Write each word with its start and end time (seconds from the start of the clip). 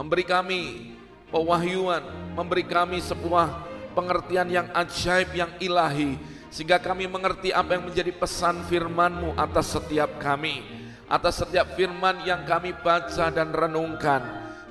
memberi 0.00 0.24
kami 0.24 0.60
pewahyuan, 1.28 2.00
memberi 2.32 2.64
kami 2.64 3.04
sebuah 3.04 3.68
pengertian 3.92 4.48
yang 4.48 4.72
ajaib, 4.72 5.28
yang 5.36 5.52
ilahi, 5.60 6.16
sehingga 6.48 6.80
kami 6.80 7.04
mengerti 7.04 7.52
apa 7.52 7.76
yang 7.76 7.84
menjadi 7.84 8.08
pesan 8.16 8.64
firman-Mu 8.64 9.36
atas 9.36 9.76
setiap 9.76 10.16
kami, 10.16 10.64
atas 11.04 11.44
setiap 11.44 11.76
firman 11.76 12.24
yang 12.24 12.48
kami 12.48 12.72
baca 12.72 13.28
dan 13.28 13.52
renungkan. 13.52 14.24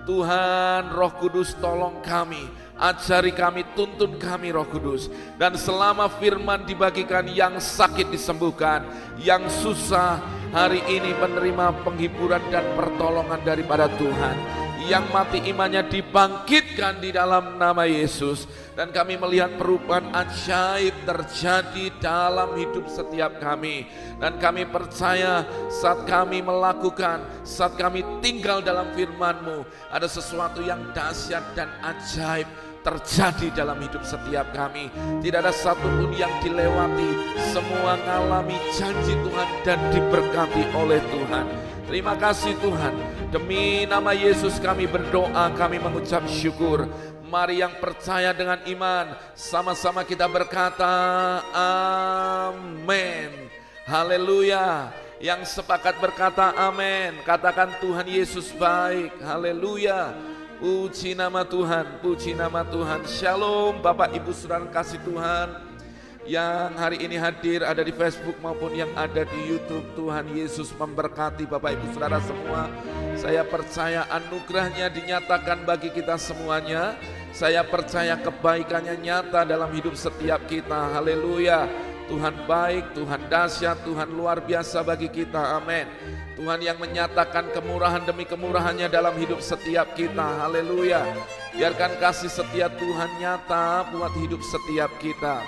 Tuhan 0.09 0.89
Roh 0.97 1.13
Kudus 1.21 1.53
tolong 1.61 2.01
kami, 2.01 2.49
ajari 2.81 3.29
kami, 3.29 3.61
tuntun 3.77 4.17
kami 4.17 4.49
Roh 4.49 4.65
Kudus. 4.65 5.13
Dan 5.37 5.53
selama 5.53 6.09
firman 6.17 6.65
dibagikan 6.65 7.29
yang 7.29 7.61
sakit 7.61 8.09
disembuhkan, 8.09 8.81
yang 9.21 9.45
susah 9.45 10.17
hari 10.49 10.81
ini 10.89 11.13
menerima 11.13 11.85
penghiburan 11.85 12.41
dan 12.49 12.65
pertolongan 12.73 13.37
daripada 13.45 13.85
Tuhan 14.01 14.68
yang 14.89 15.05
mati 15.13 15.37
imannya 15.45 15.85
dibangkitkan 15.85 16.97
di 16.97 17.13
dalam 17.13 17.61
nama 17.61 17.85
Yesus 17.85 18.49
dan 18.73 18.89
kami 18.89 19.21
melihat 19.21 19.53
perubahan 19.53 20.09
ajaib 20.17 21.05
terjadi 21.05 21.93
dalam 22.01 22.57
hidup 22.57 22.89
setiap 22.89 23.37
kami 23.37 23.85
dan 24.17 24.41
kami 24.41 24.65
percaya 24.65 25.45
saat 25.69 26.09
kami 26.09 26.41
melakukan 26.41 27.21
saat 27.45 27.77
kami 27.77 28.01
tinggal 28.25 28.65
dalam 28.65 28.89
firman-Mu 28.97 29.61
ada 29.93 30.09
sesuatu 30.09 30.65
yang 30.65 30.89
dahsyat 30.97 31.53
dan 31.53 31.69
ajaib 31.85 32.49
terjadi 32.79 33.51
dalam 33.63 33.77
hidup 33.83 34.03
setiap 34.07 34.55
kami. 34.55 34.87
Tidak 35.19 35.39
ada 35.39 35.51
satupun 35.51 36.15
yang 36.15 36.31
dilewati, 36.39 37.11
semua 37.51 37.99
mengalami 37.99 38.55
janji 38.71 39.13
Tuhan 39.19 39.49
dan 39.67 39.79
diberkati 39.91 40.63
oleh 40.73 41.03
Tuhan. 41.11 41.45
Terima 41.89 42.13
kasih 42.13 42.53
Tuhan. 42.61 42.93
Demi 43.33 43.81
nama 43.89 44.13
Yesus 44.13 44.61
kami 44.61 44.85
berdoa, 44.85 45.49
kami 45.57 45.81
mengucap 45.81 46.21
syukur. 46.29 46.85
Mari 47.25 47.65
yang 47.65 47.81
percaya 47.81 48.29
dengan 48.29 48.61
iman, 48.61 49.17
sama-sama 49.33 50.05
kita 50.05 50.29
berkata, 50.29 50.85
Amin. 51.49 53.49
Haleluya. 53.89 54.93
Yang 55.17 55.57
sepakat 55.57 55.97
berkata 55.97 56.53
amin, 56.53 57.25
katakan 57.25 57.73
Tuhan 57.81 58.05
Yesus 58.05 58.53
baik. 58.53 59.17
Haleluya. 59.25 60.13
Puji 60.61 61.17
nama 61.17 61.41
Tuhan, 61.41 62.05
puji 62.05 62.37
nama 62.37 62.61
Tuhan. 62.69 63.01
Shalom 63.09 63.81
Bapak 63.81 64.13
Ibu 64.13 64.29
Saudara 64.29 64.69
kasih 64.69 65.01
Tuhan 65.01 65.68
yang 66.29 66.77
hari 66.77 67.01
ini 67.01 67.17
hadir 67.17 67.65
ada 67.65 67.81
di 67.81 67.89
Facebook 67.89 68.37
maupun 68.37 68.77
yang 68.77 68.93
ada 68.93 69.25
di 69.25 69.39
YouTube. 69.49 69.81
Tuhan 69.97 70.29
Yesus 70.29 70.69
memberkati 70.77 71.49
Bapak 71.49 71.73
Ibu 71.73 71.85
Saudara 71.97 72.21
semua. 72.21 72.69
Saya 73.17 73.41
percaya 73.41 74.05
anugerahnya 74.13 74.93
dinyatakan 74.93 75.65
bagi 75.65 75.89
kita 75.89 76.21
semuanya. 76.21 76.93
Saya 77.33 77.65
percaya 77.65 78.13
kebaikannya 78.21 79.01
nyata 79.01 79.41
dalam 79.41 79.73
hidup 79.73 79.97
setiap 79.97 80.45
kita. 80.45 80.93
Haleluya. 80.93 81.65
Tuhan 82.09 82.45
baik, 82.49 82.97
Tuhan 82.97 83.21
dahsyat, 83.29 83.85
Tuhan 83.85 84.09
luar 84.13 84.41
biasa 84.41 84.81
bagi 84.81 85.09
kita. 85.09 85.61
Amin. 85.61 85.85
Tuhan 86.37 86.61
yang 86.61 86.77
menyatakan 86.81 87.53
kemurahan 87.53 88.01
demi 88.05 88.25
kemurahannya 88.25 88.89
dalam 88.89 89.13
hidup 89.17 89.41
setiap 89.41 89.93
kita. 89.97 90.45
Haleluya. 90.45 91.05
Biarkan 91.57 91.97
kasih 91.97 92.29
setia 92.29 92.69
Tuhan 92.69 93.17
nyata 93.17 93.89
buat 93.93 94.13
hidup 94.17 94.41
setiap 94.41 94.89
kita. 95.01 95.41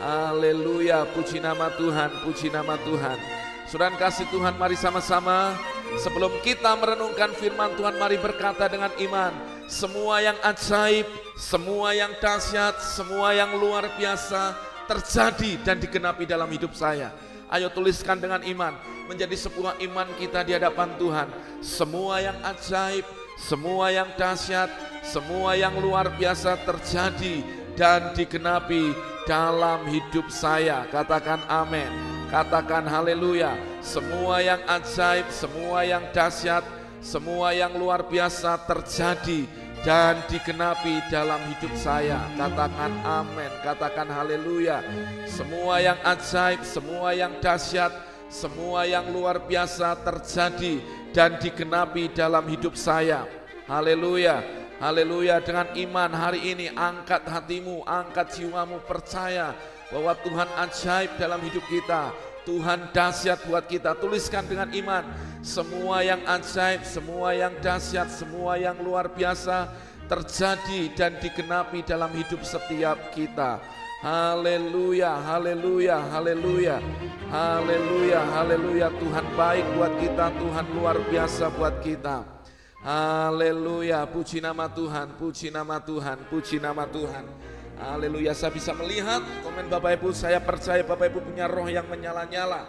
Haleluya, 0.00 1.04
puji 1.12 1.44
nama 1.44 1.68
Tuhan, 1.76 2.24
puji 2.24 2.48
nama 2.48 2.80
Tuhan. 2.80 3.20
Saudara 3.68 3.92
kasih 4.00 4.24
Tuhan, 4.32 4.56
mari 4.56 4.72
sama-sama 4.72 5.52
sebelum 6.00 6.40
kita 6.40 6.72
merenungkan 6.72 7.36
firman 7.36 7.76
Tuhan, 7.76 8.00
mari 8.00 8.16
berkata 8.16 8.64
dengan 8.64 8.88
iman, 8.96 9.28
semua 9.68 10.24
yang 10.24 10.40
ajaib, 10.40 11.04
semua 11.36 11.92
yang 11.92 12.16
dahsyat, 12.16 12.80
semua 12.80 13.36
yang 13.36 13.52
luar 13.60 13.92
biasa 14.00 14.56
terjadi 14.88 15.60
dan 15.68 15.76
digenapi 15.76 16.24
dalam 16.24 16.48
hidup 16.48 16.72
saya. 16.72 17.12
Ayo 17.52 17.68
tuliskan 17.68 18.16
dengan 18.16 18.40
iman, 18.40 18.72
menjadi 19.04 19.36
sebuah 19.36 19.84
iman 19.84 20.08
kita 20.16 20.48
di 20.48 20.56
hadapan 20.56 20.96
Tuhan. 20.96 21.28
Semua 21.60 22.24
yang 22.24 22.40
ajaib, 22.40 23.04
semua 23.36 23.92
yang 23.92 24.08
dahsyat, 24.16 24.72
semua 25.04 25.60
yang 25.60 25.76
luar 25.76 26.08
biasa 26.16 26.56
terjadi 26.64 27.44
dan 27.76 28.16
digenapi 28.16 29.09
dalam 29.24 29.84
hidup 29.88 30.28
saya. 30.28 30.86
Katakan 30.88 31.40
amin. 31.48 31.88
Katakan 32.30 32.86
haleluya. 32.86 33.58
Semua 33.82 34.38
yang 34.38 34.62
ajaib, 34.70 35.26
semua 35.34 35.82
yang 35.82 36.04
dahsyat, 36.14 36.62
semua 37.02 37.50
yang 37.50 37.74
luar 37.74 38.06
biasa 38.06 38.54
terjadi 38.68 39.48
dan 39.80 40.20
digenapi 40.28 41.00
dalam 41.08 41.40
hidup 41.50 41.72
saya. 41.74 42.20
Katakan 42.36 42.92
amin, 43.02 43.52
katakan 43.64 44.08
haleluya. 44.12 44.84
Semua 45.26 45.80
yang 45.80 45.98
ajaib, 46.04 46.60
semua 46.62 47.16
yang 47.16 47.32
dahsyat, 47.40 47.90
semua 48.30 48.86
yang 48.86 49.08
luar 49.10 49.42
biasa 49.42 49.96
terjadi 50.04 50.78
dan 51.10 51.40
digenapi 51.40 52.12
dalam 52.12 52.46
hidup 52.46 52.78
saya. 52.78 53.26
Haleluya. 53.66 54.59
Haleluya 54.80 55.44
dengan 55.44 55.68
iman 55.76 56.08
hari 56.08 56.56
ini 56.56 56.72
angkat 56.72 57.28
hatimu, 57.28 57.84
angkat 57.84 58.32
jiwamu 58.32 58.80
percaya 58.88 59.52
bahwa 59.92 60.16
Tuhan 60.24 60.48
ajaib 60.56 61.20
dalam 61.20 61.36
hidup 61.44 61.60
kita. 61.68 62.08
Tuhan 62.48 62.88
dahsyat 62.88 63.44
buat 63.44 63.68
kita. 63.68 63.92
Tuliskan 64.00 64.48
dengan 64.48 64.72
iman 64.72 65.04
semua 65.44 66.00
yang 66.00 66.24
ajaib, 66.24 66.80
semua 66.88 67.36
yang 67.36 67.52
dahsyat, 67.60 68.08
semua 68.08 68.56
yang 68.56 68.80
luar 68.80 69.12
biasa 69.12 69.68
terjadi 70.08 70.88
dan 70.96 71.12
digenapi 71.20 71.84
dalam 71.84 72.08
hidup 72.16 72.40
setiap 72.40 73.12
kita. 73.12 73.60
Haleluya, 74.00 75.12
haleluya, 75.12 76.00
haleluya, 76.08 76.80
haleluya, 77.28 78.20
haleluya. 78.32 78.88
Tuhan 78.96 79.26
baik 79.36 79.66
buat 79.76 79.92
kita, 80.00 80.32
Tuhan 80.40 80.66
luar 80.72 80.96
biasa 81.04 81.52
buat 81.52 81.84
kita. 81.84 82.39
Haleluya, 82.80 84.08
puji 84.08 84.40
nama 84.40 84.64
Tuhan, 84.64 85.12
puji 85.20 85.52
nama 85.52 85.76
Tuhan, 85.76 86.16
puji 86.32 86.56
nama 86.56 86.88
Tuhan. 86.88 87.28
Haleluya, 87.76 88.32
saya 88.32 88.48
bisa 88.48 88.72
melihat 88.72 89.20
komen 89.44 89.68
Bapak 89.68 90.00
Ibu, 90.00 90.16
saya 90.16 90.40
percaya 90.40 90.80
Bapak 90.80 91.12
Ibu 91.12 91.20
punya 91.28 91.44
roh 91.44 91.68
yang 91.68 91.84
menyala-nyala. 91.92 92.64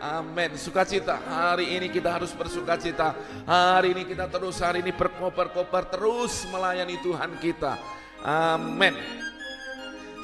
Amin. 0.00 0.56
Sukacita. 0.56 1.20
Hari 1.28 1.76
ini 1.76 1.92
kita 1.92 2.08
harus 2.08 2.32
bersukacita. 2.32 3.12
Hari 3.44 3.92
ini 3.92 4.08
kita 4.08 4.32
terus 4.32 4.56
hari 4.64 4.80
ini 4.80 4.96
berkobar-kobar 4.96 5.92
terus 5.92 6.48
melayani 6.48 6.96
Tuhan 7.04 7.36
kita. 7.36 7.76
Amin. 8.24 8.96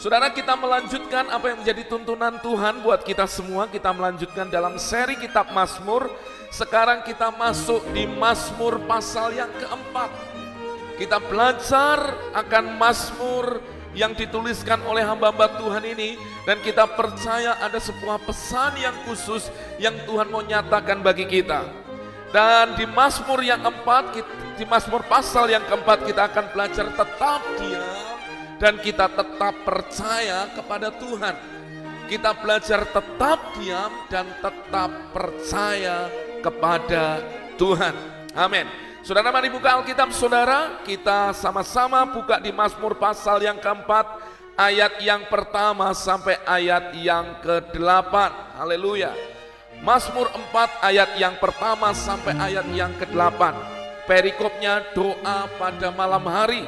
Saudara 0.00 0.32
kita 0.32 0.56
melanjutkan 0.56 1.28
apa 1.28 1.52
yang 1.52 1.60
menjadi 1.60 1.84
tuntunan 1.92 2.41
Tuhan 2.41 2.80
buat 2.80 3.04
kita 3.04 3.28
semua. 3.28 3.69
Kita 3.69 3.92
melanjutkan 3.92 4.48
dalam 4.48 4.80
seri 4.80 5.20
kitab 5.20 5.52
Mazmur 5.52 6.08
sekarang 6.50 7.02
kita 7.02 7.34
masuk 7.34 7.82
di 7.90 8.06
Mazmur 8.06 8.82
pasal 8.86 9.34
yang 9.34 9.50
keempat. 9.58 10.10
Kita 10.96 11.20
belajar 11.20 12.16
akan 12.32 12.80
Mazmur 12.80 13.60
yang 13.96 14.12
dituliskan 14.12 14.80
oleh 14.84 15.04
hamba-hamba 15.04 15.56
Tuhan 15.56 15.84
ini 15.84 16.20
dan 16.44 16.60
kita 16.60 16.84
percaya 16.84 17.56
ada 17.60 17.80
sebuah 17.80 18.20
pesan 18.24 18.76
yang 18.76 18.96
khusus 19.08 19.48
yang 19.80 19.96
Tuhan 20.04 20.28
mau 20.28 20.44
nyatakan 20.44 21.00
bagi 21.00 21.24
kita. 21.24 21.64
Dan 22.32 22.76
di 22.76 22.84
Mazmur 22.84 23.40
yang 23.40 23.64
keempat, 23.64 24.20
di 24.60 24.64
Mazmur 24.68 25.04
pasal 25.08 25.48
yang 25.48 25.64
keempat 25.64 26.04
kita 26.04 26.28
akan 26.28 26.44
belajar 26.52 26.86
tetap 26.92 27.40
diam 27.56 28.16
dan 28.60 28.74
kita 28.80 29.08
tetap 29.08 29.54
percaya 29.64 30.48
kepada 30.52 30.92
Tuhan. 30.96 31.34
Kita 32.06 32.30
belajar 32.38 32.86
tetap 32.86 33.38
diam 33.58 33.92
dan 34.12 34.28
tetap 34.38 34.90
percaya 35.10 36.06
kepada 36.46 37.18
Tuhan. 37.58 37.94
Amin. 38.38 38.70
Saudara 39.02 39.34
mari 39.34 39.50
buka 39.50 39.74
Alkitab 39.74 40.14
saudara, 40.14 40.82
kita 40.86 41.34
sama-sama 41.34 42.06
buka 42.06 42.38
di 42.38 42.54
Mazmur 42.54 42.94
pasal 42.98 43.43
yang 43.43 43.58
keempat, 43.58 44.06
ayat 44.54 44.98
yang 45.02 45.26
pertama 45.26 45.90
sampai 45.94 46.38
ayat 46.46 46.94
yang 46.94 47.38
ke-8. 47.43 48.14
Haleluya. 48.62 49.14
Mazmur 49.82 50.26
4 50.50 50.87
ayat 50.87 51.10
yang 51.20 51.38
pertama 51.38 51.94
sampai 51.94 52.34
ayat 52.34 52.66
yang 52.75 52.90
ke-8. 52.99 53.42
Perikopnya 54.06 54.87
doa 54.94 55.50
pada 55.58 55.90
malam 55.94 56.25
hari. 56.26 56.66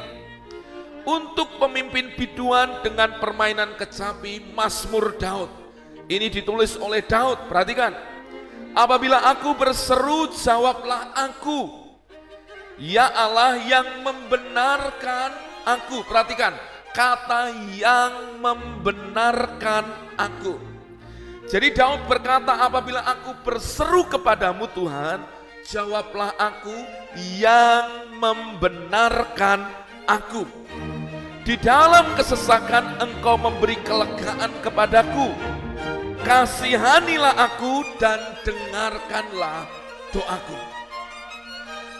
Untuk 1.03 1.57
pemimpin 1.57 2.13
biduan 2.13 2.83
dengan 2.85 3.17
permainan 3.17 3.73
kecapi 3.79 4.53
Mazmur 4.53 5.15
Daud. 5.17 5.49
Ini 6.05 6.29
ditulis 6.29 6.77
oleh 6.77 7.01
Daud, 7.01 7.49
perhatikan. 7.49 8.18
Apabila 8.77 9.25
aku 9.25 9.57
berseru, 9.57 10.29
jawablah 10.33 11.13
aku. 11.17 11.69
Ya 12.79 13.11
Allah 13.11 13.59
yang 13.59 14.05
membenarkan 14.05 15.35
aku. 15.67 16.05
Perhatikan, 16.07 16.55
kata 16.95 17.51
yang 17.75 18.39
membenarkan 18.39 19.83
aku. 20.15 20.55
Jadi 21.49 21.73
Daud 21.73 22.05
berkata, 22.05 22.61
apabila 22.61 23.01
aku 23.01 23.33
berseru 23.41 24.05
kepadamu 24.05 24.69
Tuhan, 24.71 25.17
jawablah 25.65 26.37
aku 26.37 26.77
yang 27.17 28.13
membenarkan 28.21 29.65
aku. 30.05 30.45
Di 31.41 31.57
dalam 31.57 32.13
kesesakan 32.13 33.01
engkau 33.01 33.33
memberi 33.33 33.81
kelegaan 33.81 34.53
kepadaku. 34.61 35.33
Kasihanilah 36.29 37.33
aku 37.41 37.81
dan 37.97 38.21
dengarkanlah 38.45 39.65
doaku. 40.13 40.61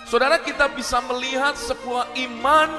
Saudara 0.05 0.37
kita 0.37 0.69
bisa 0.69 1.01
melihat 1.09 1.57
sebuah 1.57 2.13
iman 2.13 2.69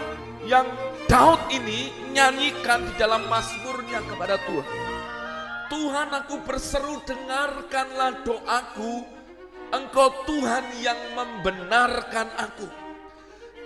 yang 0.46 0.62
Daud 1.10 1.42
ini 1.50 1.90
nyanyikan 2.14 2.86
di 2.86 2.94
dalam 2.94 3.26
mazmurnya 3.26 3.98
kepada 4.06 4.38
Tuhan. 4.46 4.78
Tuhan 5.66 6.08
aku 6.22 6.38
berseru 6.46 7.02
dengarkanlah 7.02 8.22
doaku, 8.22 9.02
engkau 9.74 10.22
Tuhan 10.30 10.70
yang 10.78 11.18
membenarkan 11.18 12.30
aku. 12.38 12.70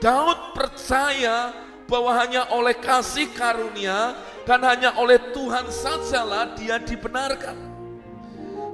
Daud 0.00 0.56
percaya 0.56 1.52
bahwa 1.84 2.16
hanya 2.16 2.48
oleh 2.48 2.80
kasih 2.80 3.28
karunia 3.36 4.16
dan 4.48 4.64
hanya 4.64 4.96
oleh 4.96 5.20
Tuhan 5.36 5.68
sajalah 5.68 6.56
dia 6.56 6.80
dibenarkan. 6.80 7.73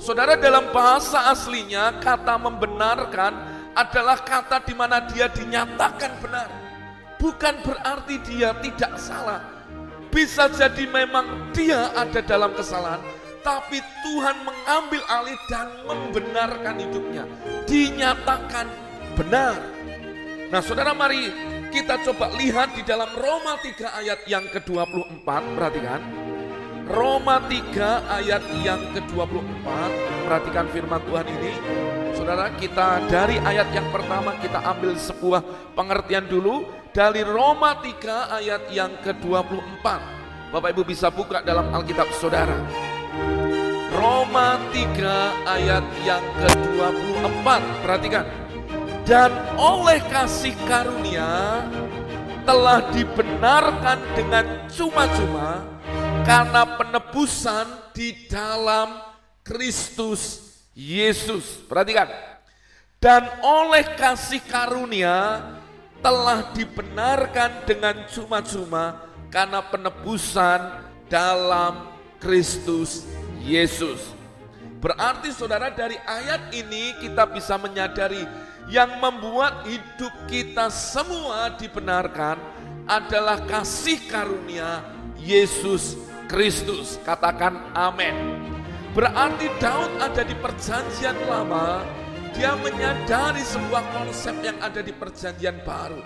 Saudara 0.01 0.33
dalam 0.33 0.73
bahasa 0.73 1.29
aslinya 1.29 2.01
kata 2.01 2.41
membenarkan 2.41 3.37
adalah 3.77 4.17
kata 4.25 4.65
di 4.65 4.73
mana 4.73 5.05
dia 5.05 5.29
dinyatakan 5.29 6.17
benar. 6.25 6.49
Bukan 7.21 7.61
berarti 7.61 8.17
dia 8.25 8.57
tidak 8.65 8.97
salah. 8.97 9.45
Bisa 10.09 10.49
jadi 10.49 10.89
memang 10.89 11.53
dia 11.53 11.93
ada 11.93 12.25
dalam 12.25 12.57
kesalahan, 12.57 13.05
tapi 13.45 13.85
Tuhan 14.01 14.41
mengambil 14.41 15.05
alih 15.05 15.37
dan 15.53 15.69
membenarkan 15.85 16.81
hidupnya. 16.81 17.29
Dinyatakan 17.69 18.73
benar. 19.21 19.61
Nah 20.49 20.65
saudara 20.65 20.97
mari 20.97 21.29
kita 21.69 22.01
coba 22.09 22.33
lihat 22.41 22.73
di 22.73 22.83
dalam 22.89 23.13
Roma 23.21 23.61
3 23.61 24.01
ayat 24.01 24.25
yang 24.25 24.49
ke-24, 24.49 25.29
perhatikan. 25.29 26.01
Roma 26.91 27.39
3 27.47 28.19
ayat 28.19 28.43
yang 28.67 28.83
ke-24, 28.91 29.67
perhatikan 30.27 30.67
firman 30.75 30.99
Tuhan 31.07 31.27
ini. 31.39 31.55
Saudara, 32.19 32.51
kita 32.59 33.07
dari 33.07 33.39
ayat 33.39 33.71
yang 33.71 33.87
pertama 33.95 34.35
kita 34.43 34.59
ambil 34.59 34.99
sebuah 34.99 35.39
pengertian 35.79 36.27
dulu 36.27 36.67
dari 36.91 37.23
Roma 37.23 37.79
3 37.79 38.43
ayat 38.43 38.63
yang 38.75 38.91
ke-24. 39.07 39.87
Bapak 40.51 40.69
Ibu 40.75 40.83
bisa 40.83 41.15
buka 41.15 41.47
dalam 41.47 41.71
Alkitab 41.71 42.11
Saudara. 42.19 42.59
Roma 43.95 44.59
3 44.75 45.47
ayat 45.47 45.87
yang 46.03 46.25
ke-24. 46.43 47.47
Perhatikan 47.87 48.27
dan 49.07 49.31
oleh 49.55 50.03
kasih 50.11 50.59
karunia 50.67 51.63
telah 52.43 52.83
dibenarkan 52.91 53.99
dengan 54.19 54.67
cuma-cuma 54.67 55.63
karena 56.31 56.63
penebusan 56.79 57.91
di 57.91 58.31
dalam 58.31 59.03
Kristus 59.43 60.55
Yesus. 60.79 61.67
Perhatikan. 61.67 62.07
Dan 63.03 63.27
oleh 63.43 63.83
kasih 63.99 64.39
karunia 64.47 65.43
telah 65.99 66.55
dibenarkan 66.55 67.67
dengan 67.67 68.07
cuma-cuma 68.07 69.11
karena 69.27 69.59
penebusan 69.59 70.87
dalam 71.11 71.99
Kristus 72.23 73.11
Yesus. 73.43 74.15
Berarti 74.79 75.35
saudara 75.35 75.75
dari 75.75 75.99
ayat 75.99 76.55
ini 76.55 76.95
kita 77.03 77.27
bisa 77.27 77.59
menyadari 77.59 78.23
yang 78.71 79.03
membuat 79.03 79.67
hidup 79.67 80.15
kita 80.31 80.71
semua 80.71 81.59
dibenarkan 81.59 82.39
adalah 82.87 83.43
kasih 83.51 83.99
karunia 84.07 84.87
Yesus 85.19 86.10
Kristus. 86.31 87.03
Katakan 87.03 87.75
amin. 87.75 88.39
Berarti 88.95 89.51
Daud 89.59 89.91
ada 89.99 90.23
di 90.23 90.35
perjanjian 90.39 91.19
lama, 91.27 91.83
dia 92.31 92.55
menyadari 92.55 93.43
sebuah 93.43 93.83
konsep 93.91 94.39
yang 94.39 94.55
ada 94.63 94.79
di 94.79 94.95
perjanjian 94.95 95.59
baru. 95.67 95.99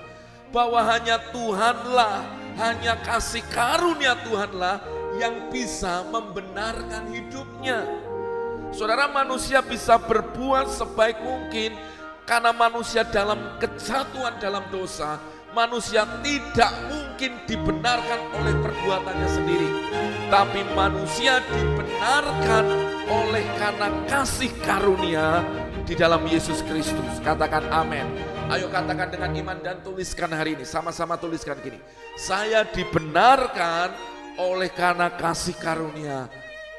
Bahwa 0.48 0.80
hanya 0.88 1.20
Tuhanlah, 1.28 2.24
hanya 2.56 2.96
kasih 3.04 3.44
karunia 3.52 4.16
Tuhanlah 4.24 4.80
yang 5.20 5.52
bisa 5.52 6.08
membenarkan 6.08 7.12
hidupnya. 7.12 7.84
Saudara 8.72 9.06
manusia 9.06 9.62
bisa 9.62 10.00
berbuat 10.00 10.66
sebaik 10.72 11.20
mungkin, 11.22 11.76
karena 12.24 12.50
manusia 12.50 13.04
dalam 13.04 13.60
kejatuhan 13.60 14.40
dalam 14.40 14.64
dosa, 14.72 15.20
manusia 15.54 16.02
tidak 16.20 16.72
mungkin 16.90 17.38
dibenarkan 17.46 18.20
oleh 18.34 18.54
perbuatannya 18.58 19.28
sendiri. 19.30 19.68
Tapi 20.28 20.66
manusia 20.74 21.38
dibenarkan 21.46 22.66
oleh 23.06 23.46
karena 23.54 23.88
kasih 24.10 24.50
karunia 24.66 25.46
di 25.86 25.94
dalam 25.94 26.26
Yesus 26.26 26.60
Kristus. 26.66 27.22
Katakan 27.22 27.70
amin. 27.70 28.04
Ayo 28.50 28.68
katakan 28.68 29.08
dengan 29.14 29.30
iman 29.30 29.58
dan 29.62 29.78
tuliskan 29.80 30.28
hari 30.34 30.58
ini. 30.58 30.66
Sama-sama 30.66 31.14
tuliskan 31.14 31.56
gini. 31.62 31.78
Saya 32.18 32.66
dibenarkan 32.66 33.94
oleh 34.42 34.68
karena 34.74 35.14
kasih 35.14 35.54
karunia 35.54 36.26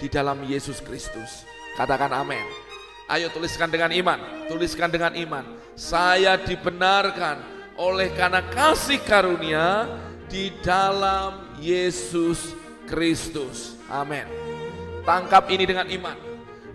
di 0.04 0.12
dalam 0.12 0.44
Yesus 0.44 0.84
Kristus. 0.84 1.48
Katakan 1.80 2.12
amin. 2.12 2.44
Ayo 3.08 3.30
tuliskan 3.32 3.72
dengan 3.72 3.94
iman, 3.94 4.20
tuliskan 4.52 4.90
dengan 4.92 5.14
iman. 5.16 5.46
Saya 5.78 6.42
dibenarkan 6.42 7.55
oleh 7.76 8.12
karena 8.16 8.40
kasih 8.52 9.04
karunia 9.04 9.88
di 10.32 10.52
dalam 10.64 11.56
Yesus 11.60 12.56
Kristus. 12.88 13.76
Amin. 13.92 14.26
Tangkap 15.04 15.46
ini 15.52 15.68
dengan 15.68 15.86
iman. 15.86 16.18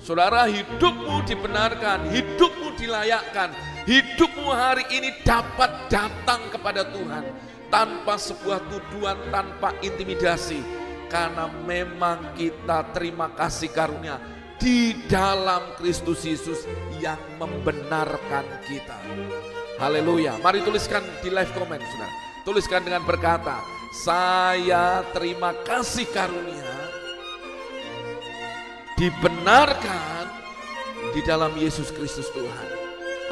Saudara 0.01 0.49
hidupmu 0.49 1.29
dibenarkan, 1.29 2.09
hidupmu 2.09 2.73
dilayakkan, 2.81 3.53
hidupmu 3.85 4.49
hari 4.49 4.89
ini 4.89 5.13
dapat 5.29 5.93
datang 5.93 6.41
kepada 6.49 6.89
Tuhan 6.89 7.25
tanpa 7.69 8.17
sebuah 8.17 8.65
tuduhan, 8.73 9.19
tanpa 9.29 9.77
intimidasi. 9.85 10.61
Karena 11.11 11.51
memang 11.67 12.39
kita 12.39 12.95
terima 12.95 13.35
kasih 13.35 13.75
karunia 13.75 14.23
di 14.63 14.95
dalam 15.11 15.75
Kristus 15.75 16.23
Yesus 16.23 16.65
yang 17.03 17.19
membenarkan 17.37 18.47
kita. 18.63 18.95
Haleluya. 19.81 20.37
Mari 20.45 20.61
tuliskan 20.61 21.01
di 21.25 21.33
live 21.33 21.49
comment, 21.57 21.81
saudara. 21.81 22.13
Tuliskan 22.45 22.85
dengan 22.85 23.01
berkata, 23.09 23.65
saya 23.97 25.01
terima 25.17 25.57
kasih 25.65 26.05
karunia 26.13 26.69
dibenarkan 29.01 30.29
di 31.17 31.25
dalam 31.25 31.57
Yesus 31.57 31.89
Kristus 31.89 32.29
Tuhan. 32.37 32.69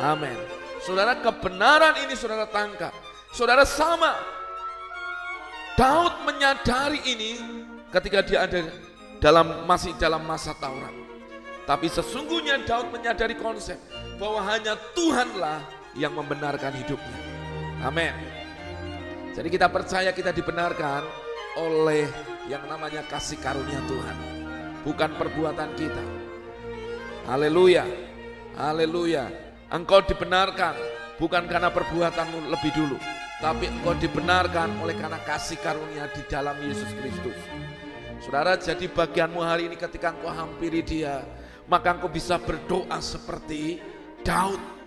Amin. 0.00 0.40
Saudara 0.80 1.20
kebenaran 1.20 2.00
ini 2.08 2.16
saudara 2.16 2.48
tangkap. 2.48 2.96
Saudara 3.28 3.68
sama. 3.68 4.16
Daud 5.76 6.24
menyadari 6.24 7.04
ini 7.04 7.38
ketika 7.92 8.24
dia 8.24 8.48
ada 8.48 8.72
dalam 9.20 9.68
masih 9.68 9.92
dalam 10.00 10.24
masa 10.24 10.56
Taurat. 10.56 10.96
Tapi 11.68 11.92
sesungguhnya 11.92 12.64
Daud 12.64 12.88
menyadari 12.88 13.36
konsep 13.36 13.76
bahwa 14.16 14.40
hanya 14.48 14.74
Tuhanlah 14.96 15.77
yang 15.96 16.12
membenarkan 16.12 16.74
hidupnya. 16.76 17.20
Amin. 17.84 18.12
Jadi 19.32 19.48
kita 19.54 19.70
percaya 19.70 20.10
kita 20.10 20.34
dibenarkan 20.34 21.06
oleh 21.62 22.10
yang 22.50 22.66
namanya 22.66 23.06
kasih 23.06 23.38
karunia 23.38 23.78
Tuhan. 23.86 24.16
Bukan 24.82 25.10
perbuatan 25.14 25.70
kita. 25.78 26.04
Haleluya. 27.30 27.84
Haleluya. 28.58 29.30
Engkau 29.68 30.02
dibenarkan 30.02 30.74
bukan 31.20 31.44
karena 31.46 31.70
perbuatanmu 31.70 32.50
lebih 32.50 32.72
dulu. 32.74 32.98
Tapi 33.38 33.70
engkau 33.70 33.94
dibenarkan 33.94 34.82
oleh 34.82 34.98
karena 34.98 35.22
kasih 35.22 35.60
karunia 35.62 36.10
di 36.10 36.26
dalam 36.26 36.58
Yesus 36.58 36.90
Kristus. 36.98 37.38
Saudara 38.18 38.58
jadi 38.58 38.90
bagianmu 38.90 39.38
hari 39.38 39.70
ini 39.70 39.78
ketika 39.78 40.10
engkau 40.10 40.34
hampiri 40.34 40.82
dia 40.82 41.22
maka 41.68 41.94
engkau 41.94 42.10
bisa 42.10 42.40
berdoa 42.40 42.98
seperti 42.98 43.78
Daud. 44.24 44.77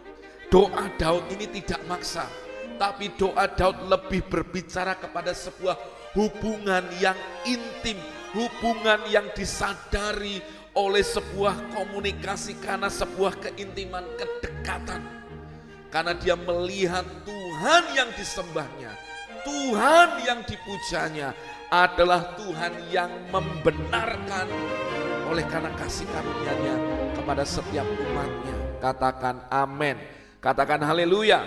Doa 0.52 0.92
Daud 1.00 1.32
ini 1.32 1.48
tidak 1.48 1.80
maksa, 1.88 2.28
tapi 2.76 3.08
doa 3.16 3.48
Daud 3.48 3.88
lebih 3.88 4.20
berbicara 4.28 5.00
kepada 5.00 5.32
sebuah 5.32 5.80
hubungan 6.12 6.84
yang 7.00 7.16
intim, 7.48 7.96
hubungan 8.36 9.00
yang 9.08 9.32
disadari 9.32 10.44
oleh 10.76 11.08
sebuah 11.08 11.72
komunikasi 11.72 12.60
karena 12.60 12.92
sebuah 12.92 13.40
keintiman, 13.40 14.04
kedekatan. 14.20 15.00
Karena 15.88 16.20
dia 16.20 16.36
melihat 16.36 17.08
Tuhan 17.24 17.84
yang 17.96 18.12
disembahnya, 18.12 18.92
Tuhan 19.48 20.20
yang 20.28 20.44
dipujanya 20.44 21.32
adalah 21.72 22.36
Tuhan 22.36 22.92
yang 22.92 23.08
membenarkan 23.32 24.52
oleh 25.32 25.48
karena 25.48 25.72
kasih 25.80 26.04
karunia-Nya 26.12 26.76
kepada 27.16 27.48
setiap 27.48 27.88
umatnya. 27.88 28.56
Katakan 28.84 29.48
amin. 29.48 30.21
Katakan 30.42 30.82
haleluya. 30.82 31.46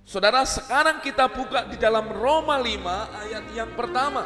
Saudara, 0.00 0.48
sekarang 0.48 1.04
kita 1.04 1.28
buka 1.28 1.68
di 1.68 1.76
dalam 1.76 2.08
Roma 2.08 2.56
5 2.56 3.20
ayat 3.20 3.44
yang 3.52 3.70
pertama. 3.76 4.24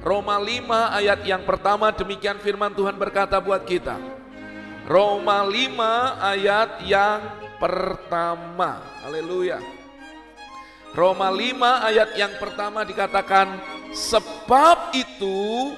Roma 0.00 0.40
5 0.40 0.96
ayat 0.96 1.20
yang 1.28 1.44
pertama 1.44 1.92
demikian 1.92 2.40
firman 2.40 2.72
Tuhan 2.72 2.96
berkata 2.96 3.36
buat 3.36 3.68
kita. 3.68 4.00
Roma 4.88 5.44
5 5.44 6.24
ayat 6.24 6.70
yang 6.88 7.20
pertama. 7.60 8.80
Haleluya. 9.04 9.60
Roma 10.96 11.28
5 11.28 11.88
ayat 11.92 12.16
yang 12.16 12.32
pertama 12.40 12.80
dikatakan 12.80 13.60
sebab 13.92 14.96
itu 14.96 15.76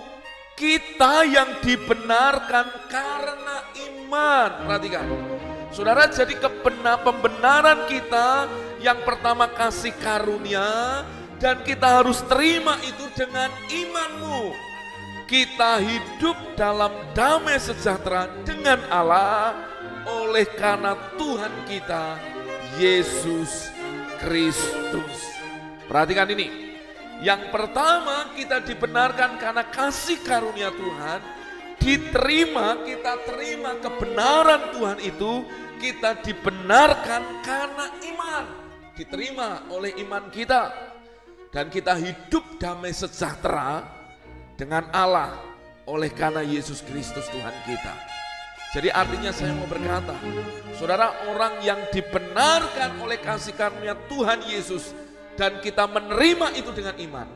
kita 0.54 1.26
yang 1.26 1.58
dibenarkan 1.66 2.66
karena 2.86 3.56
iman. 3.90 4.50
Perhatikan. 4.70 5.47
Saudara 5.68 6.08
jadi 6.08 6.32
kebenar, 6.32 7.04
pembenaran 7.04 7.84
kita 7.86 8.48
yang 8.80 9.04
pertama 9.04 9.46
kasih 9.52 9.92
karunia 10.00 11.04
dan 11.38 11.60
kita 11.62 12.02
harus 12.02 12.24
terima 12.24 12.80
itu 12.82 13.04
dengan 13.14 13.52
imanmu. 13.68 14.56
Kita 15.28 15.76
hidup 15.76 16.56
dalam 16.56 16.90
damai 17.12 17.60
sejahtera 17.60 18.32
dengan 18.48 18.80
Allah 18.88 19.52
oleh 20.08 20.48
karena 20.56 20.96
Tuhan 21.20 21.52
kita 21.68 22.16
Yesus 22.80 23.68
Kristus. 24.24 25.16
Perhatikan 25.84 26.32
ini. 26.32 26.68
Yang 27.18 27.50
pertama 27.50 28.30
kita 28.38 28.62
dibenarkan 28.62 29.42
karena 29.42 29.66
kasih 29.66 30.22
karunia 30.22 30.70
Tuhan, 30.70 31.18
diterima, 31.88 32.84
kita 32.84 33.24
terima 33.24 33.80
kebenaran 33.80 34.76
Tuhan 34.76 34.98
itu, 35.00 35.32
kita 35.80 36.20
dibenarkan 36.20 37.40
karena 37.40 37.86
iman. 38.12 38.44
Diterima 38.92 39.64
oleh 39.72 39.96
iman 40.04 40.28
kita. 40.28 40.92
Dan 41.48 41.72
kita 41.72 41.96
hidup 41.96 42.60
damai 42.60 42.92
sejahtera 42.92 43.80
dengan 44.52 44.84
Allah 44.92 45.40
oleh 45.88 46.12
karena 46.12 46.44
Yesus 46.44 46.84
Kristus 46.84 47.24
Tuhan 47.32 47.56
kita. 47.64 47.94
Jadi 48.76 48.92
artinya 48.92 49.32
saya 49.32 49.56
mau 49.56 49.64
berkata, 49.64 50.12
saudara 50.76 51.08
orang 51.32 51.64
yang 51.64 51.80
dibenarkan 51.88 53.00
oleh 53.00 53.16
kasih 53.16 53.56
karunia 53.56 53.96
Tuhan 54.12 54.44
Yesus 54.44 54.92
dan 55.40 55.64
kita 55.64 55.88
menerima 55.88 56.52
itu 56.52 56.68
dengan 56.76 57.00
iman. 57.00 57.28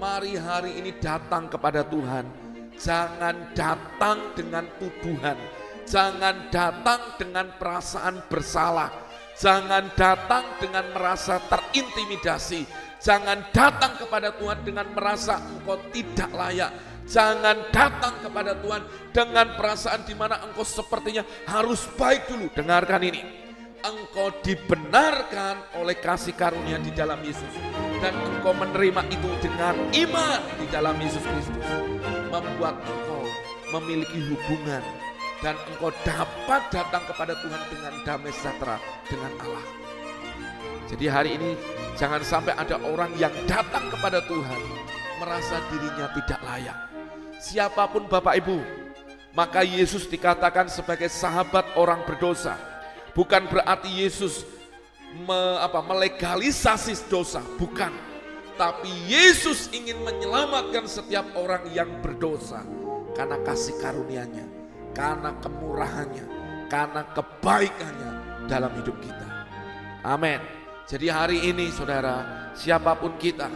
Mari 0.00 0.32
hari 0.40 0.80
ini 0.80 0.96
datang 0.96 1.52
kepada 1.52 1.84
Tuhan. 1.84 2.51
Jangan 2.82 3.54
datang 3.54 4.34
dengan 4.34 4.66
tuduhan. 4.82 5.38
Jangan 5.86 6.50
datang 6.50 7.14
dengan 7.14 7.46
perasaan 7.54 8.26
bersalah. 8.26 8.90
Jangan 9.38 9.94
datang 9.94 10.58
dengan 10.58 10.90
merasa 10.90 11.38
terintimidasi. 11.46 12.66
Jangan 12.98 13.54
datang 13.54 13.98
kepada 14.02 14.34
Tuhan 14.34 14.66
dengan 14.66 14.90
merasa 14.90 15.38
engkau 15.38 15.78
tidak 15.94 16.30
layak. 16.34 16.70
Jangan 17.06 17.70
datang 17.70 18.18
kepada 18.18 18.58
Tuhan 18.58 18.82
dengan 19.14 19.46
perasaan 19.54 20.02
di 20.02 20.14
mana 20.18 20.42
engkau 20.42 20.66
sepertinya 20.66 21.22
harus 21.46 21.86
baik 21.94 22.30
dulu. 22.30 22.50
Dengarkan 22.50 23.02
ini 23.02 23.22
engkau 23.82 24.30
dibenarkan 24.46 25.58
oleh 25.82 25.98
kasih 25.98 26.34
karunia 26.38 26.78
di 26.78 26.94
dalam 26.94 27.18
Yesus 27.22 27.50
dan 27.98 28.14
engkau 28.14 28.54
menerima 28.54 29.02
itu 29.10 29.30
dengan 29.42 29.74
iman 29.90 30.40
di 30.58 30.66
dalam 30.70 30.94
Yesus 31.02 31.22
Kristus 31.22 31.66
membuat 32.30 32.78
engkau 32.86 33.26
memiliki 33.74 34.22
hubungan 34.30 34.82
dan 35.42 35.58
engkau 35.66 35.90
dapat 36.06 36.62
datang 36.70 37.02
kepada 37.10 37.34
Tuhan 37.42 37.62
dengan 37.66 37.92
damai 38.06 38.30
sejahtera 38.30 38.78
dengan 39.10 39.32
Allah. 39.42 39.66
Jadi 40.86 41.04
hari 41.10 41.30
ini 41.34 41.50
jangan 41.98 42.22
sampai 42.22 42.54
ada 42.54 42.78
orang 42.86 43.10
yang 43.18 43.32
datang 43.50 43.90
kepada 43.90 44.22
Tuhan 44.22 44.60
merasa 45.18 45.58
dirinya 45.70 46.06
tidak 46.14 46.40
layak. 46.46 46.78
Siapa 47.42 47.90
pun 47.90 48.06
Bapak 48.06 48.38
Ibu, 48.38 48.58
maka 49.34 49.66
Yesus 49.66 50.06
dikatakan 50.06 50.70
sebagai 50.70 51.10
sahabat 51.10 51.74
orang 51.74 52.06
berdosa 52.06 52.71
Bukan 53.12 53.44
berarti 53.48 53.92
Yesus 53.92 54.48
me, 55.24 55.60
apa, 55.60 55.84
melegalisasi 55.84 56.96
dosa, 57.12 57.44
bukan. 57.60 57.92
Tapi 58.56 58.88
Yesus 59.08 59.72
ingin 59.72 60.00
menyelamatkan 60.04 60.84
setiap 60.84 61.24
orang 61.36 61.64
yang 61.72 61.88
berdosa 62.04 62.64
karena 63.16 63.40
kasih 63.44 63.76
karunia-Nya, 63.80 64.44
karena 64.96 65.32
kemurahannya, 65.40 66.26
karena 66.68 67.02
kebaikannya 67.12 68.12
dalam 68.48 68.72
hidup 68.80 68.96
kita. 69.00 69.28
Amin. 70.04 70.40
Jadi 70.88 71.06
hari 71.08 71.38
ini 71.48 71.72
saudara, 71.72 72.48
siapa 72.52 72.92
pun 72.96 73.16
kita, 73.16 73.48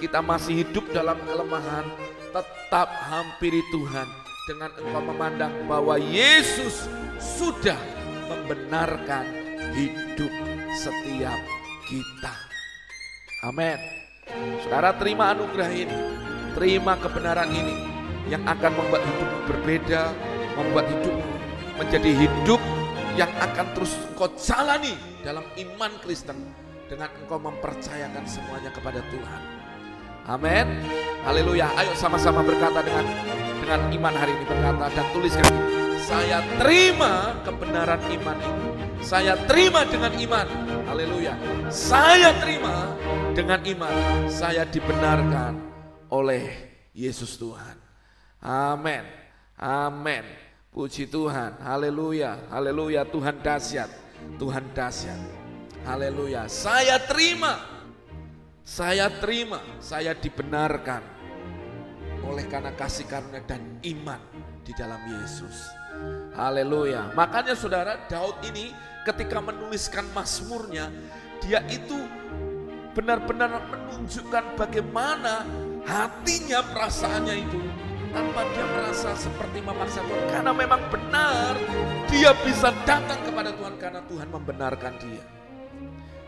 kita 0.00 0.20
masih 0.20 0.64
hidup 0.64 0.84
dalam 0.92 1.16
kelemahan, 1.24 1.86
tetap 2.34 2.88
hampiri 3.08 3.62
Tuhan 3.72 4.08
dengan 4.44 4.70
engkau 4.76 5.02
memandang 5.06 5.52
bahwa 5.64 5.96
Yesus 5.96 6.90
sudah 7.16 7.78
membenarkan 8.26 9.24
hidup 9.74 10.32
setiap 10.74 11.40
kita. 11.86 12.34
Amin. 13.44 13.78
Saudara 14.64 14.96
terima 14.96 15.36
anugerah 15.36 15.70
ini, 15.70 15.98
terima 16.56 16.96
kebenaran 16.96 17.50
ini 17.52 17.76
yang 18.32 18.40
akan 18.48 18.72
membuat 18.72 19.04
hidupmu 19.04 19.38
berbeda, 19.48 20.02
membuat 20.56 20.88
hidupmu 20.88 21.26
menjadi 21.76 22.10
hidup 22.24 22.62
yang 23.14 23.30
akan 23.38 23.66
terus 23.76 23.94
kau 24.16 24.30
jalani 24.38 24.94
dalam 25.22 25.44
iman 25.58 25.92
Kristen 26.02 26.38
dengan 26.88 27.10
engkau 27.20 27.38
mempercayakan 27.38 28.24
semuanya 28.26 28.70
kepada 28.72 29.00
Tuhan. 29.12 29.40
Amin. 30.24 30.66
Haleluya. 31.28 31.68
Ayo 31.76 31.92
sama-sama 31.96 32.40
berkata 32.40 32.80
dengan 32.80 33.04
dengan 33.60 33.80
iman 33.92 34.14
hari 34.16 34.32
ini 34.32 34.44
berkata 34.48 34.88
dan 34.92 35.06
tuliskan 35.12 35.83
saya 36.04 36.44
terima 36.60 37.32
kebenaran 37.48 38.02
iman 38.12 38.36
itu. 38.36 38.68
Saya 39.00 39.40
terima 39.48 39.88
dengan 39.88 40.12
iman. 40.12 40.46
Haleluya. 40.84 41.32
Saya 41.72 42.36
terima 42.44 42.92
dengan 43.32 43.60
iman. 43.64 43.94
Saya 44.28 44.68
dibenarkan 44.68 45.56
oleh 46.12 46.44
Yesus 46.92 47.40
Tuhan. 47.40 47.76
Amin. 48.44 49.00
Amin. 49.56 50.24
Puji 50.68 51.08
Tuhan. 51.08 51.56
Haleluya. 51.64 52.52
Haleluya. 52.52 53.08
Tuhan 53.08 53.40
dahsyat. 53.40 53.88
Tuhan 54.36 54.64
dahsyat. 54.76 55.20
Haleluya. 55.88 56.52
Saya 56.52 57.00
terima. 57.00 57.64
Saya 58.60 59.08
terima. 59.08 59.60
Saya 59.80 60.12
dibenarkan 60.12 61.00
oleh 62.24 62.44
karena 62.48 62.72
kasih 62.76 63.08
karunia 63.08 63.44
dan 63.44 63.60
iman 63.84 64.20
di 64.64 64.72
dalam 64.72 65.00
Yesus. 65.04 65.83
Haleluya. 66.34 67.14
Makanya 67.14 67.54
saudara 67.54 67.94
Daud 68.10 68.42
ini 68.42 68.74
ketika 69.06 69.38
menuliskan 69.38 70.10
Mazmurnya, 70.10 70.90
dia 71.38 71.62
itu 71.70 71.98
benar-benar 72.94 73.62
menunjukkan 73.70 74.58
bagaimana 74.58 75.46
hatinya 75.86 76.62
perasaannya 76.74 77.36
itu 77.38 77.58
tanpa 78.14 78.46
dia 78.54 78.66
merasa 78.70 79.10
seperti 79.18 79.58
memaksa 79.58 79.98
Tuhan 80.06 80.26
karena 80.30 80.52
memang 80.54 80.78
benar 80.86 81.58
dia 82.06 82.30
bisa 82.46 82.70
datang 82.86 83.18
kepada 83.26 83.50
Tuhan 83.50 83.74
karena 83.78 84.00
Tuhan 84.06 84.28
membenarkan 84.30 84.94
dia. 85.02 85.24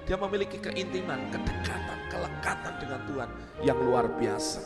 Dia 0.07 0.15
memiliki 0.23 0.63
keintiman, 0.63 1.19
kedekatan, 1.35 1.99
kelekatan 2.15 2.75
dengan 2.79 3.01
Tuhan 3.11 3.29
yang 3.67 3.79
luar 3.83 4.07
biasa. 4.15 4.63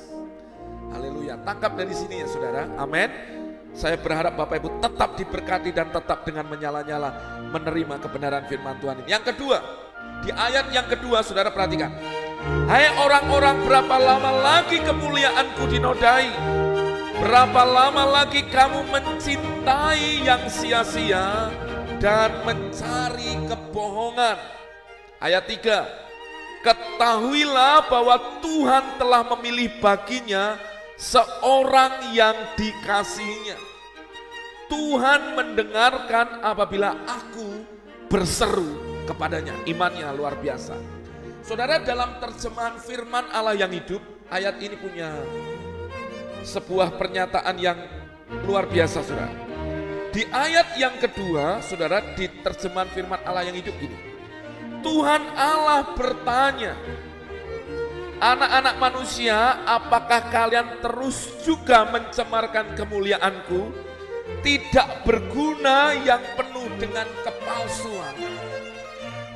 Haleluya. 0.93 1.41
Tangkap 1.49 1.81
dari 1.81 1.97
sini 1.97 2.21
ya 2.21 2.29
saudara. 2.29 2.69
Amin. 2.77 3.40
Saya 3.71 3.97
berharap 3.97 4.35
Bapak 4.35 4.59
Ibu 4.61 4.83
tetap 4.83 5.15
diberkati 5.15 5.71
dan 5.71 5.95
tetap 5.95 6.27
dengan 6.27 6.47
menyala-nyala 6.51 7.41
menerima 7.55 8.03
kebenaran 8.03 8.45
firman 8.51 8.77
Tuhan 8.83 9.03
ini. 9.03 9.09
Yang 9.15 9.35
kedua, 9.35 9.59
di 10.27 10.31
ayat 10.35 10.75
yang 10.75 10.87
kedua 10.91 11.23
saudara 11.23 11.55
perhatikan. 11.55 11.95
Hai 12.67 12.89
orang-orang 12.97 13.63
berapa 13.69 13.97
lama 14.01 14.33
lagi 14.43 14.81
kemuliaanku 14.81 15.65
dinodai? 15.71 16.33
Berapa 17.21 17.63
lama 17.69 18.05
lagi 18.09 18.49
kamu 18.49 18.89
mencintai 18.89 20.25
yang 20.25 20.49
sia-sia 20.49 21.53
dan 22.01 22.33
mencari 22.49 23.37
kebohongan? 23.45 24.41
Ayat 25.21 25.45
3. 25.45 26.65
Ketahuilah 26.65 27.89
bahwa 27.93 28.41
Tuhan 28.41 28.97
telah 28.97 29.21
memilih 29.37 29.69
baginya 29.85 30.57
seorang 31.01 32.13
yang 32.13 32.37
dikasihinya. 32.61 33.57
Tuhan 34.71 35.35
mendengarkan 35.35 36.45
apabila 36.45 36.95
aku 37.09 37.65
berseru 38.07 39.03
kepadanya. 39.09 39.57
Imannya 39.67 40.07
luar 40.15 40.39
biasa. 40.39 40.79
Saudara 41.41 41.81
dalam 41.81 42.21
terjemahan 42.21 42.77
firman 42.79 43.27
Allah 43.33 43.57
yang 43.57 43.73
hidup, 43.73 43.99
ayat 44.29 44.61
ini 44.63 44.77
punya 44.79 45.11
sebuah 46.45 46.95
pernyataan 46.95 47.57
yang 47.59 47.81
luar 48.47 48.69
biasa 48.71 49.03
saudara. 49.03 49.33
Di 50.15 50.23
ayat 50.31 50.79
yang 50.79 50.95
kedua, 51.03 51.65
saudara, 51.65 52.03
di 52.15 52.31
terjemahan 52.45 52.91
firman 52.95 53.19
Allah 53.27 53.49
yang 53.51 53.57
hidup 53.59 53.75
ini. 53.81 53.99
Tuhan 54.85 55.23
Allah 55.35 55.97
bertanya, 55.97 56.79
Anak-anak 58.21 58.77
manusia, 58.77 59.65
apakah 59.65 60.29
kalian 60.29 60.85
terus 60.85 61.41
juga 61.41 61.89
mencemarkan 61.89 62.77
kemuliaanku? 62.77 63.73
Tidak 64.45 65.09
berguna 65.09 65.97
yang 66.05 66.21
penuh 66.37 66.69
dengan 66.77 67.09
kepalsuan. 67.25 68.15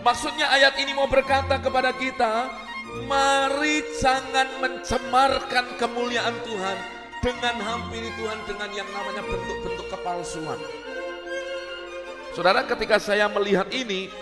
Maksudnya 0.04 0.52
ayat 0.52 0.76
ini 0.76 0.92
mau 0.92 1.08
berkata 1.08 1.56
kepada 1.64 1.96
kita, 1.96 2.52
mari 3.08 3.80
jangan 3.96 4.52
mencemarkan 4.60 5.80
kemuliaan 5.80 6.36
Tuhan 6.44 6.76
dengan 7.24 7.56
hampiri 7.64 8.12
Tuhan 8.20 8.36
dengan 8.44 8.68
yang 8.68 8.88
namanya 8.92 9.24
bentuk-bentuk 9.24 9.88
kepalsuan. 9.96 10.60
Saudara 12.36 12.68
ketika 12.68 13.00
saya 13.00 13.32
melihat 13.32 13.64
ini, 13.72 14.12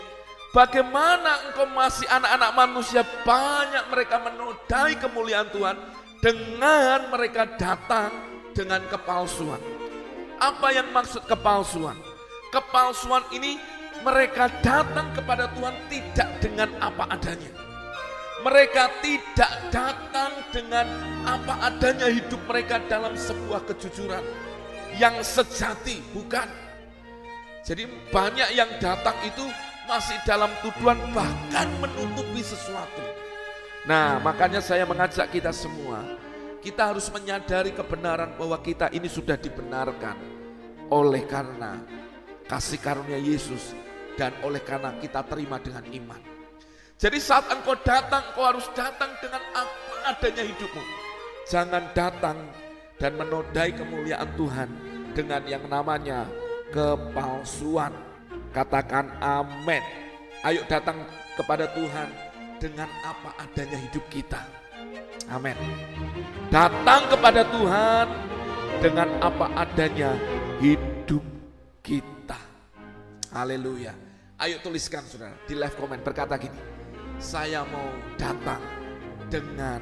Bagaimana 0.53 1.49
engkau 1.49 1.65
masih 1.65 2.05
anak-anak 2.13 2.53
manusia 2.53 3.01
banyak 3.25 3.89
mereka 3.89 4.21
menodai 4.21 5.01
kemuliaan 5.01 5.49
Tuhan 5.49 5.81
dengan 6.21 7.09
mereka 7.09 7.49
datang 7.57 8.13
dengan 8.53 8.85
kepalsuan. 8.85 9.57
Apa 10.37 10.77
yang 10.77 10.93
maksud 10.93 11.25
kepalsuan? 11.25 11.97
Kepalsuan 12.53 13.25
ini 13.33 13.57
mereka 14.05 14.53
datang 14.61 15.09
kepada 15.17 15.49
Tuhan 15.57 15.73
tidak 15.89 16.29
dengan 16.45 16.69
apa 16.85 17.09
adanya. 17.09 17.53
Mereka 18.45 19.01
tidak 19.01 19.53
datang 19.73 20.37
dengan 20.53 20.85
apa 21.25 21.73
adanya 21.73 22.13
hidup 22.13 22.45
mereka 22.45 22.77
dalam 22.93 23.17
sebuah 23.17 23.65
kejujuran 23.73 24.21
yang 25.01 25.17
sejati, 25.25 26.05
bukan. 26.13 26.45
Jadi 27.65 27.89
banyak 28.13 28.53
yang 28.53 28.69
datang 28.83 29.17
itu 29.25 29.49
masih 29.93 30.17
dalam 30.25 30.49
tuduhan 30.65 30.97
bahkan 31.13 31.69
menutupi 31.77 32.41
sesuatu. 32.41 33.05
Nah, 33.85 34.17
makanya 34.25 34.65
saya 34.65 34.89
mengajak 34.89 35.29
kita 35.29 35.53
semua, 35.53 36.01
kita 36.65 36.97
harus 36.97 37.13
menyadari 37.13 37.77
kebenaran 37.77 38.33
bahwa 38.41 38.57
kita 38.65 38.89
ini 38.89 39.05
sudah 39.05 39.37
dibenarkan 39.37 40.17
oleh 40.89 41.29
karena 41.29 41.85
kasih 42.49 42.81
karunia 42.81 43.21
Yesus 43.21 43.77
dan 44.17 44.33
oleh 44.41 44.65
karena 44.65 44.97
kita 44.97 45.21
terima 45.29 45.61
dengan 45.61 45.85
iman. 45.85 46.21
Jadi 46.97 47.21
saat 47.21 47.53
engkau 47.53 47.77
datang, 47.85 48.33
engkau 48.33 48.49
harus 48.49 48.65
datang 48.73 49.13
dengan 49.21 49.45
apa 49.53 50.17
adanya 50.17 50.41
hidupmu. 50.41 50.85
Jangan 51.53 51.85
datang 51.93 52.39
dan 52.97 53.13
menodai 53.21 53.77
kemuliaan 53.77 54.31
Tuhan 54.41 54.73
dengan 55.13 55.45
yang 55.45 55.69
namanya 55.69 56.25
kepalsuan 56.73 58.12
Katakan 58.53 59.17
amin. 59.25 59.81
Ayo 60.45 60.61
datang 60.69 61.01
kepada 61.33 61.65
Tuhan 61.73 62.09
dengan 62.61 62.89
apa 63.01 63.33
adanya 63.41 63.81
hidup 63.81 64.05
kita. 64.13 64.45
Amin. 65.33 65.57
Datang 66.53 67.09
kepada 67.09 67.49
Tuhan 67.49 68.07
dengan 68.85 69.09
apa 69.25 69.47
adanya 69.57 70.13
hidup 70.61 71.25
kita. 71.81 72.37
Haleluya. 73.33 73.97
Ayo 74.37 74.61
tuliskan 74.61 75.01
saudara 75.09 75.33
di 75.49 75.57
live 75.57 75.73
comment 75.81 76.05
berkata 76.05 76.37
gini. 76.37 76.61
Saya 77.17 77.65
mau 77.65 77.89
datang 78.21 78.61
dengan 79.33 79.81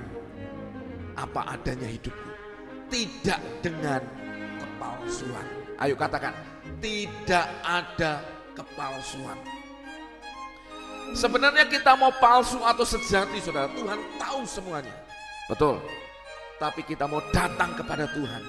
apa 1.18 1.58
adanya 1.58 1.90
hidupku. 1.90 2.30
Tidak 2.86 3.40
dengan 3.64 3.98
kepalsuan. 4.62 5.46
Ayo 5.80 5.96
katakan, 5.96 6.36
tidak 6.78 7.48
ada 7.64 8.20
kepalsuan. 8.60 9.38
Sebenarnya 11.16 11.66
kita 11.66 11.98
mau 11.98 12.14
palsu 12.22 12.62
atau 12.62 12.86
sejati 12.86 13.42
saudara, 13.42 13.66
Tuhan 13.74 13.98
tahu 14.20 14.40
semuanya. 14.46 14.94
Betul. 15.50 15.82
Tapi 16.60 16.84
kita 16.86 17.08
mau 17.08 17.18
datang 17.34 17.74
kepada 17.74 18.06
Tuhan 18.14 18.42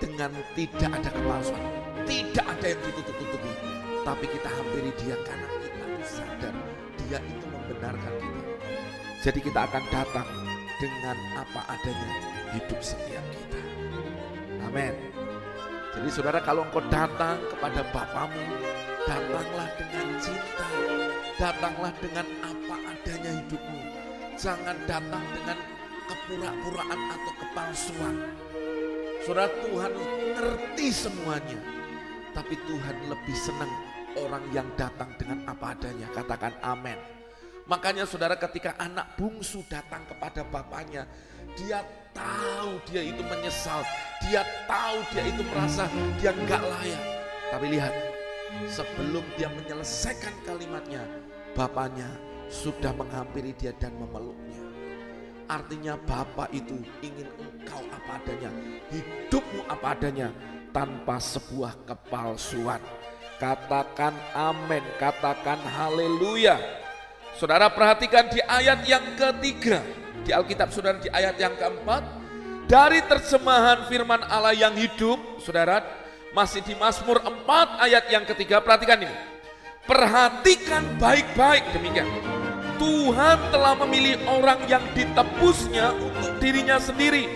dengan 0.00 0.30
tidak 0.56 0.90
ada 0.90 1.10
kepalsuan. 1.12 1.64
Tidak 2.02 2.46
ada 2.48 2.66
yang 2.66 2.80
ditutup-tutupi. 2.82 3.52
Tapi 4.02 4.24
kita 4.26 4.48
hampiri 4.50 4.90
dia 4.98 5.14
karena 5.22 5.46
kita 5.46 5.84
sadar 6.02 6.54
dia 6.98 7.18
itu 7.22 7.46
membenarkan 7.46 8.12
kita. 8.18 8.42
Jadi 9.22 9.38
kita 9.38 9.60
akan 9.70 9.84
datang 9.94 10.28
dengan 10.82 11.16
apa 11.38 11.60
adanya 11.70 12.10
hidup 12.50 12.80
setiap 12.82 13.22
kita. 13.30 13.60
Amin. 14.66 14.94
Jadi 15.94 16.08
saudara 16.10 16.42
kalau 16.42 16.66
engkau 16.66 16.82
datang 16.90 17.38
kepada 17.52 17.86
Bapamu 17.94 18.42
Datanglah 19.02 19.68
dengan 19.74 20.06
cinta, 20.22 20.68
datanglah 21.36 21.92
dengan 21.98 22.26
apa 22.42 22.76
adanya 22.94 23.30
hidupmu. 23.42 23.80
Jangan 24.38 24.76
datang 24.86 25.24
dengan 25.34 25.58
kepura-puraan 26.06 27.00
atau 27.10 27.32
kepalsuan. 27.42 28.16
Saudara 29.22 29.50
Tuhan 29.62 29.92
ngerti 30.34 30.88
semuanya, 30.90 31.60
tapi 32.34 32.54
Tuhan 32.66 32.96
lebih 33.10 33.36
senang 33.38 33.72
orang 34.18 34.44
yang 34.54 34.66
datang 34.78 35.10
dengan 35.18 35.46
apa 35.50 35.74
adanya. 35.74 36.06
Katakan 36.10 36.54
amin. 36.62 36.98
Makanya 37.66 38.06
saudara 38.06 38.34
ketika 38.34 38.74
anak 38.78 39.14
bungsu 39.14 39.62
datang 39.70 40.02
kepada 40.10 40.42
bapaknya, 40.46 41.06
dia 41.54 41.82
tahu 42.10 42.78
dia 42.90 43.02
itu 43.06 43.22
menyesal, 43.22 43.86
dia 44.26 44.42
tahu 44.66 44.98
dia 45.14 45.22
itu 45.26 45.42
merasa 45.46 45.86
dia 46.18 46.30
enggak 46.34 46.62
layak. 46.62 47.02
Tapi 47.52 47.66
lihat, 47.78 47.92
Sebelum 48.68 49.24
dia 49.36 49.48
menyelesaikan 49.52 50.32
kalimatnya, 50.44 51.04
bapaknya 51.52 52.08
sudah 52.52 52.92
menghampiri 52.92 53.56
dia 53.56 53.72
dan 53.80 53.96
memeluknya. 53.96 54.60
Artinya 55.50 56.00
Bapak 56.00 56.48
itu 56.54 56.80
ingin 57.04 57.28
engkau 57.36 57.82
apa 57.92 58.16
adanya, 58.22 58.48
hidupmu 58.88 59.68
apa 59.68 59.86
adanya, 59.92 60.28
tanpa 60.72 61.20
sebuah 61.20 61.76
kepalsuan. 61.84 62.80
Katakan 63.36 64.14
amin, 64.32 64.80
katakan 64.96 65.60
haleluya. 65.60 66.56
Saudara 67.36 67.68
perhatikan 67.68 68.30
di 68.32 68.40
ayat 68.44 68.80
yang 68.86 69.04
ketiga, 69.18 69.82
di 70.22 70.30
Alkitab 70.30 70.70
saudara 70.70 71.00
di 71.00 71.10
ayat 71.10 71.36
yang 71.36 71.52
keempat, 71.58 72.04
dari 72.70 73.04
terjemahan 73.04 73.84
firman 73.90 74.24
Allah 74.24 74.56
yang 74.56 74.72
hidup, 74.72 75.18
saudara 75.42 75.84
masih 76.32 76.64
di 76.64 76.72
Mazmur 76.76 77.20
4 77.20 77.84
ayat 77.84 78.04
yang 78.08 78.24
ketiga, 78.24 78.64
perhatikan 78.64 79.04
ini. 79.04 79.16
Perhatikan 79.84 80.96
baik-baik 80.96 81.64
demikian. 81.76 82.08
Tuhan 82.80 83.38
telah 83.52 83.78
memilih 83.84 84.18
orang 84.26 84.58
yang 84.66 84.82
ditebusnya 84.96 85.92
untuk 85.94 86.40
dirinya 86.40 86.80
sendiri. 86.80 87.28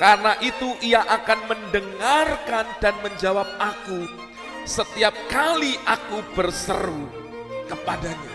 Karena 0.00 0.32
itu 0.40 0.80
ia 0.80 1.04
akan 1.04 1.38
mendengarkan 1.44 2.64
dan 2.80 2.94
menjawab 3.04 3.44
aku 3.60 4.08
setiap 4.64 5.12
kali 5.28 5.76
aku 5.84 6.24
berseru 6.32 7.04
kepadanya. 7.68 8.32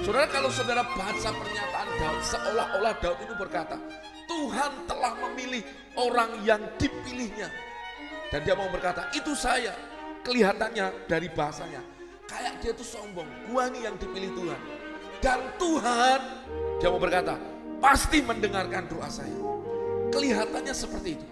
Saudara 0.00 0.24
kalau 0.32 0.48
saudara 0.48 0.80
baca 0.88 1.30
pernyataan 1.36 1.88
Daud 2.00 2.22
seolah-olah 2.24 2.94
Daud 2.96 3.18
itu 3.28 3.34
berkata, 3.36 3.76
Tuhan 4.24 4.88
telah 4.88 5.12
memilih 5.28 5.60
orang 6.00 6.40
yang 6.48 6.64
dipilihnya 6.80 7.52
dan 8.28 8.44
dia 8.44 8.52
mau 8.52 8.68
berkata, 8.68 9.08
itu 9.16 9.32
saya. 9.32 9.72
Kelihatannya 10.20 11.08
dari 11.08 11.32
bahasanya. 11.32 11.80
Kayak 12.28 12.60
dia 12.60 12.72
tuh 12.76 12.84
sombong. 12.84 13.24
Gua 13.48 13.72
nih 13.72 13.88
yang 13.88 13.96
dipilih 13.96 14.36
Tuhan. 14.36 14.60
Dan 15.24 15.40
Tuhan, 15.56 16.20
dia 16.76 16.88
mau 16.92 17.00
berkata, 17.00 17.40
pasti 17.80 18.20
mendengarkan 18.20 18.84
doa 18.92 19.08
saya. 19.08 19.32
Kelihatannya 20.12 20.74
seperti 20.76 21.16
itu. 21.16 21.26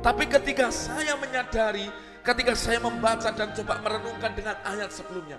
Tapi 0.00 0.24
ketika 0.24 0.72
saya 0.72 1.12
menyadari, 1.20 1.92
ketika 2.24 2.56
saya 2.56 2.80
membaca 2.80 3.28
dan 3.28 3.52
coba 3.52 3.76
merenungkan 3.84 4.32
dengan 4.32 4.56
ayat 4.64 4.88
sebelumnya. 4.88 5.36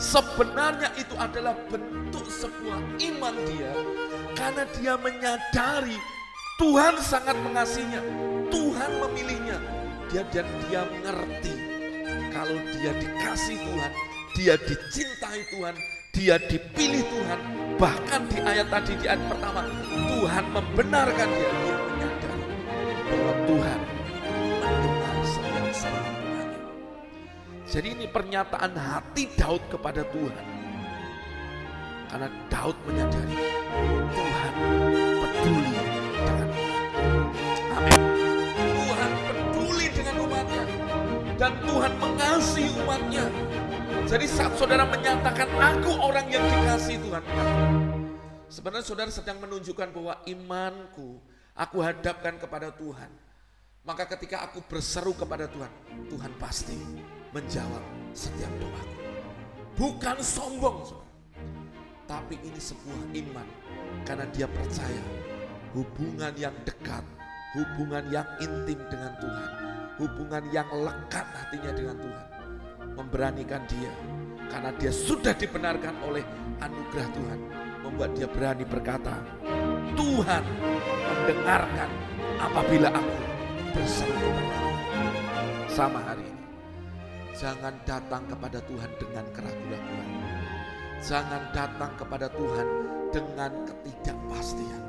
Sebenarnya 0.00 0.90
itu 0.98 1.14
adalah 1.14 1.54
bentuk 1.70 2.26
sebuah 2.26 2.80
iman 2.98 3.34
dia. 3.46 3.70
Karena 4.34 4.64
dia 4.74 4.94
menyadari 4.98 5.98
Tuhan 6.58 6.98
sangat 6.98 7.36
mengasihinya. 7.44 8.02
Tuhan 8.50 8.90
memilihnya 8.98 9.79
dia 10.10 10.26
dan 10.34 10.46
dia 10.66 10.82
mengerti 10.90 11.54
kalau 12.34 12.58
dia 12.74 12.90
dikasih 12.98 13.56
Tuhan, 13.62 13.92
dia 14.34 14.54
dicintai 14.58 15.40
Tuhan, 15.54 15.74
dia 16.10 16.34
dipilih 16.50 17.02
Tuhan. 17.06 17.40
Bahkan 17.78 18.20
di 18.26 18.38
ayat 18.42 18.66
tadi 18.74 18.92
di 18.98 19.06
ayat 19.06 19.22
pertama, 19.30 19.62
Tuhan 20.10 20.44
membenarkan 20.50 21.28
dia, 21.30 21.50
dia 21.62 21.76
menyadari 21.78 22.44
bahwa 23.06 23.34
Tuhan 23.46 23.80
mendengar 24.58 25.16
setiap 25.22 25.66
seruannya. 25.70 26.44
Jadi 27.70 27.88
ini 27.94 28.06
pernyataan 28.10 28.72
hati 28.74 29.30
Daud 29.38 29.62
kepada 29.70 30.02
Tuhan. 30.10 30.46
Karena 32.10 32.28
Daud 32.50 32.74
menyadari 32.82 33.38
Tuhan 34.10 34.54
peduli 35.22 35.79
Tuhan 41.70 41.92
mengasihi 42.02 42.70
umatnya. 42.82 43.24
Jadi 44.10 44.26
saat 44.26 44.58
saudara 44.58 44.82
menyatakan 44.82 45.46
aku 45.54 45.90
orang 46.02 46.26
yang 46.26 46.42
dikasih 46.42 46.98
Tuhan, 46.98 47.22
sebenarnya 48.50 48.82
saudara 48.82 49.10
sedang 49.14 49.38
menunjukkan 49.38 49.94
bahwa 49.94 50.18
imanku 50.26 51.22
aku 51.54 51.78
hadapkan 51.78 52.42
kepada 52.42 52.74
Tuhan. 52.74 53.10
Maka 53.86 54.04
ketika 54.18 54.44
aku 54.44 54.60
berseru 54.66 55.14
kepada 55.14 55.46
Tuhan, 55.46 55.70
Tuhan 56.10 56.32
pasti 56.36 56.76
menjawab 57.30 57.80
setiap 58.12 58.50
doaku. 58.58 58.98
Bukan 59.78 60.18
sombong, 60.20 60.84
saudara. 60.84 61.08
tapi 62.04 62.34
ini 62.42 62.58
sebuah 62.58 63.14
iman 63.14 63.48
karena 64.02 64.26
dia 64.34 64.50
percaya 64.50 65.02
hubungan 65.72 66.34
yang 66.34 66.52
dekat, 66.66 67.06
hubungan 67.54 68.04
yang 68.10 68.26
intim 68.42 68.76
dengan 68.90 69.14
Tuhan, 69.22 69.50
hubungan 70.00 70.40
yang 70.48 70.66
lekat 70.72 71.28
hatinya 71.36 71.72
dengan 71.76 71.96
Tuhan. 72.00 72.26
Memberanikan 72.96 73.62
dia 73.68 73.92
karena 74.48 74.72
dia 74.80 74.90
sudah 74.90 75.36
dibenarkan 75.36 75.94
oleh 76.02 76.24
anugerah 76.58 77.08
Tuhan 77.14 77.38
membuat 77.86 78.10
dia 78.18 78.26
berani 78.26 78.66
berkata 78.66 79.22
Tuhan 79.94 80.42
mendengarkan 81.06 81.90
apabila 82.42 82.88
aku 82.90 83.18
berseru 83.72 84.30
sama 85.70 86.02
hari 86.02 86.26
ini 86.26 86.44
jangan 87.38 87.72
datang 87.88 88.26
kepada 88.28 88.58
Tuhan 88.68 88.90
dengan 89.00 89.24
keraguan-keraguan. 89.32 90.38
Jangan 91.00 91.42
datang 91.56 91.92
kepada 91.96 92.28
Tuhan 92.28 92.68
dengan 93.08 93.48
ketidakpastian. 93.64 94.82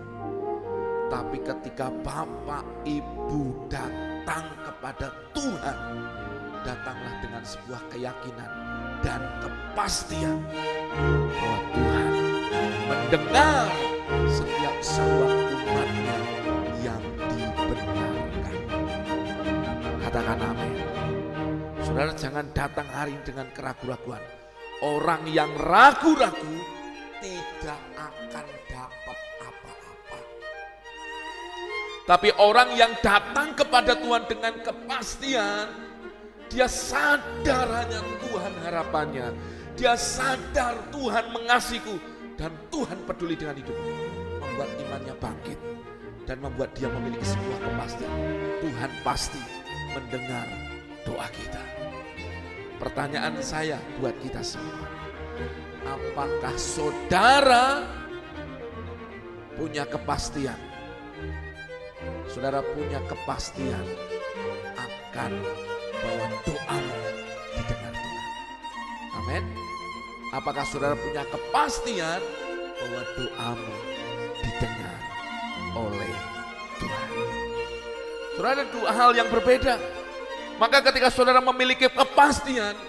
Tapi 1.08 1.38
ketika 1.40 1.88
Bapak 2.04 2.68
Ibu 2.84 3.72
datang 3.72 4.11
kepada 4.26 5.08
Tuhan 5.34 5.78
datanglah 6.62 7.16
dengan 7.22 7.44
sebuah 7.46 7.82
keyakinan 7.90 8.52
dan 9.02 9.22
kepastian 9.42 10.38
bahwa 11.34 11.58
Tuhan 11.74 12.14
mendengar 12.86 13.68
setiap 14.30 14.76
seruan 14.82 15.38
umatnya 15.58 16.18
yang 16.86 17.04
dibenarkan. 17.18 18.58
Katakan 20.06 20.38
amin. 20.38 20.74
Saudara 21.82 22.12
jangan 22.14 22.46
datang 22.54 22.88
hari 22.94 23.18
dengan 23.26 23.50
keraguan-raguan. 23.52 24.22
Orang 24.82 25.30
yang 25.30 25.54
ragu-ragu 25.62 26.58
tidak 27.22 27.82
akan 28.02 28.46
dapat 28.66 29.18
apa-apa. 29.46 29.91
Tapi 32.06 32.34
orang 32.42 32.74
yang 32.74 32.92
datang 33.06 33.54
kepada 33.54 33.94
Tuhan 33.94 34.26
dengan 34.26 34.54
kepastian, 34.66 35.70
dia 36.50 36.68
sadar 36.68 37.68
hanya 37.70 38.02
Tuhan 38.26 38.54
harapannya. 38.66 39.28
Dia 39.78 39.96
sadar 39.96 40.76
Tuhan 40.92 41.32
mengasihiku 41.32 41.96
dan 42.36 42.52
Tuhan 42.74 42.98
peduli 43.06 43.38
dengan 43.38 43.56
hidupnya. 43.56 43.96
Membuat 44.42 44.70
imannya 44.82 45.16
bangkit 45.22 45.60
dan 46.26 46.38
membuat 46.42 46.70
dia 46.76 46.90
memiliki 46.90 47.24
sebuah 47.24 47.60
kepastian. 47.70 48.14
Tuhan 48.60 48.92
pasti 49.06 49.42
mendengar 49.94 50.48
doa 51.06 51.28
kita. 51.32 51.64
Pertanyaan 52.82 53.38
saya 53.46 53.78
buat 54.02 54.18
kita 54.26 54.42
semua. 54.42 54.90
Apakah 55.86 56.56
saudara 56.58 57.86
punya 59.54 59.86
kepastian? 59.86 60.58
Saudara 62.32 62.64
punya 62.64 63.04
kepastian 63.12 63.84
akan 64.80 65.32
bahwa 66.00 66.28
doamu 66.48 67.00
didengar 67.60 67.92
Tuhan. 67.92 68.32
Amin. 69.20 69.44
Apakah 70.32 70.64
saudara 70.64 70.96
punya 70.96 71.28
kepastian 71.28 72.24
bahwa 72.80 73.02
doamu 73.20 73.76
didengar 74.40 75.00
oleh 75.76 76.16
Tuhan? 76.80 77.10
Saudara 78.40 78.52
ada 78.56 78.66
dua 78.72 78.90
hal 78.96 79.12
yang 79.12 79.28
berbeda. 79.28 79.76
Maka 80.56 80.80
ketika 80.88 81.12
saudara 81.12 81.44
memiliki 81.44 81.92
kepastian, 81.92 82.80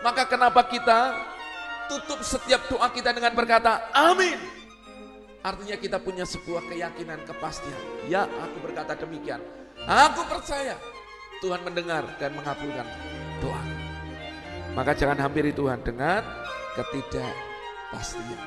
maka 0.00 0.24
kenapa 0.24 0.64
kita 0.64 1.12
tutup 1.92 2.24
setiap 2.24 2.64
doa 2.72 2.88
kita 2.88 3.12
dengan 3.12 3.36
berkata 3.36 3.92
amin. 3.92 4.61
Artinya 5.42 5.74
kita 5.74 5.98
punya 5.98 6.22
sebuah 6.22 6.62
keyakinan 6.70 7.18
kepastian. 7.26 7.82
Ya 8.06 8.30
aku 8.30 8.62
berkata 8.62 8.94
demikian. 8.94 9.42
Aku 9.82 10.22
percaya 10.30 10.78
Tuhan 11.42 11.66
mendengar 11.66 12.06
dan 12.22 12.30
mengabulkan 12.38 12.86
doa. 13.42 13.62
Maka 14.78 14.94
jangan 14.94 15.18
hampiri 15.18 15.50
Tuhan 15.50 15.82
dengan 15.82 16.22
ketidakpastian. 16.78 18.40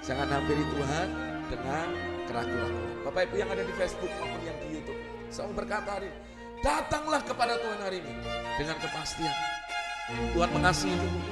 Jangan 0.00 0.28
hampiri 0.32 0.64
Tuhan 0.64 1.06
dengan 1.52 1.86
keraguan-keraguan. 2.24 3.04
Bapak 3.04 3.20
Ibu 3.28 3.34
yang 3.38 3.50
ada 3.52 3.62
di 3.62 3.74
Facebook 3.76 4.10
maupun 4.16 4.40
yang 4.48 4.56
di 4.64 4.68
Youtube. 4.80 5.00
Saya 5.28 5.52
berkata 5.52 6.00
hari 6.00 6.08
datanglah 6.64 7.20
kepada 7.20 7.60
Tuhan 7.60 7.78
hari 7.84 8.00
ini 8.00 8.14
dengan 8.56 8.76
kepastian. 8.80 9.36
Tuhan 10.32 10.50
mengasihi 10.52 10.96
hidupmu, 10.96 11.30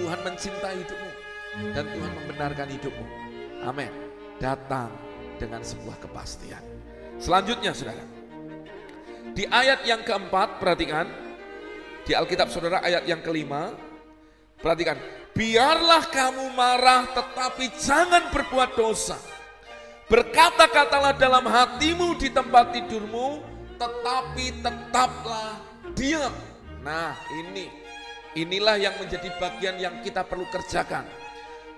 Tuhan 0.00 0.18
mencintai 0.24 0.76
hidupmu, 0.80 1.10
dan 1.76 1.84
Tuhan 1.88 2.12
membenarkan 2.24 2.68
hidupmu. 2.72 3.06
Amin. 3.64 4.03
Datang 4.42 4.90
dengan 5.38 5.62
sebuah 5.62 5.98
kepastian. 6.02 6.62
Selanjutnya 7.18 7.70
saudara, 7.70 8.04
di 9.34 9.42
ayat 9.50 9.82
yang 9.82 10.06
keempat, 10.06 10.62
perhatikan. 10.62 11.10
Di 12.06 12.14
Alkitab 12.14 12.52
saudara 12.54 12.78
ayat 12.84 13.02
yang 13.08 13.18
kelima. 13.18 13.74
Perhatikan. 14.62 14.94
Biarlah 15.34 16.06
kamu 16.06 16.54
marah 16.54 17.10
tetapi 17.10 17.74
jangan 17.74 18.30
berbuat 18.30 18.78
dosa. 18.78 19.18
Berkata-katalah 20.06 21.18
dalam 21.18 21.42
hatimu 21.48 22.14
di 22.14 22.30
tempat 22.30 22.70
tidurmu, 22.70 23.42
tetapi 23.74 24.62
tetaplah 24.62 25.58
diam. 25.98 26.30
Nah 26.86 27.18
ini, 27.34 27.66
inilah 28.38 28.78
yang 28.78 28.94
menjadi 29.00 29.26
bagian 29.42 29.76
yang 29.82 29.94
kita 30.06 30.22
perlu 30.22 30.46
kerjakan. 30.54 31.02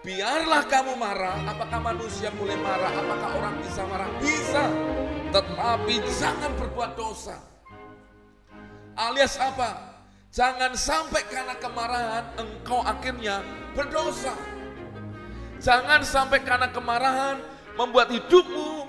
Biarlah 0.07 0.63
kamu 0.71 0.95
marah, 0.95 1.35
apakah 1.51 1.83
manusia 1.83 2.31
boleh 2.31 2.55
marah, 2.63 2.95
apakah 2.95 3.43
orang 3.43 3.59
bisa 3.59 3.83
marah? 3.91 4.07
Bisa, 4.23 4.71
tetapi 5.35 5.99
jangan 6.15 6.55
berbuat 6.55 6.95
dosa. 6.95 7.35
Alias 8.95 9.35
apa? 9.35 9.99
Jangan 10.31 10.79
sampai 10.79 11.27
karena 11.27 11.59
kemarahan 11.59 12.23
engkau 12.39 12.87
akhirnya 12.87 13.43
berdosa. 13.75 14.31
Jangan 15.59 16.07
sampai 16.07 16.39
karena 16.47 16.71
kemarahan 16.71 17.43
membuat 17.75 18.07
hidupmu 18.15 18.87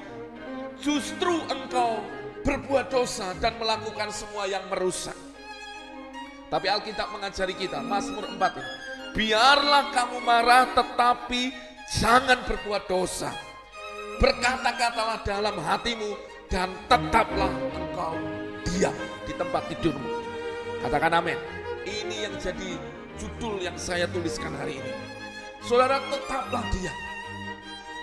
justru 0.77 1.33
engkau 1.49 1.97
berbuat 2.45 2.93
dosa 2.93 3.33
dan 3.41 3.57
melakukan 3.57 4.13
semua 4.13 4.45
yang 4.45 4.61
merusak. 4.69 5.17
Tapi 6.53 6.69
Alkitab 6.69 7.09
mengajari 7.09 7.57
kita, 7.57 7.81
Mazmur 7.81 8.23
4 8.37 8.61
ini, 8.61 8.73
biarlah 9.17 9.89
kamu 9.89 10.21
marah 10.21 10.69
tetapi 10.77 11.49
jangan 11.97 12.37
berbuat 12.45 12.85
dosa. 12.85 13.33
Berkata-katalah 14.21 15.25
dalam 15.25 15.57
hatimu, 15.57 16.37
dan 16.47 16.71
tetaplah 16.87 17.51
engkau 17.75 18.15
diam 18.63 18.95
di 19.27 19.33
tempat 19.35 19.67
tidurmu. 19.71 20.11
Katakan 20.79 21.19
amin. 21.19 21.35
Ini 21.83 22.27
yang 22.27 22.35
jadi 22.39 22.79
judul 23.19 23.63
yang 23.63 23.75
saya 23.75 24.07
tuliskan 24.07 24.55
hari 24.55 24.79
ini. 24.79 24.93
Saudara 25.63 25.99
tetaplah 26.07 26.63
diam. 26.71 26.97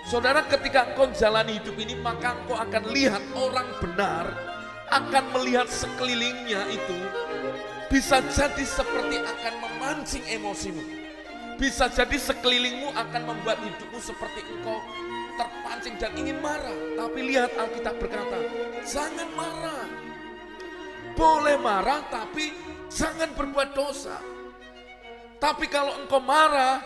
Saudara 0.05 0.45
ketika 0.45 0.93
engkau 0.93 1.09
jalani 1.17 1.57
hidup 1.57 1.73
ini 1.81 1.97
maka 1.97 2.37
engkau 2.37 2.53
akan 2.53 2.83
lihat 2.93 3.23
orang 3.33 3.65
benar 3.81 4.25
akan 4.93 5.23
melihat 5.33 5.65
sekelilingnya 5.65 6.61
itu 6.69 6.97
bisa 7.89 8.21
jadi 8.29 8.61
seperti 8.61 9.17
akan 9.17 9.53
memancing 9.65 10.21
emosimu. 10.29 11.04
Bisa 11.55 11.87
jadi 11.87 12.19
sekelilingmu 12.19 12.91
akan 12.91 13.21
membuat 13.23 13.63
hidupmu 13.63 13.99
seperti 14.03 14.43
engkau 14.43 14.83
terpancing 15.39 15.95
dan 15.95 16.11
ingin 16.19 16.39
marah. 16.43 16.75
Tapi 16.99 17.19
lihat 17.31 17.51
Alkitab 17.55 17.95
berkata, 17.99 18.37
jangan 18.83 19.29
marah. 19.35 19.87
Boleh 21.15 21.55
marah 21.55 22.03
tapi 22.11 22.51
jangan 22.91 23.31
berbuat 23.31 23.71
dosa. 23.71 24.19
Tapi 25.39 25.67
kalau 25.71 25.95
engkau 26.03 26.19
marah, 26.19 26.83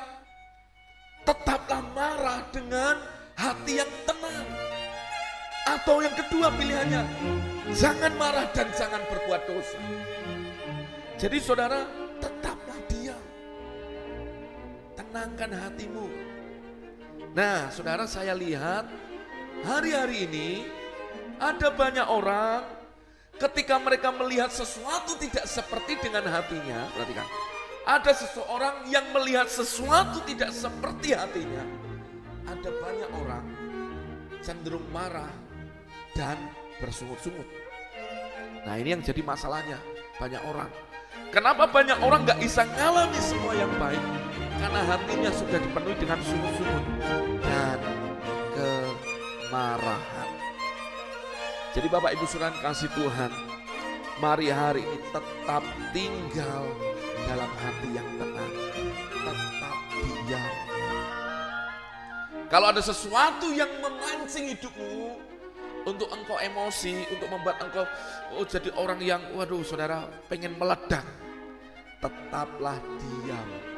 tetaplah 1.26 1.82
marah 1.94 2.46
dengan 2.54 2.98
hati 3.38 3.82
yang 3.82 3.92
tenang. 4.06 4.48
Atau 5.70 6.02
yang 6.02 6.14
kedua 6.18 6.50
pilihannya, 6.54 7.04
jangan 7.74 8.14
marah 8.18 8.50
dan 8.54 8.70
jangan 8.74 9.02
berbuat 9.06 9.42
dosa. 9.46 9.78
Jadi 11.18 11.38
saudara, 11.38 11.86
Tenangkan 15.10 15.50
hatimu 15.58 16.06
Nah, 17.34 17.70
saudara 17.74 18.06
saya 18.06 18.34
lihat 18.34 18.90
hari-hari 19.66 20.30
ini 20.30 20.50
ada 21.38 21.74
banyak 21.74 22.06
orang 22.06 22.66
ketika 23.38 23.78
mereka 23.78 24.10
melihat 24.14 24.50
sesuatu 24.50 25.14
tidak 25.18 25.46
seperti 25.50 25.98
dengan 26.02 26.26
hatinya, 26.30 26.90
perhatikan. 26.94 27.26
ada 27.90 28.12
seseorang 28.14 28.86
yang 28.90 29.06
melihat 29.14 29.50
sesuatu 29.50 30.22
tidak 30.30 30.54
seperti 30.54 31.18
hatinya. 31.18 31.66
Ada 32.50 32.70
banyak 32.70 33.10
orang 33.14 33.46
cenderung 34.46 34.86
marah 34.94 35.30
dan 36.14 36.38
bersungut-sungut. 36.82 37.46
Nah 38.66 38.74
ini 38.78 38.94
yang 38.94 39.02
jadi 39.02 39.26
masalahnya 39.26 39.82
banyak 40.22 40.42
orang. 40.46 40.70
Kenapa 41.30 41.66
banyak 41.70 41.98
orang 42.02 42.26
gak 42.26 42.42
bisa 42.42 42.66
ngalami 42.66 43.22
semua 43.22 43.54
yang 43.54 43.74
baik? 43.78 44.29
Karena 44.60 44.82
hatinya 44.84 45.32
sudah 45.32 45.56
dipenuhi 45.56 45.96
dengan 45.96 46.20
sungut-sungut 46.20 46.86
dan 47.48 47.80
kemarahan. 48.52 50.30
Jadi 51.72 51.88
Bapak 51.88 52.12
Ibu 52.20 52.26
Saudara 52.28 52.52
kasih 52.60 52.92
Tuhan, 52.92 53.32
mari 54.20 54.52
hari 54.52 54.84
ini 54.84 55.00
tetap 55.16 55.64
tinggal 55.96 56.68
dalam 57.24 57.52
hati 57.56 57.88
yang 57.96 58.10
tenang, 58.20 58.54
tetap 59.16 59.78
diam. 59.96 60.54
Kalau 62.52 62.68
ada 62.74 62.82
sesuatu 62.84 63.54
yang 63.56 63.70
memancing 63.80 64.58
hidupmu 64.58 65.24
untuk 65.88 66.12
engkau 66.12 66.36
emosi, 66.36 67.08
untuk 67.16 67.32
membuat 67.32 67.64
engkau 67.64 67.88
oh, 68.36 68.44
jadi 68.44 68.76
orang 68.76 69.00
yang, 69.00 69.22
waduh 69.40 69.64
saudara 69.64 70.04
pengen 70.28 70.58
meledak, 70.60 71.06
tetaplah 72.04 72.76
diam. 73.00 73.69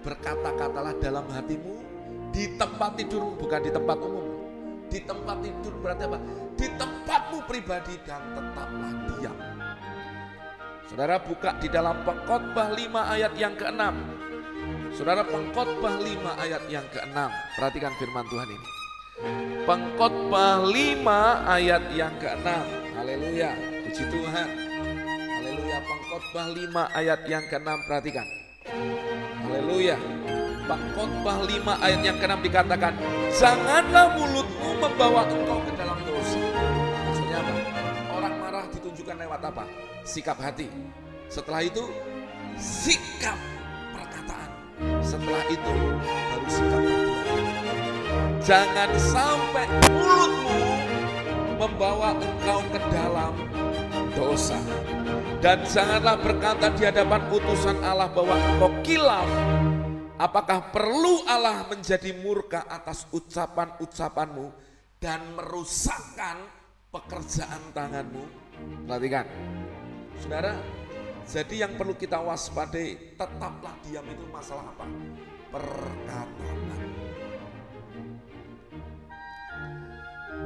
Berkata-katalah 0.00 0.96
dalam 0.96 1.28
hatimu, 1.28 1.76
di 2.32 2.56
tempat 2.56 2.96
tidur 2.96 3.36
bukan 3.36 3.60
di 3.60 3.70
tempat 3.74 3.98
umum. 4.00 4.26
Di 4.90 4.98
tempat 5.04 5.36
tidur 5.44 5.74
berarti 5.78 6.02
apa? 6.08 6.18
Di 6.56 6.66
tempatmu 6.74 7.38
pribadi 7.46 7.94
dan 8.02 8.22
tetaplah 8.34 8.92
diam. 9.06 9.36
Saudara 10.90 11.22
buka 11.22 11.54
di 11.62 11.70
dalam 11.70 12.02
pengkhotbah 12.02 12.74
5 12.74 13.14
ayat 13.14 13.32
yang 13.38 13.54
ke-6. 13.54 13.82
Saudara 14.98 15.22
pengkhotbah 15.22 15.94
5 16.02 16.42
ayat 16.42 16.62
yang 16.66 16.86
ke-6. 16.90 17.18
Perhatikan 17.54 17.92
firman 17.94 18.26
Tuhan 18.26 18.48
ini. 18.50 18.66
Pengkhotbah 19.68 20.66
5 20.66 21.46
ayat 21.46 21.84
yang 21.94 22.14
ke-6. 22.18 22.48
Haleluya. 22.98 23.50
Puji 23.86 24.04
Tuhan. 24.10 24.48
Haleluya. 25.30 25.78
Pengkhotbah 25.86 26.46
5 26.50 26.98
ayat 26.98 27.20
yang 27.30 27.44
ke-6. 27.46 27.68
Perhatikan. 27.86 28.39
Haleluya. 29.50 29.98
Pengkhotbah 30.70 31.42
5 31.42 31.82
ayat 31.82 32.00
yang 32.06 32.18
ke-6 32.22 32.38
dikatakan, 32.46 32.94
"Janganlah 33.34 34.14
mulutmu 34.14 34.78
membawa 34.78 35.26
engkau 35.26 35.58
ke 35.66 35.74
dalam 35.74 35.98
dosa." 36.06 36.38
Maksudnya 37.10 37.42
apa? 37.42 37.52
Orang 38.14 38.34
marah 38.38 38.64
ditunjukkan 38.70 39.16
lewat 39.18 39.42
apa? 39.50 39.66
sikap 40.06 40.38
hati. 40.40 40.70
Setelah 41.26 41.66
itu 41.66 41.84
sikap 42.54 43.36
perkataan. 43.94 44.50
Setelah 45.02 45.42
itu 45.50 45.74
baru 46.06 46.46
sikap 46.46 46.80
perbuatan. 46.86 47.78
Jangan 48.40 48.90
sampai 48.96 49.66
mulutmu 49.90 50.60
membawa 51.60 52.16
engkau 52.16 52.60
ke 52.72 52.78
dalam 52.90 53.34
dosa. 54.16 54.58
Dan 55.40 55.64
janganlah 55.64 56.20
berkata 56.20 56.68
di 56.76 56.84
hadapan 56.84 57.24
utusan 57.32 57.80
Allah 57.80 58.12
bahwa 58.12 58.36
engkau 58.36 58.76
kilaf. 58.84 59.24
Apakah 60.20 60.68
perlu 60.68 61.24
Allah 61.24 61.64
menjadi 61.64 62.12
murka 62.12 62.68
atas 62.68 63.08
ucapan-ucapanmu 63.08 64.52
dan 65.00 65.24
merusakkan 65.32 66.44
pekerjaan 66.92 67.72
tanganmu? 67.72 68.20
Perhatikan, 68.84 69.24
Saudara, 70.20 70.60
jadi 71.24 71.64
yang 71.64 71.72
perlu 71.80 71.96
kita 71.96 72.20
waspadai, 72.20 73.16
tetaplah 73.16 73.72
diam 73.80 74.04
itu 74.12 74.28
masalah 74.28 74.68
apa? 74.76 74.84
Perkataan. 75.48 76.88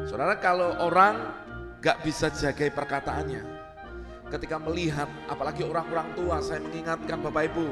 Saudara, 0.06 0.38
kalau 0.38 0.70
orang 0.86 1.34
gak 1.82 1.98
bisa 2.06 2.30
jaga 2.30 2.70
perkataannya, 2.70 3.53
ketika 4.32 4.56
melihat, 4.60 5.08
apalagi 5.28 5.64
orang-orang 5.64 6.08
tua, 6.16 6.40
saya 6.40 6.60
mengingatkan 6.64 7.20
Bapak 7.20 7.52
Ibu, 7.52 7.66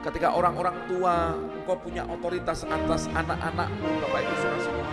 ketika 0.00 0.32
orang-orang 0.32 0.76
tua, 0.88 1.36
engkau 1.36 1.76
punya 1.80 2.08
otoritas 2.08 2.64
atas 2.64 3.08
anak-anakmu, 3.12 3.88
Bapak 4.08 4.20
Ibu 4.24 4.34
saudara 4.40 4.60
semua, 4.64 4.88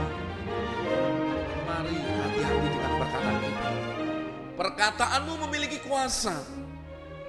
mari 1.63 1.96
hati-hati 1.96 2.67
dengan 2.67 2.91
perkataan 3.00 3.36
kita. 3.39 3.70
Perkataanmu 4.58 5.34
memiliki 5.48 5.78
kuasa 5.86 6.36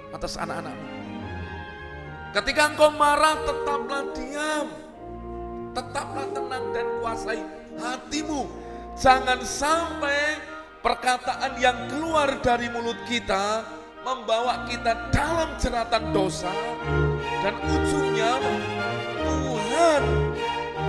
atas 0.09 0.33
anak-anakmu. 0.35 0.87
Ketika 2.29 2.61
engkau 2.73 2.93
marah, 2.93 3.41
tetaplah 3.41 4.03
diam. 4.13 4.67
Tetaplah 5.73 6.25
tenang 6.33 6.65
dan 6.73 6.85
kuasai 7.01 7.41
hatimu. 7.77 8.45
Jangan 8.99 9.39
sampai 9.41 10.37
perkataan 10.79 11.59
yang 11.59 11.91
keluar 11.91 12.39
dari 12.39 12.71
mulut 12.71 12.95
kita 13.03 13.67
membawa 13.99 14.63
kita 14.63 15.11
dalam 15.11 15.59
jeratan 15.59 16.15
dosa 16.15 16.51
dan 17.43 17.55
ujungnya 17.67 18.39
Tuhan 19.19 20.03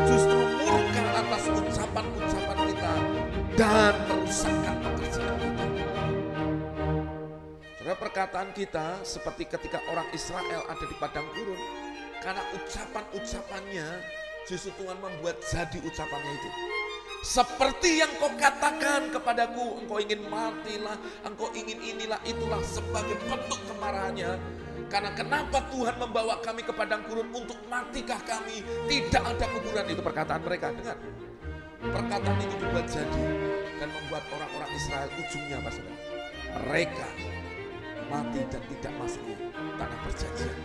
justru 0.07 0.39
murka 0.63 1.05
atas 1.19 1.43
ucapan-ucapan 1.51 2.59
kita 2.71 2.95
dan 3.59 3.93
merusakkan 4.07 4.77
pekerjaan 4.79 5.37
kita. 5.43 6.05
Saudara 7.83 7.97
perkataan 7.99 8.51
kita 8.55 8.87
seperti 9.03 9.43
ketika 9.51 9.83
orang 9.91 10.07
Israel 10.15 10.63
ada 10.71 10.85
di 10.87 10.95
padang 11.03 11.27
gurun 11.35 11.59
karena 12.23 12.43
ucapan-ucapannya 12.55 13.89
justru 14.47 14.71
Tuhan 14.79 14.99
membuat 15.03 15.43
jadi 15.43 15.79
ucapannya 15.83 16.33
itu. 16.39 16.51
Seperti 17.21 18.01
yang 18.01 18.09
kau 18.17 18.33
katakan 18.33 19.13
kepadaku, 19.13 19.85
engkau 19.85 20.01
ingin 20.01 20.25
matilah, 20.33 20.97
engkau 21.21 21.53
ingin 21.53 21.77
inilah, 21.77 22.17
itulah 22.25 22.57
sebagai 22.65 23.21
bentuk 23.29 23.61
kemarahannya. 23.69 24.41
Karena 24.89 25.13
kenapa 25.13 25.61
Tuhan 25.69 26.01
membawa 26.01 26.41
kami 26.41 26.65
ke 26.65 26.73
padang 26.73 27.05
gurun 27.05 27.29
untuk 27.31 27.61
matikah 27.69 28.19
kami? 28.25 28.65
Tidak 28.89 29.21
ada 29.21 29.47
kuburan 29.53 29.87
itu 29.93 30.01
perkataan 30.01 30.41
mereka. 30.41 30.73
Dengar, 30.73 30.97
perkataan 31.85 32.39
itu 32.41 32.57
dibuat 32.57 32.87
jadi 32.89 33.25
dan 33.79 33.89
membuat 33.93 34.25
orang-orang 34.33 34.71
Israel 34.73 35.09
ujungnya 35.13 35.57
apa 35.61 35.71
saudara? 35.77 35.99
Mereka 36.51 37.09
mati 38.11 38.41
dan 38.49 38.63
tidak 38.65 38.93
masuk 38.97 39.23
tanah 39.79 39.99
perjanjian. 40.09 40.59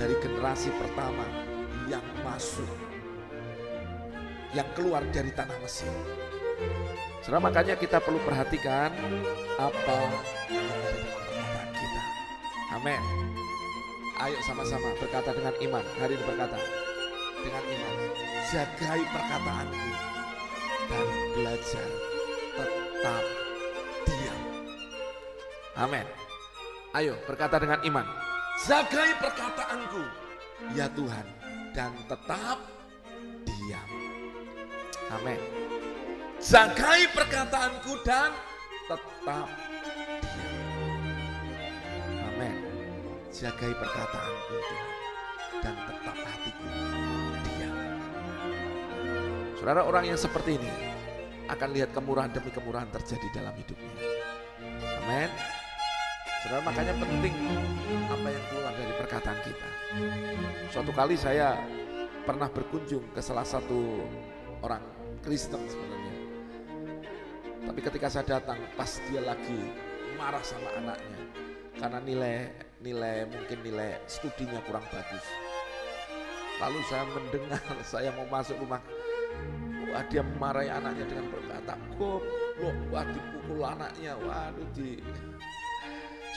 Dari 0.00 0.14
generasi 0.18 0.72
pertama 0.80 1.28
yang 1.86 2.02
masuk 2.24 2.89
yang 4.54 4.66
keluar 4.74 5.02
dari 5.14 5.30
tanah 5.30 5.58
Mesir. 5.62 5.90
Saudara 7.20 7.40
makanya 7.52 7.74
kita 7.76 8.00
perlu 8.00 8.18
perhatikan 8.24 8.90
apa 9.60 9.98
yang 10.50 11.70
kita. 11.76 12.02
Amin. 12.74 13.02
Ayo 14.20 14.36
sama-sama 14.44 14.92
berkata 15.00 15.32
dengan 15.32 15.54
iman. 15.64 15.84
Hari 16.00 16.12
ini 16.16 16.24
berkata 16.24 16.58
dengan 17.40 17.64
iman. 17.64 17.94
Jagai 18.50 19.00
perkataanku 19.14 19.90
dan 20.90 21.06
belajar 21.38 21.88
tetap 22.58 23.24
diam. 24.04 24.40
Amin. 25.78 26.06
Ayo 26.96 27.14
berkata 27.24 27.56
dengan 27.62 27.80
iman. 27.86 28.06
Jagai 28.66 29.10
perkataanku 29.22 30.02
ya 30.74 30.90
Tuhan 30.92 31.26
dan 31.72 31.94
tetap 32.10 32.58
diam. 33.46 33.89
Amin. 35.10 35.40
Jagai 36.40 37.10
perkataanku 37.10 37.92
dan 38.06 38.30
tetap 38.86 39.02
diam. 39.26 39.50
Amin. 42.30 42.56
Jagai 43.34 43.72
perkataanku 43.74 44.54
Tuhan 44.54 44.92
dan 45.60 45.74
tetap 45.76 46.16
hatiku 46.16 46.68
diam. 47.42 47.76
Saudara 49.58 49.82
orang 49.84 50.04
yang 50.08 50.18
seperti 50.18 50.56
ini 50.56 50.72
akan 51.50 51.68
lihat 51.74 51.90
kemurahan 51.90 52.30
demi 52.30 52.54
kemurahan 52.54 52.88
terjadi 52.94 53.26
dalam 53.34 53.54
hidupnya. 53.58 53.94
Amin. 55.04 55.30
Saudara 56.40 56.62
makanya 56.64 56.94
penting 56.96 57.34
apa 58.08 58.28
yang 58.30 58.44
keluar 58.48 58.72
dari 58.72 58.94
perkataan 58.96 59.38
kita. 59.44 59.68
Suatu 60.70 60.94
kali 60.94 61.18
saya 61.18 61.58
pernah 62.24 62.46
berkunjung 62.46 63.10
ke 63.12 63.20
salah 63.20 63.44
satu 63.44 64.06
orang 64.62 64.99
Kristen 65.20 65.62
sebenarnya. 65.68 66.16
Tapi 67.66 67.80
ketika 67.84 68.08
saya 68.08 68.24
datang 68.38 68.58
pas 68.74 68.98
dia 69.08 69.20
lagi 69.22 69.60
marah 70.16 70.42
sama 70.44 70.68
anaknya 70.76 71.20
karena 71.80 71.98
nilai 72.04 72.36
nilai 72.80 73.28
mungkin 73.28 73.58
nilai 73.64 74.00
studinya 74.08 74.60
kurang 74.68 74.84
bagus. 74.92 75.24
Lalu 76.60 76.78
saya 76.88 77.04
mendengar 77.08 77.62
saya 77.92 78.10
mau 78.16 78.28
masuk 78.28 78.56
rumah 78.60 78.80
Wah 79.90 80.06
dia 80.06 80.22
memarahi 80.22 80.70
anaknya 80.70 81.02
dengan 81.02 81.26
berkata 81.34 81.74
goblok, 81.98 82.78
wah 82.94 83.02
dipukul 83.10 83.66
anaknya, 83.66 84.14
waduh 84.22 84.68
di 84.70 85.02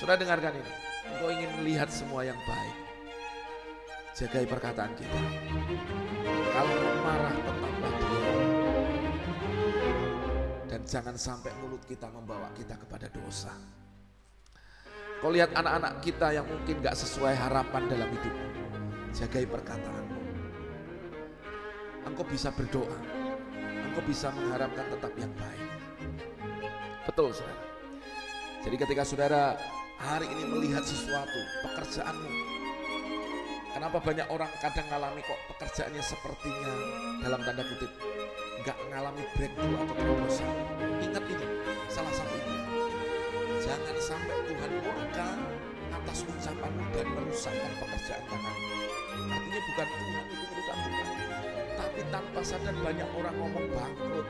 Sudah 0.02 0.17
dengarkan 0.17 0.58
ini, 0.58 0.74
engkau 1.13 1.30
ingin 1.30 1.52
melihat 1.62 1.89
semua 1.93 2.26
yang 2.26 2.39
baik. 2.50 2.78
Jagai 4.17 4.50
perkataan 4.50 4.89
kita. 4.98 5.22
Kalau 6.50 6.78
marah 7.06 7.34
tetaplah 7.38 7.93
diam. 8.02 8.62
Jangan 10.84 11.15
sampai 11.15 11.52
mulut 11.63 11.80
kita 11.88 12.12
membawa 12.12 12.52
kita 12.56 12.76
kepada 12.76 13.08
dosa. 13.08 13.56
Kau 15.24 15.32
lihat 15.32 15.56
anak-anak 15.56 16.04
kita 16.04 16.36
yang 16.36 16.43
mungkin 16.43 16.84
gak 16.84 17.00
sesuai 17.00 17.32
harapan 17.39 17.88
dalam 17.88 18.12
hidup. 18.12 18.36
Jagai 19.15 19.48
perkataanmu. 19.48 20.19
Engkau 22.04 22.28
bisa 22.28 22.52
berdoa. 22.52 23.00
Engkau 23.88 24.04
bisa 24.04 24.28
mengharapkan 24.36 24.84
tetap 24.91 25.13
yang 25.15 25.32
baik. 25.39 25.69
Betul 27.08 27.32
saudara. 27.32 27.63
Jadi 28.67 28.76
ketika 28.76 29.04
saudara 29.08 29.43
hari 30.04 30.28
ini 30.28 30.43
melihat 30.52 30.84
sesuatu, 30.84 31.39
pekerjaanmu, 31.63 32.32
Kenapa 33.74 33.98
banyak 33.98 34.30
orang 34.30 34.54
kadang 34.62 34.86
ngalami 34.86 35.26
kok 35.26 35.39
pekerjaannya 35.50 36.04
sepertinya 36.06 36.74
dalam 37.26 37.41
tanda 37.41 37.65
kutip 37.65 37.89
nggak 38.63 38.80
ngalami 38.95 39.23
breakthrough 39.36 39.76
atau 39.76 39.95
terobosan. 39.99 40.47
Ingat 41.04 41.23
ini, 41.28 41.47
salah 41.91 42.13
satu 42.15 42.32
ini. 42.32 42.58
Jangan 43.60 43.95
sampai 43.99 44.39
Tuhan 44.47 44.71
murka 44.80 45.30
atas 45.91 46.23
ucapanmu 46.23 46.84
dan 46.95 47.08
merusakkan 47.12 47.71
pekerjaan 47.76 48.23
tangan. 48.23 48.56
Artinya 49.36 49.60
bukan 49.67 49.88
Tuhan 49.91 50.26
itu 50.32 50.43
merusak 50.47 50.78
bukan. 50.80 51.08
Tapi 51.73 52.02
tanpa 52.08 52.39
sadar 52.39 52.76
banyak 52.80 53.10
orang 53.19 53.36
ngomong 53.36 53.67
bangkrut. 53.67 54.28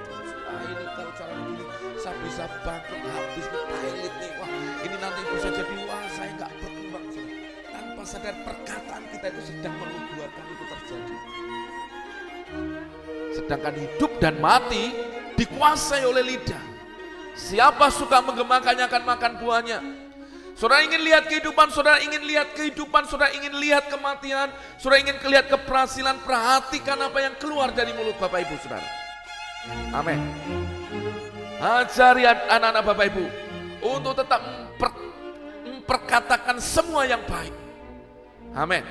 Ah 0.49 0.61
ini 0.65 0.85
kalau 0.97 1.11
cara 1.13 1.33
begini 1.37 1.65
saya 2.01 2.15
bisa 2.25 2.45
bangkrut 2.65 3.03
habis 3.13 3.45
nih 3.53 4.09
nih. 4.17 4.31
Wah 4.41 4.51
ini 4.81 4.95
nanti 4.97 5.21
bisa 5.29 5.49
jadi 5.53 5.73
wah 5.85 6.05
saya 6.09 6.29
nggak 6.41 6.51
berkembang 6.57 7.05
tanpa 7.69 8.01
sadar 8.01 8.35
perkataan 8.41 9.03
kita 9.13 9.25
itu 9.29 9.41
sedang 9.45 9.77
membuatkan 9.77 10.45
itu 10.49 10.63
terjadi. 10.65 11.17
Sedangkan 13.33 13.73
hidup 13.73 14.21
dan 14.21 14.37
mati 14.37 14.93
dikuasai 15.33 16.05
oleh 16.05 16.21
lidah. 16.21 16.61
Siapa 17.33 17.89
suka 17.89 18.21
menggemakannya 18.21 18.85
akan 18.85 19.03
makan 19.09 19.31
buahnya. 19.41 19.79
Saudara 20.53 20.85
ingin 20.85 21.01
lihat 21.01 21.25
kehidupan, 21.25 21.73
saudara 21.73 21.97
ingin 22.05 22.21
lihat 22.29 22.53
kehidupan, 22.53 23.09
saudara 23.09 23.33
ingin 23.33 23.57
lihat 23.57 23.89
kematian, 23.89 24.53
saudara 24.77 25.01
ingin 25.01 25.17
lihat 25.25 25.49
keberhasilan, 25.49 26.21
perhatikan 26.21 27.01
apa 27.01 27.25
yang 27.25 27.33
keluar 27.41 27.73
dari 27.73 27.89
mulut 27.97 28.13
Bapak 28.21 28.45
Ibu 28.45 28.55
saudara. 28.61 28.85
Amin. 29.97 30.21
Ajari 31.57 32.29
anak-anak 32.29 32.85
Bapak 32.85 33.05
Ibu 33.09 33.25
untuk 33.81 34.13
tetap 34.13 34.41
memperkatakan 35.65 36.61
semua 36.61 37.09
yang 37.09 37.25
baik. 37.25 37.55
Amin. 38.53 38.85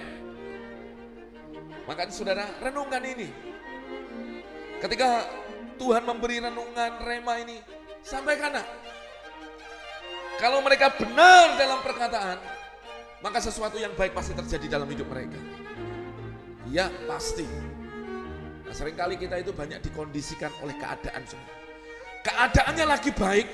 Makanya 1.86 2.10
saudara 2.10 2.44
renungkan 2.58 3.06
ini. 3.06 3.51
Ketika 4.82 5.30
Tuhan 5.78 6.02
memberi 6.02 6.42
renungan 6.42 6.98
rema 7.06 7.38
ini, 7.38 7.62
sampaikan 8.02 8.58
Kalau 10.42 10.58
mereka 10.58 10.90
benar 10.98 11.54
dalam 11.54 11.78
perkataan, 11.86 12.34
maka 13.22 13.38
sesuatu 13.38 13.78
yang 13.78 13.94
baik 13.94 14.10
pasti 14.10 14.34
terjadi 14.34 14.74
dalam 14.74 14.90
hidup 14.90 15.06
mereka. 15.06 15.38
Ya 16.66 16.90
pasti. 17.06 17.46
Nah, 18.66 18.74
sering 18.74 18.98
kali 18.98 19.14
kita 19.14 19.38
itu 19.38 19.54
banyak 19.54 19.78
dikondisikan 19.86 20.50
oleh 20.66 20.74
keadaan 20.74 21.22
semua. 21.30 21.54
Keadaannya 22.26 22.84
lagi 22.90 23.14
baik. 23.14 23.46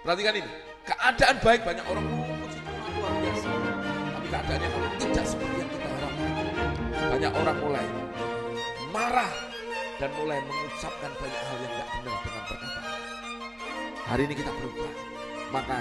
Perhatikan 0.00 0.40
ini. 0.40 0.50
Keadaan 0.88 1.36
baik 1.44 1.68
banyak 1.68 1.84
orang 1.84 2.04
luar 2.08 3.12
biasa. 3.20 3.48
Tapi 4.16 4.26
keadaannya 4.32 4.68
kalau 4.72 4.88
tidak 4.96 5.24
seperti 5.28 5.56
yang 5.60 5.68
kita 5.68 5.84
harapkan. 5.84 6.32
Banyak 7.12 7.32
orang 7.36 7.56
mulai 7.60 7.86
marah 8.88 9.49
dan 10.00 10.08
mulai 10.16 10.40
mengucapkan 10.48 11.12
banyak 11.20 11.42
hal 11.44 11.56
yang 11.60 11.72
tidak 11.76 11.88
benar 11.92 12.18
dengan 12.24 12.42
perkataan. 12.48 12.84
Hari 14.08 14.22
ini 14.24 14.34
kita 14.34 14.50
berubah. 14.56 14.92
Maka 15.50 15.78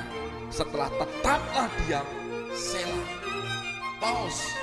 setelah 0.49 0.89
tetaplah 0.91 1.69
diam, 1.85 2.07
selah, 2.51 3.09
pause, 4.01 4.57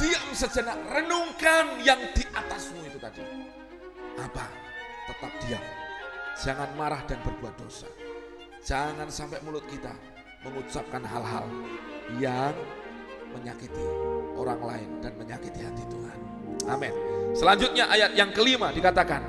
diam 0.00 0.28
sejenak, 0.32 0.78
renungkan 0.88 1.82
yang 1.82 1.98
di 2.16 2.24
atasmu 2.30 2.78
itu 2.88 2.96
tadi. 2.96 3.20
Apa? 4.16 4.46
Tetap 5.12 5.32
diam. 5.44 5.64
Jangan 6.38 6.70
marah 6.78 7.02
dan 7.10 7.18
berbuat 7.26 7.54
dosa. 7.58 7.90
Jangan 8.62 9.10
sampai 9.10 9.42
mulut 9.42 9.66
kita 9.66 9.92
mengucapkan 10.46 11.02
hal-hal 11.02 11.46
yang 12.22 12.54
menyakiti 13.34 13.86
orang 14.38 14.62
lain 14.62 14.90
dan 15.02 15.12
menyakiti 15.18 15.60
hati 15.66 15.84
Tuhan. 15.90 16.27
Amin. 16.68 16.92
Selanjutnya 17.32 17.88
ayat 17.88 18.12
yang 18.18 18.30
kelima 18.34 18.74
dikatakan, 18.74 19.24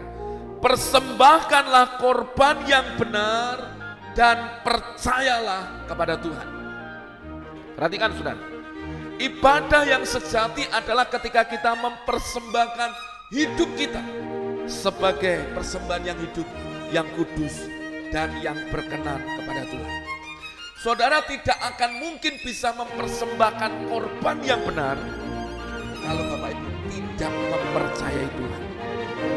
persembahkanlah 0.60 2.00
korban 2.02 2.64
yang 2.68 2.86
benar 3.00 3.80
dan 4.18 4.60
percayalah 4.66 5.88
kepada 5.88 6.20
Tuhan. 6.20 6.48
Perhatikan 7.80 8.12
saudara, 8.12 8.42
ibadah 9.22 9.84
yang 9.88 10.04
sejati 10.04 10.68
adalah 10.68 11.08
ketika 11.08 11.48
kita 11.48 11.72
mempersembahkan 11.80 12.92
hidup 13.32 13.70
kita 13.80 14.04
sebagai 14.68 15.48
persembahan 15.56 16.04
yang 16.04 16.20
hidup, 16.20 16.48
yang 16.92 17.08
kudus, 17.16 17.70
dan 18.10 18.34
yang 18.42 18.58
berkenan 18.74 19.22
kepada 19.22 19.64
Tuhan. 19.70 19.94
Saudara 20.80 21.20
tidak 21.28 21.60
akan 21.76 21.92
mungkin 22.00 22.40
bisa 22.40 22.72
mempersembahkan 22.72 23.92
korban 23.92 24.38
yang 24.48 24.64
benar 24.64 24.96
kalau 26.00 26.24
tidak 27.20 27.36
mempercayai 27.52 28.30
Tuhan. 28.32 28.64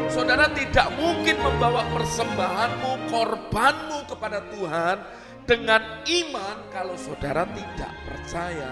Saudara 0.07 0.47
tidak 0.55 0.87
mungkin 0.95 1.35
membawa 1.35 1.83
persembahanmu, 1.91 3.11
korbanmu 3.11 4.07
kepada 4.07 4.39
Tuhan 4.55 5.03
dengan 5.43 5.83
iman 6.07 6.57
kalau 6.71 6.95
saudara 6.95 7.43
tidak 7.43 7.91
percaya 8.07 8.71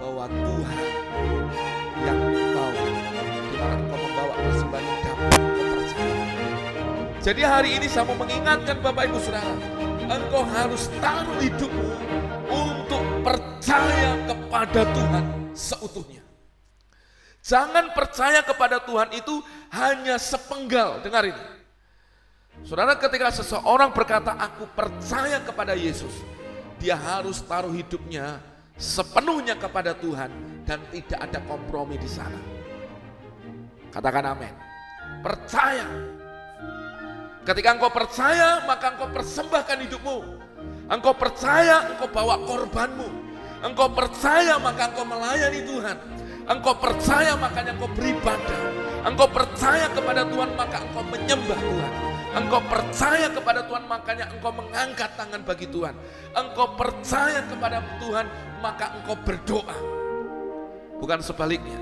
bahwa 0.00 0.32
Tuhan 0.32 0.86
yang 2.08 2.20
kau 2.56 2.72
di 2.72 3.56
mana 3.60 3.76
kau 3.84 3.98
membawa 4.00 4.34
persembahan 4.40 4.96
dapat 5.04 5.40
percaya. 5.52 6.24
Jadi 7.20 7.42
hari 7.44 7.70
ini 7.76 7.84
saya 7.84 8.08
mau 8.08 8.16
mengingatkan 8.16 8.80
Bapak 8.80 9.12
Ibu 9.12 9.18
Saudara, 9.20 9.54
engkau 10.08 10.48
harus 10.56 10.88
taruh 11.04 11.36
hidupmu 11.36 11.92
untuk 12.48 13.04
percaya 13.20 14.16
kepada 14.24 14.88
Tuhan 14.88 15.24
seutuhnya. 15.52 16.27
Jangan 17.48 17.96
percaya 17.96 18.44
kepada 18.44 18.76
Tuhan 18.84 19.08
itu 19.16 19.40
hanya 19.72 20.20
sepenggal. 20.20 21.00
Dengar 21.00 21.24
ini. 21.24 21.44
Saudara 22.68 22.92
ketika 23.00 23.32
seseorang 23.32 23.88
berkata 23.96 24.36
aku 24.36 24.68
percaya 24.76 25.40
kepada 25.40 25.72
Yesus. 25.72 26.12
Dia 26.76 26.94
harus 26.94 27.40
taruh 27.40 27.72
hidupnya 27.72 28.38
sepenuhnya 28.76 29.56
kepada 29.56 29.96
Tuhan 29.96 30.28
dan 30.68 30.78
tidak 30.92 31.18
ada 31.24 31.40
kompromi 31.48 31.96
di 31.96 32.06
sana. 32.06 32.38
Katakan 33.88 34.36
amin. 34.36 34.52
Percaya 35.24 35.88
Ketika 37.48 37.72
engkau 37.72 37.88
percaya, 37.88 38.60
maka 38.68 38.92
engkau 38.92 39.08
persembahkan 39.08 39.80
hidupmu. 39.88 40.20
Engkau 40.92 41.16
percaya, 41.16 41.88
engkau 41.88 42.04
bawa 42.12 42.44
korbanmu. 42.44 43.08
Engkau 43.64 43.88
percaya, 43.88 44.60
maka 44.60 44.92
engkau 44.92 45.08
melayani 45.08 45.64
Tuhan. 45.64 45.96
Engkau 46.48 46.74
percaya, 46.80 47.36
makanya 47.36 47.76
engkau 47.76 47.90
beribadah. 47.92 48.60
Engkau 49.04 49.28
percaya 49.28 49.86
kepada 49.92 50.24
Tuhan, 50.24 50.50
maka 50.56 50.76
engkau 50.80 51.04
menyembah 51.04 51.60
Tuhan. 51.60 51.92
Engkau 52.28 52.60
percaya 52.64 53.26
kepada 53.32 53.60
Tuhan, 53.64 53.84
makanya 53.88 54.24
engkau 54.32 54.52
mengangkat 54.52 55.10
tangan 55.16 55.40
bagi 55.44 55.66
Tuhan. 55.68 55.94
Engkau 56.32 56.66
percaya 56.76 57.40
kepada 57.44 57.78
Tuhan, 58.00 58.26
maka 58.64 58.86
engkau 58.96 59.16
berdoa. 59.20 59.76
Bukan 60.98 61.20
sebaliknya. 61.20 61.80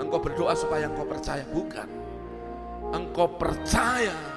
Engkau 0.00 0.18
berdoa 0.18 0.56
supaya 0.56 0.88
engkau 0.88 1.06
percaya, 1.06 1.44
bukan. 1.52 1.86
Engkau 2.92 3.26
percaya 3.40 4.34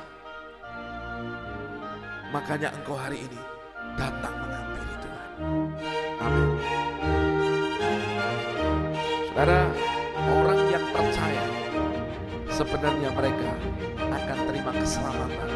Makanya 2.32 2.76
engkau 2.76 3.00
hari 3.00 3.24
ini 3.24 3.40
datang 3.96 4.36
sebenarnya 12.58 13.14
mereka 13.14 13.54
akan 14.02 14.38
terima 14.50 14.72
keselamatan 14.74 15.50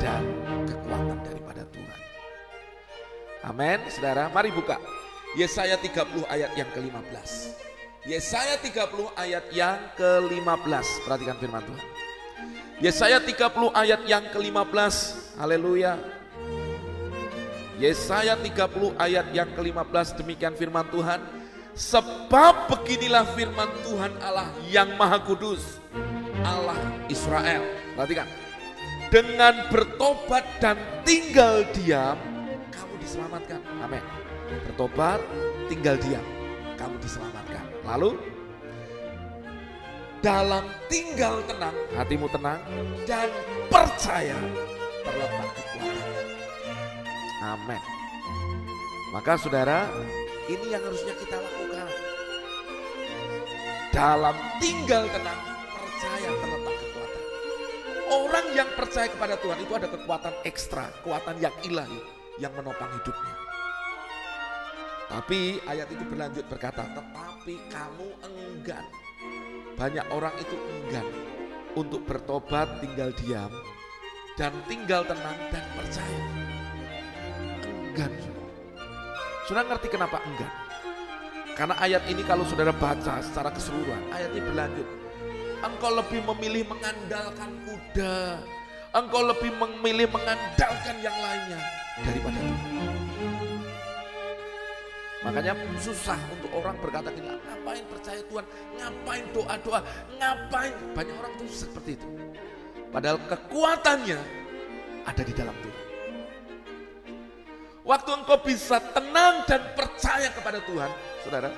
dan 0.00 0.24
kekuatan 0.64 1.18
daripada 1.20 1.62
Tuhan. 1.68 1.98
Amin, 3.44 3.78
saudara. 3.92 4.32
Mari 4.32 4.48
buka 4.48 4.80
Yesaya 5.36 5.76
30 5.76 6.24
ayat 6.32 6.56
yang 6.56 6.72
ke-15. 6.72 7.28
Yesaya 8.08 8.56
30 8.56 9.12
ayat 9.20 9.44
yang 9.52 9.76
ke-15. 10.00 10.86
Perhatikan 11.04 11.36
firman 11.36 11.60
Tuhan. 11.60 11.86
Yesaya 12.80 13.20
30 13.20 13.76
ayat 13.76 14.00
yang 14.08 14.24
ke-15 14.32 14.94
Haleluya. 15.36 16.00
Yesaya 17.80 18.36
30 18.36 18.96
ayat 18.96 19.28
yang 19.36 19.48
ke-15 19.56 20.20
demikian 20.20 20.56
firman 20.56 20.88
Tuhan. 20.88 21.20
Sebab 21.72 22.68
beginilah 22.68 23.24
firman 23.36 23.68
Tuhan 23.84 24.12
Allah 24.20 24.52
yang 24.68 25.00
Maha 25.00 25.16
Kudus, 25.24 25.79
Allah 26.44 26.78
Israel. 27.10 27.62
Perhatikan. 27.96 28.28
Dengan 29.10 29.66
bertobat 29.74 30.46
dan 30.62 30.78
tinggal 31.02 31.66
diam, 31.74 32.14
kamu 32.70 32.94
diselamatkan. 33.02 33.58
Amin. 33.82 34.04
Bertobat, 34.70 35.18
tinggal 35.66 35.98
diam, 35.98 36.22
kamu 36.78 36.94
diselamatkan. 37.02 37.64
Lalu 37.82 38.14
dalam 40.22 40.62
tinggal 40.86 41.42
tenang, 41.48 41.74
hatimu 41.98 42.30
tenang 42.30 42.60
dan 43.02 43.26
percaya 43.66 44.38
terletak 45.02 45.50
kekuatan. 45.58 46.06
Amin. 47.40 47.82
Maka 49.10 49.32
saudara, 49.42 49.90
ini 50.46 50.70
yang 50.70 50.86
harusnya 50.86 51.18
kita 51.18 51.34
lakukan. 51.34 51.88
Dalam 53.90 54.36
tinggal 54.62 55.10
tenang, 55.10 55.49
percaya 56.00 56.32
terletak 56.32 56.76
kekuatan. 56.80 57.24
Orang 58.08 58.46
yang 58.56 58.68
percaya 58.72 59.08
kepada 59.12 59.36
Tuhan 59.36 59.58
itu 59.60 59.72
ada 59.76 59.88
kekuatan 59.92 60.34
ekstra, 60.48 60.84
kekuatan 60.96 61.36
yang 61.44 61.52
ilahi 61.60 62.00
yang 62.40 62.56
menopang 62.56 62.88
hidupnya. 62.96 63.36
Tapi 65.12 65.60
ayat 65.68 65.92
itu 65.92 66.00
berlanjut 66.08 66.48
berkata, 66.48 66.88
tetapi 66.96 67.54
kamu 67.68 68.08
enggan 68.24 68.86
banyak 69.76 70.06
orang 70.08 70.32
itu 70.40 70.56
enggan 70.56 71.04
untuk 71.76 72.00
bertobat 72.08 72.80
tinggal 72.80 73.12
diam 73.20 73.52
dan 74.40 74.56
tinggal 74.64 75.04
tenang 75.04 75.36
dan 75.52 75.64
percaya. 75.76 76.20
Enggan. 77.92 78.12
Saudara 79.44 79.76
ngerti 79.76 79.88
kenapa 79.92 80.16
enggan? 80.24 80.52
Karena 81.52 81.76
ayat 81.76 82.08
ini 82.08 82.24
kalau 82.24 82.48
saudara 82.48 82.72
baca 82.72 83.20
secara 83.20 83.52
keseluruhan, 83.52 84.00
ayat 84.16 84.32
ini 84.32 84.48
berlanjut. 84.48 84.88
Engkau 85.60 85.92
lebih 85.92 86.24
memilih 86.24 86.64
mengandalkan 86.72 87.52
kuda, 87.68 88.40
engkau 88.96 89.22
lebih 89.28 89.52
memilih 89.52 90.08
mengandalkan 90.08 90.96
yang 91.04 91.12
lainnya 91.20 91.60
daripada 92.00 92.38
Tuhan. 92.40 92.96
Makanya 95.20 95.52
susah 95.76 96.16
untuk 96.32 96.48
orang 96.56 96.80
berkata 96.80 97.12
gini, 97.12 97.28
ngapain 97.28 97.84
percaya 97.92 98.24
Tuhan, 98.24 98.44
ngapain 98.80 99.24
doa-doa, 99.36 99.80
ngapain. 100.16 100.72
Banyak 100.96 101.16
orang 101.20 101.32
tuh 101.36 101.48
seperti 101.52 102.00
itu. 102.00 102.08
Padahal 102.88 103.20
kekuatannya 103.28 104.20
ada 105.04 105.22
di 105.22 105.32
dalam 105.36 105.52
Tuhan. 105.60 105.84
Waktu 107.84 108.10
engkau 108.16 108.38
bisa 108.40 108.80
tenang 108.96 109.44
dan 109.44 109.60
percaya 109.76 110.32
kepada 110.32 110.64
Tuhan, 110.64 110.90
saudara, 111.20 111.52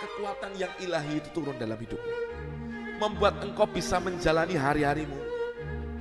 kekuatan 0.00 0.56
yang 0.56 0.72
ilahi 0.80 1.20
itu 1.20 1.28
turun 1.36 1.60
dalam 1.60 1.76
hidupmu. 1.76 2.27
Membuat 2.98 3.38
engkau 3.46 3.66
bisa 3.70 4.02
menjalani 4.02 4.58
hari-harimu 4.58 5.18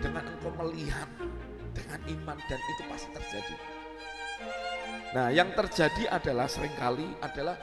dengan 0.01 0.25
engkau 0.25 0.49
melihat 0.65 1.05
dengan 1.73 1.99
iman 2.09 2.37
dan 2.49 2.57
itu 2.57 2.83
pasti 2.89 3.09
terjadi. 3.13 3.55
Nah 5.13 5.29
yang 5.29 5.53
terjadi 5.53 6.09
adalah 6.09 6.49
sering 6.49 6.73
kali 6.75 7.05
adalah 7.21 7.55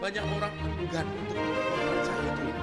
banyak 0.00 0.24
orang 0.24 0.54
enggan 0.80 1.06
untuk 1.06 1.36
percaya 1.38 2.32
itu. 2.32 2.62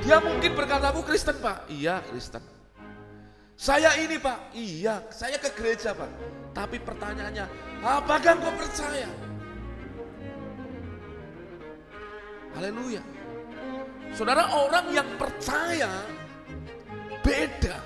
Dia 0.00 0.16
mungkin 0.18 0.52
berkata, 0.56 0.90
aku 0.90 1.06
Kristen 1.06 1.36
pak. 1.38 1.70
Iya 1.70 2.02
Kristen. 2.10 2.42
Saya 3.60 3.92
ini 4.00 4.16
pak. 4.16 4.56
Iya, 4.56 5.04
saya 5.12 5.36
ke 5.36 5.52
gereja 5.52 5.92
pak. 5.92 6.08
Tapi 6.56 6.80
pertanyaannya, 6.80 7.44
apakah 7.84 8.34
kau 8.40 8.52
percaya? 8.56 9.08
Haleluya. 12.56 13.19
Saudara 14.14 14.50
orang 14.52 14.90
yang 14.90 15.08
percaya 15.16 15.90
beda. 17.22 17.78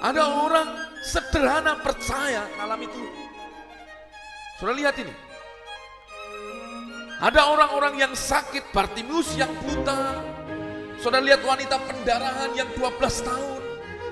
Ada 0.00 0.22
orang 0.24 0.68
sederhana 1.04 1.76
percaya 1.80 2.48
malam 2.56 2.80
itu. 2.84 3.02
Sudah 4.56 4.74
lihat 4.76 4.96
ini. 5.00 5.12
Ada 7.20 7.52
orang-orang 7.52 8.00
yang 8.00 8.12
sakit, 8.16 8.72
Bartimius 8.72 9.36
yang 9.36 9.52
buta. 9.60 10.24
Saudara 11.00 11.20
lihat 11.20 11.44
wanita 11.44 11.76
pendarahan 11.84 12.56
yang 12.56 12.68
12 12.76 12.96
tahun. 13.24 13.60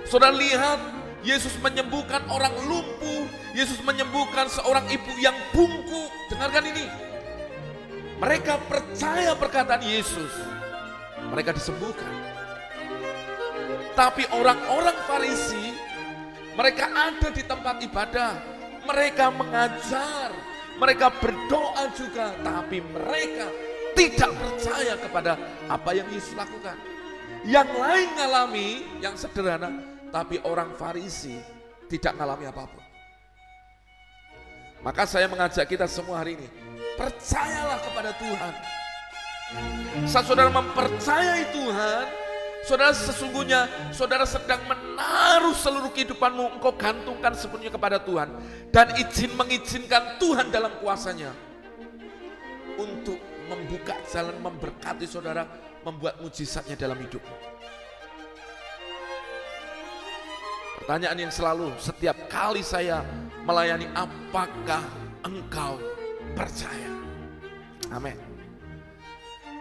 Saudara 0.05 0.33
lihat 0.37 0.81
Yesus 1.25 1.57
menyembuhkan 1.61 2.25
orang 2.29 2.53
lumpuh. 2.69 3.25
Yesus 3.57 3.81
menyembuhkan 3.81 4.49
seorang 4.53 4.85
ibu 4.93 5.12
yang 5.21 5.37
bungkuk. 5.57 6.09
Dengarkan 6.29 6.69
ini. 6.69 7.07
Mereka 8.19 8.55
percaya 8.66 9.33
perkataan 9.39 9.83
Yesus. 9.83 10.33
Mereka 11.31 11.55
disembuhkan. 11.55 12.11
Tapi 13.95 14.27
orang-orang 14.31 14.95
Farisi 15.07 15.75
mereka 16.59 16.91
ada 16.91 17.31
di 17.31 17.43
tempat 17.47 17.79
ibadah, 17.87 18.35
mereka 18.83 19.31
mengajar, 19.31 20.35
mereka 20.75 21.07
berdoa 21.14 21.87
juga, 21.95 22.35
tapi 22.43 22.83
mereka 22.83 23.47
tidak 23.95 24.35
percaya 24.35 24.99
kepada 24.99 25.39
apa 25.71 25.91
yang 25.95 26.11
Yesus 26.11 26.35
lakukan. 26.35 26.75
Yang 27.47 27.71
lain 27.79 28.09
ngalami 28.19 28.69
yang 28.99 29.14
sederhana, 29.14 29.71
tapi 30.11 30.43
orang 30.43 30.75
Farisi 30.75 31.39
tidak 31.87 32.19
ngalami 32.19 32.51
apa 32.51 32.62
pun. 32.66 32.85
Maka 34.83 35.07
saya 35.07 35.31
mengajak 35.31 35.62
kita 35.62 35.87
semua 35.87 36.27
hari 36.27 36.43
ini, 36.43 36.49
percayalah 36.99 37.78
kepada 37.78 38.11
Tuhan. 38.18 38.53
Saat 40.05 40.26
saudara 40.28 40.51
mempercayai 40.53 41.55
Tuhan, 41.55 42.05
Saudara 42.68 42.92
sesungguhnya 42.92 43.64
saudara 43.96 44.28
sedang 44.28 44.61
menaruh 44.68 45.57
seluruh 45.57 45.88
kehidupanmu 45.88 46.61
engkau 46.61 46.76
gantungkan 46.76 47.32
sepenuhnya 47.32 47.72
kepada 47.72 47.96
Tuhan 47.96 48.28
dan 48.68 48.92
izin 48.92 49.32
mengizinkan 49.38 50.20
Tuhan 50.20 50.53
dalam 50.53 50.76
kuasanya 50.82 51.32
untuk 52.76 53.16
membuka 53.49 53.96
jalan 54.12 54.36
memberkati 54.44 55.09
saudara 55.09 55.49
membuat 55.80 56.20
mujizatnya 56.20 56.76
dalam 56.76 57.01
hidupmu. 57.01 57.36
Pertanyaan 60.84 61.18
yang 61.24 61.32
selalu 61.32 61.72
setiap 61.80 62.28
kali 62.28 62.61
saya 62.61 63.01
melayani 63.49 63.88
apakah 63.96 64.84
engkau 65.24 65.80
percaya? 66.39 66.91
Amin. 67.91 68.14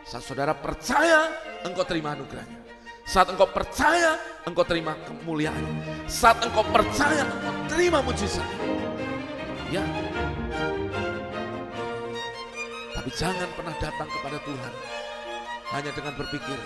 Saat 0.06 0.24
saudara 0.24 0.54
percaya, 0.54 1.34
engkau 1.66 1.82
terima 1.82 2.14
anugerahnya. 2.14 2.62
Saat 3.10 3.34
engkau 3.34 3.50
percaya, 3.50 4.22
engkau 4.46 4.62
terima 4.62 4.94
kemuliaan. 5.10 5.64
Saat 6.06 6.46
engkau 6.46 6.62
percaya, 6.70 7.26
engkau 7.26 7.54
terima 7.74 8.06
mujizat. 8.06 8.46
Ya. 9.74 9.82
Tapi 12.94 13.10
jangan 13.18 13.50
pernah 13.58 13.76
datang 13.82 14.08
kepada 14.12 14.38
Tuhan 14.46 14.74
hanya 15.76 15.92
dengan 15.92 16.14
berpikir, 16.16 16.60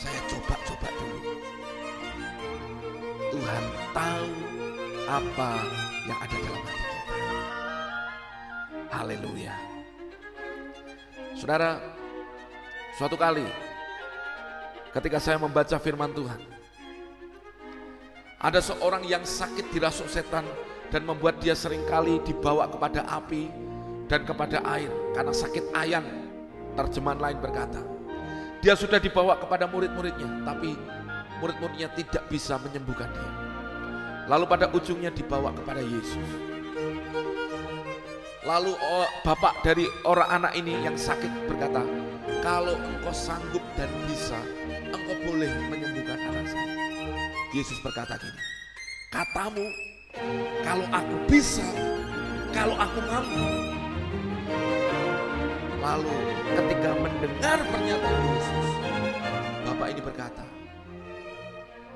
saya 0.00 0.20
coba-coba 0.32 0.88
dulu. 0.96 1.20
Tuhan 3.36 3.64
tahu 3.92 4.30
apa 5.04 5.50
yang 6.08 6.18
ada 6.24 6.36
dalam 6.40 6.62
hati. 6.64 6.85
Haleluya. 8.90 9.54
Saudara, 11.36 11.78
suatu 12.96 13.18
kali 13.18 13.44
ketika 14.96 15.18
saya 15.20 15.36
membaca 15.36 15.76
firman 15.76 16.10
Tuhan. 16.16 16.40
Ada 18.40 18.62
seorang 18.62 19.02
yang 19.04 19.24
sakit 19.24 19.72
dirasuk 19.74 20.06
setan 20.08 20.46
dan 20.88 21.02
membuat 21.02 21.42
dia 21.42 21.56
sering 21.56 21.82
kali 21.90 22.22
dibawa 22.22 22.70
kepada 22.70 23.02
api 23.08 23.50
dan 24.06 24.22
kepada 24.22 24.62
air 24.70 24.92
karena 25.12 25.32
sakit 25.34 25.64
ayan. 25.74 26.04
Terjemahan 26.76 27.16
lain 27.16 27.38
berkata, 27.40 27.80
dia 28.60 28.76
sudah 28.76 29.00
dibawa 29.00 29.40
kepada 29.40 29.64
murid-muridnya, 29.64 30.44
tapi 30.44 30.76
murid-muridnya 31.40 31.88
tidak 31.96 32.28
bisa 32.28 32.60
menyembuhkan 32.60 33.08
dia. 33.08 33.32
Lalu 34.28 34.44
pada 34.44 34.68
ujungnya 34.68 35.08
dibawa 35.08 35.56
kepada 35.56 35.80
Yesus. 35.80 36.55
Lalu 38.46 38.78
oh, 38.78 39.10
bapak 39.26 39.66
dari 39.66 39.90
orang 40.06 40.38
anak 40.38 40.54
ini 40.54 40.78
yang 40.86 40.94
sakit 40.94 41.50
berkata, 41.50 41.82
kalau 42.46 42.78
engkau 42.78 43.10
sanggup 43.10 43.62
dan 43.74 43.90
bisa, 44.06 44.38
engkau 44.86 45.18
boleh 45.26 45.50
menyembuhkan 45.66 46.14
anak 46.30 46.46
saya. 46.54 46.74
Yesus 47.50 47.74
berkata 47.82 48.14
gini, 48.14 48.38
katamu 49.10 49.66
kalau 50.62 50.86
aku 50.94 51.16
bisa, 51.26 51.66
kalau 52.54 52.78
aku 52.78 52.98
mampu. 53.02 53.46
Lalu 55.82 56.14
ketika 56.54 56.90
mendengar 57.02 57.58
pernyataan 57.66 58.18
Yesus, 58.30 58.68
Bapak 59.66 59.88
ini 59.90 60.02
berkata, 60.06 60.46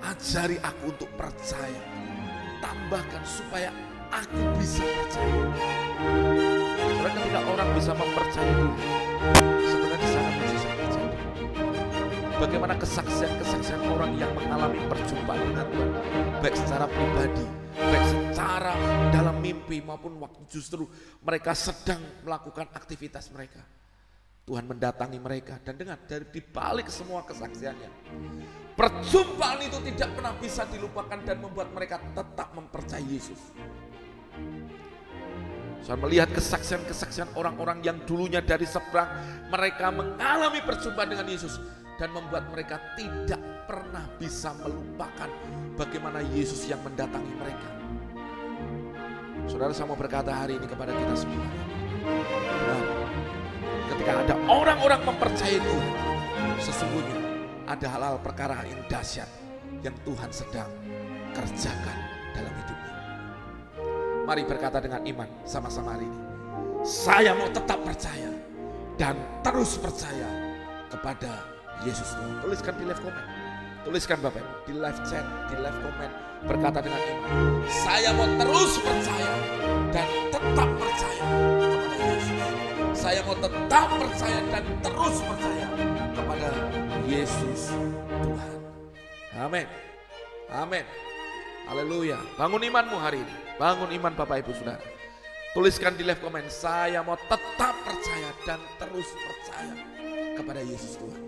ajari 0.02 0.58
aku 0.66 0.90
untuk 0.90 1.10
percaya, 1.14 1.82
tambahkan 2.58 3.22
supaya 3.22 3.70
aku 4.10 4.40
bisa 4.58 4.82
percaya. 4.82 5.44
Saudara 6.80 7.10
ketika 7.14 7.40
orang 7.46 7.68
bisa 7.78 7.92
mempercayai 7.94 8.54
Tuhan, 8.54 8.72
sebenarnya 9.64 9.98
di 9.98 10.08
sana 10.10 10.28
mujizat 10.34 10.74
terjadi. 10.74 11.18
Bagaimana 12.40 12.74
kesaksian-kesaksian 12.80 13.80
orang 13.86 14.12
yang 14.18 14.32
mengalami 14.34 14.80
perjumpaan 14.90 15.40
dengan 15.54 15.66
Tuhan, 15.70 15.90
baik 16.42 16.54
secara 16.58 16.84
pribadi, 16.90 17.44
baik 17.78 18.04
secara 18.08 18.72
dalam 19.14 19.36
mimpi 19.38 19.78
maupun 19.84 20.18
waktu 20.18 20.42
justru 20.50 20.88
mereka 21.22 21.54
sedang 21.54 22.00
melakukan 22.26 22.68
aktivitas 22.74 23.30
mereka. 23.30 23.62
Tuhan 24.40 24.66
mendatangi 24.66 25.20
mereka 25.22 25.62
dan 25.62 25.78
dengar 25.78 26.00
dari 26.10 26.26
dibalik 26.26 26.90
semua 26.90 27.22
kesaksiannya. 27.22 27.90
Perjumpaan 28.74 29.60
itu 29.62 29.78
tidak 29.92 30.10
pernah 30.16 30.34
bisa 30.40 30.66
dilupakan 30.66 31.20
dan 31.22 31.38
membuat 31.38 31.70
mereka 31.70 32.02
tetap 32.16 32.50
mempercayai 32.56 33.06
Yesus. 33.06 33.38
Saya 35.80 35.96
melihat 35.96 36.28
kesaksian-kesaksian 36.36 37.32
orang-orang 37.34 37.80
yang 37.80 37.96
dulunya 38.04 38.44
dari 38.44 38.68
seberang 38.68 39.08
mereka 39.48 39.88
mengalami 39.88 40.60
perjumpaan 40.60 41.08
dengan 41.08 41.26
Yesus 41.26 41.56
dan 41.96 42.12
membuat 42.12 42.48
mereka 42.52 42.80
tidak 42.96 43.40
pernah 43.64 44.04
bisa 44.20 44.52
melupakan 44.60 45.28
bagaimana 45.76 46.20
Yesus 46.36 46.68
yang 46.68 46.80
mendatangi 46.84 47.32
mereka. 47.36 47.68
Saudara 49.48 49.72
saya 49.72 49.92
berkata 49.92 50.30
hari 50.30 50.60
ini 50.60 50.66
kepada 50.68 50.92
kita 50.92 51.14
semua. 51.16 51.48
Benar, 52.00 52.84
ketika 53.92 54.12
ada 54.24 54.34
orang-orang 54.48 55.00
mempercayai 55.04 55.60
Tuhan, 55.60 55.92
sesungguhnya 56.60 57.18
ada 57.68 57.86
hal-hal 57.88 58.16
perkara 58.20 58.64
yang 58.68 58.80
dahsyat 58.88 59.28
yang 59.80 59.96
Tuhan 60.04 60.30
sedang 60.32 60.70
kerjakan 61.32 61.98
dalam 62.36 62.52
hidupnya. 62.52 62.89
Mari 64.30 64.46
berkata 64.46 64.78
dengan 64.78 65.02
iman 65.02 65.26
sama-sama 65.42 65.98
hari 65.98 66.06
ini. 66.06 66.22
Saya 66.86 67.34
mau 67.34 67.50
tetap 67.50 67.82
percaya 67.82 68.30
dan 68.94 69.18
terus 69.42 69.74
percaya 69.74 70.30
kepada 70.86 71.34
Yesus 71.82 72.14
Tuhan. 72.14 72.38
Tuliskan 72.38 72.78
di 72.78 72.86
live 72.86 73.02
comment. 73.02 73.26
Tuliskan 73.82 74.22
Bapak 74.22 74.46
di 74.70 74.78
live 74.78 75.00
chat, 75.02 75.26
di 75.50 75.58
live 75.58 75.78
comment. 75.82 76.14
Berkata 76.46 76.78
dengan 76.78 77.02
iman. 77.02 77.30
Saya 77.66 78.14
mau 78.14 78.30
terus 78.38 78.78
percaya 78.78 79.32
dan 79.90 80.06
tetap 80.30 80.68
percaya 80.78 81.22
kepada 81.66 81.96
Yesus. 81.98 82.38
Saya 82.94 83.20
mau 83.26 83.34
tetap 83.34 83.86
percaya 83.98 84.38
dan 84.46 84.64
terus 84.78 85.16
percaya 85.26 85.66
kepada 86.14 86.48
Yesus 87.02 87.74
Tuhan. 88.22 88.54
Amin. 89.42 89.66
Amin. 90.54 91.09
Haleluya. 91.68 92.18
Bangun 92.38 92.62
imanmu 92.64 92.96
hari 92.96 93.20
ini. 93.20 93.34
Bangun 93.60 93.92
iman 93.92 94.12
Bapak 94.16 94.40
Ibu 94.40 94.52
Saudara. 94.56 94.80
Tuliskan 95.50 95.98
di 95.98 96.06
live 96.06 96.22
komen, 96.22 96.46
saya 96.46 97.02
mau 97.02 97.18
tetap 97.18 97.74
percaya 97.82 98.30
dan 98.46 98.62
terus 98.78 99.10
percaya 99.18 99.74
kepada 100.38 100.62
Yesus 100.62 100.94
Tuhan. 100.94 101.22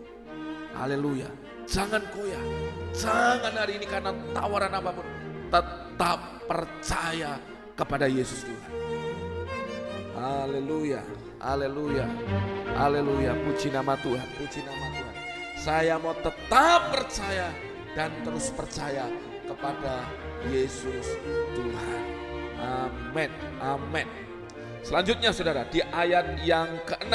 Haleluya. 0.78 1.26
Jangan 1.66 2.02
koya. 2.14 2.38
Jangan 2.94 3.52
hari 3.52 3.82
ini 3.82 3.86
karena 3.90 4.14
tawaran 4.30 4.72
apa 4.72 4.90
pun. 4.94 5.06
Tetap 5.50 6.20
percaya 6.46 7.36
kepada 7.74 8.06
Yesus 8.06 8.46
Tuhan. 8.46 8.70
Haleluya. 10.14 11.02
Haleluya. 11.42 12.06
Haleluya. 12.78 13.32
Puji 13.42 13.74
nama 13.74 13.98
Tuhan. 13.98 14.28
Puji 14.38 14.62
nama 14.62 14.86
Tuhan. 14.96 15.14
Saya 15.58 15.98
mau 15.98 16.14
tetap 16.14 16.94
percaya 16.94 17.50
dan 17.98 18.14
terus 18.22 18.54
percaya 18.54 19.10
kepada 19.44 20.06
Yesus 20.50 21.06
Tuhan. 21.54 22.04
Amin. 22.62 23.30
Amin. 23.62 24.06
Selanjutnya 24.82 25.30
saudara, 25.30 25.62
di 25.70 25.78
ayat 25.78 26.42
yang 26.42 26.66
ke-6. 26.82 27.14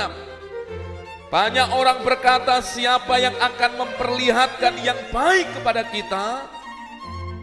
Banyak 1.27 1.75
orang 1.75 2.07
berkata 2.07 2.63
siapa 2.63 3.19
yang 3.19 3.35
akan 3.35 3.83
memperlihatkan 3.83 4.79
yang 4.79 4.95
baik 5.11 5.51
kepada 5.59 5.83
kita? 5.91 6.47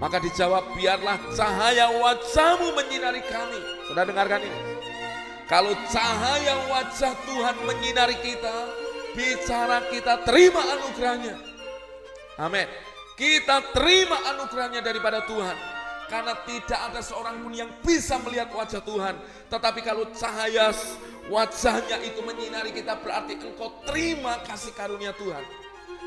Maka 0.00 0.16
dijawab 0.24 0.72
biarlah 0.72 1.20
cahaya 1.36 1.92
wajahmu 1.92 2.72
menyinari 2.72 3.20
kami. 3.28 3.60
Sudah 3.84 4.08
dengarkan 4.08 4.40
ini. 4.40 4.60
Kalau 5.44 5.76
cahaya 5.92 6.56
wajah 6.72 7.12
Tuhan 7.28 7.56
menyinari 7.68 8.16
kita, 8.24 8.56
bicara 9.12 9.84
kita 9.92 10.24
terima 10.24 10.64
anugerahnya. 10.64 11.36
Amin. 12.40 12.64
Kita 13.14 13.60
terima 13.76 14.16
anugerahnya 14.32 14.80
daripada 14.80 15.22
Tuhan. 15.28 15.73
Karena 16.14 16.38
tidak 16.46 16.78
ada 16.78 17.02
seorang 17.02 17.42
pun 17.42 17.50
yang 17.50 17.66
bisa 17.82 18.14
melihat 18.22 18.46
wajah 18.54 18.78
Tuhan. 18.86 19.18
Tetapi 19.50 19.82
kalau 19.82 20.06
cahaya 20.14 20.70
wajahnya 21.26 21.98
itu 22.06 22.22
menyinari 22.22 22.70
kita 22.70 23.02
berarti 23.02 23.34
engkau 23.34 23.82
terima 23.82 24.38
kasih 24.46 24.70
karunia 24.78 25.10
Tuhan. 25.18 25.42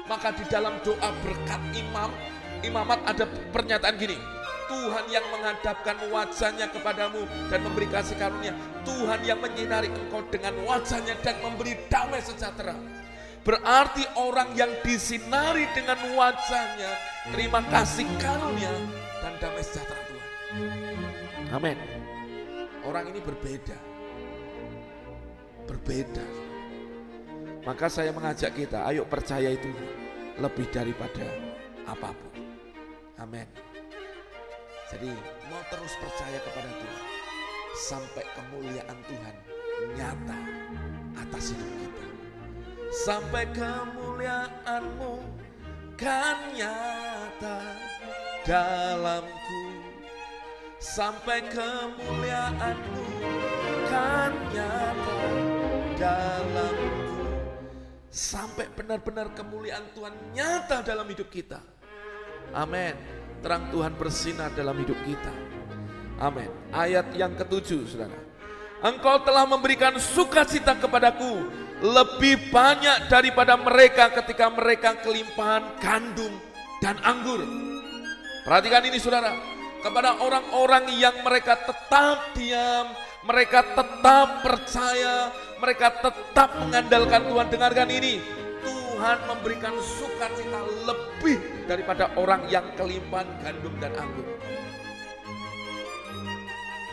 Maka 0.07 0.31
di 0.31 0.47
dalam 0.47 0.79
doa 0.79 1.11
berkat 1.19 1.59
imam, 1.75 2.07
imamat 2.63 3.03
ada 3.03 3.27
pernyataan 3.51 3.99
gini. 3.99 4.15
Tuhan 4.71 5.11
yang 5.11 5.27
menghadapkan 5.27 5.99
wajahnya 6.07 6.71
kepadamu 6.71 7.27
dan 7.51 7.59
memberi 7.67 7.91
kasih 7.91 8.15
karunia. 8.15 8.55
Tuhan 8.87 9.19
yang 9.27 9.43
menyinari 9.43 9.91
engkau 9.91 10.23
dengan 10.31 10.55
wajahnya 10.63 11.19
dan 11.19 11.35
memberi 11.43 11.75
damai 11.91 12.23
sejahtera. 12.23 12.79
Berarti 13.43 14.07
orang 14.15 14.55
yang 14.55 14.71
disinari 14.87 15.67
dengan 15.75 15.99
wajahnya, 16.15 16.95
terima 17.35 17.59
kasih 17.67 18.07
karunia, 18.19 18.71
damai 19.37 19.63
sejahtera 19.63 20.01
Tuhan. 20.09 20.29
Amin. 21.53 21.77
Orang 22.85 23.09
ini 23.11 23.19
berbeda. 23.21 23.77
Berbeda. 25.67 26.25
Maka 27.67 27.91
saya 27.91 28.15
mengajak 28.15 28.55
kita, 28.55 28.87
ayo 28.87 29.03
percaya 29.03 29.51
itu 29.51 29.67
lebih 30.39 30.71
daripada 30.71 31.27
apa 31.83 32.15
pun. 32.15 32.33
Amin. 33.19 33.47
Jadi 34.87 35.11
mau 35.51 35.59
terus 35.67 35.93
percaya 35.99 36.39
kepada 36.39 36.69
Tuhan. 36.71 37.03
Sampai 37.77 38.23
kemuliaan 38.33 38.97
Tuhan 39.05 39.35
nyata 39.99 40.39
atas 41.19 41.51
hidup 41.51 41.71
kita. 41.75 42.05
Sampai 42.87 43.43
kemuliaanmu 43.51 45.19
kan 45.99 46.39
nyata 46.55 47.59
dalamku 48.47 49.63
sampai 50.79 51.43
kemuliaanmu 51.51 53.05
kan 53.91 54.31
nyata 54.55 55.19
dalamku 55.99 57.27
sampai 58.07 58.71
benar-benar 58.71 59.35
kemuliaan 59.35 59.83
Tuhan 59.91 60.15
nyata 60.31 60.79
dalam 60.79 61.05
hidup 61.11 61.27
kita. 61.27 61.59
Amin. 62.55 62.95
Terang 63.43 63.67
Tuhan 63.69 63.93
bersinar 63.99 64.55
dalam 64.55 64.79
hidup 64.79 64.97
kita. 65.03 65.29
Amin. 66.17 66.49
Ayat 66.73 67.13
yang 67.13 67.37
ketujuh, 67.37 67.85
saudara. 67.85 68.17
Engkau 68.81 69.21
telah 69.21 69.45
memberikan 69.45 69.93
sukacita 70.01 70.73
kepadaku 70.79 71.45
lebih 71.83 72.49
banyak 72.49 73.05
daripada 73.11 73.53
mereka 73.59 74.09
ketika 74.23 74.49
mereka 74.49 74.97
kelimpahan 75.03 75.77
gandum 75.77 76.33
dan 76.81 76.97
anggur. 77.05 77.45
Perhatikan 78.47 78.79
ini 78.87 78.95
saudara, 78.95 79.35
kepada 79.83 80.23
orang-orang 80.23 80.87
yang 80.95 81.19
mereka 81.19 81.59
tetap 81.67 82.31
diam, 82.31 82.95
mereka 83.27 83.59
tetap 83.75 84.39
percaya, 84.39 85.35
mereka 85.59 85.91
tetap 85.99 86.55
mengandalkan 86.55 87.27
Tuhan. 87.27 87.47
Dengarkan 87.51 87.91
ini, 87.91 88.23
Tuhan 88.63 89.27
memberikan 89.27 89.75
sukacita 89.83 90.63
lebih 90.87 91.67
daripada 91.67 92.07
orang 92.15 92.47
yang 92.47 92.63
kelimpahan 92.79 93.27
gandum 93.43 93.75
dan 93.83 93.91
anggur. 93.99 94.27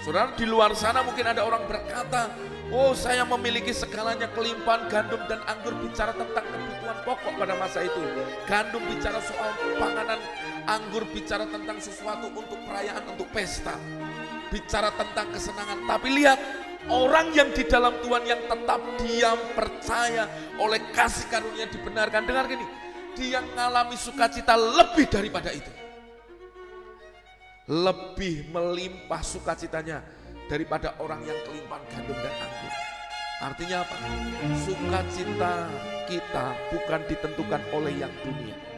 Saudara, 0.02 0.34
di 0.34 0.50
luar 0.50 0.74
sana 0.74 1.06
mungkin 1.06 1.22
ada 1.22 1.46
orang 1.46 1.70
berkata, 1.70 2.34
Oh 2.74 2.96
saya 2.96 3.22
memiliki 3.22 3.70
segalanya 3.70 4.26
kelimpahan 4.34 4.90
gandum 4.90 5.22
dan 5.30 5.38
anggur 5.46 5.70
bicara 5.78 6.10
tentang 6.16 6.42
kebutuhan 6.42 6.98
pokok 7.06 7.32
pada 7.38 7.54
masa 7.60 7.86
itu. 7.86 8.02
Gandum 8.50 8.82
bicara 8.90 9.22
soal 9.22 9.54
panganan, 9.78 10.18
anggur 10.64 11.04
bicara 11.08 11.48
tentang 11.48 11.78
sesuatu 11.80 12.28
untuk 12.32 12.58
perayaan, 12.64 13.04
untuk 13.12 13.28
pesta. 13.30 13.76
Bicara 14.48 14.92
tentang 14.94 15.32
kesenangan. 15.32 15.84
Tapi 15.88 16.08
lihat 16.14 16.38
orang 16.88 17.32
yang 17.32 17.50
di 17.52 17.64
dalam 17.64 17.96
Tuhan 18.00 18.24
yang 18.28 18.42
tetap 18.44 18.80
diam 19.00 19.38
percaya 19.56 20.28
oleh 20.60 20.80
kasih 20.92 21.26
karunia 21.28 21.66
dibenarkan. 21.68 22.22
Dengar 22.24 22.46
gini, 22.48 22.66
dia 23.16 23.40
mengalami 23.42 23.96
sukacita 23.96 24.54
lebih 24.54 25.06
daripada 25.08 25.50
itu. 25.50 25.72
Lebih 27.64 28.52
melimpah 28.52 29.24
sukacitanya 29.24 30.04
daripada 30.46 31.00
orang 31.00 31.24
yang 31.24 31.38
kelimpahan 31.48 31.84
gandum 31.88 32.18
dan 32.20 32.34
anggur. 32.36 32.72
Artinya 33.40 33.76
apa? 33.82 33.96
Sukacita 34.60 35.54
kita 36.04 36.46
bukan 36.68 37.00
ditentukan 37.08 37.62
oleh 37.72 37.92
yang 38.04 38.12
dunia. 38.20 38.73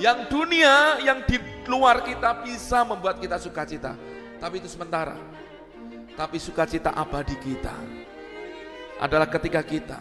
Yang 0.00 0.18
dunia, 0.32 1.02
yang 1.04 1.20
di 1.28 1.36
luar 1.68 2.00
kita 2.00 2.40
bisa 2.44 2.80
membuat 2.86 3.20
kita 3.20 3.36
sukacita. 3.36 3.92
Tapi 4.40 4.62
itu 4.62 4.68
sementara. 4.70 5.16
Tapi 6.12 6.36
sukacita 6.36 6.92
abadi 6.92 7.36
kita 7.40 7.72
adalah 9.00 9.26
ketika 9.26 9.64
kita 9.64 10.00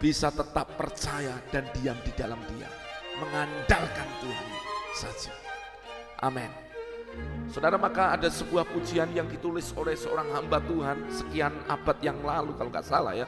bisa 0.00 0.32
tetap 0.32 0.78
percaya 0.78 1.36
dan 1.52 1.66
diam 1.76 1.98
di 2.06 2.12
dalam 2.16 2.38
dia, 2.54 2.70
mengandalkan 3.20 4.08
Tuhan 4.22 4.48
saja. 4.96 5.34
Amin. 6.22 6.48
Saudara 7.50 7.74
maka 7.74 8.14
ada 8.14 8.30
sebuah 8.30 8.62
pujian 8.70 9.10
yang 9.10 9.26
ditulis 9.26 9.74
oleh 9.74 9.98
seorang 9.98 10.30
hamba 10.30 10.62
Tuhan 10.62 11.10
sekian 11.10 11.50
abad 11.66 11.98
yang 11.98 12.22
lalu 12.22 12.54
kalau 12.54 12.70
nggak 12.70 12.86
salah 12.86 13.12
ya. 13.12 13.26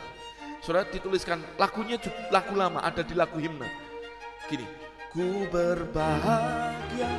Saudara 0.62 0.86
dituliskan 0.86 1.42
lagunya 1.58 1.98
lagu 2.30 2.54
lama 2.54 2.78
ada 2.86 3.02
di 3.02 3.18
lagu 3.18 3.34
himne. 3.42 3.66
Gini, 4.46 4.62
ku 5.12 5.44
berbahagia, 5.52 7.12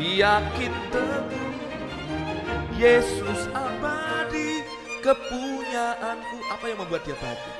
yakin 0.00 0.72
teguh, 0.88 1.52
Yesus 2.80 3.44
abadi 3.52 4.64
kepunyaanku. 5.04 6.38
Apa 6.48 6.64
yang 6.72 6.80
membuat 6.80 7.04
dia 7.04 7.12
bahagia? 7.20 7.54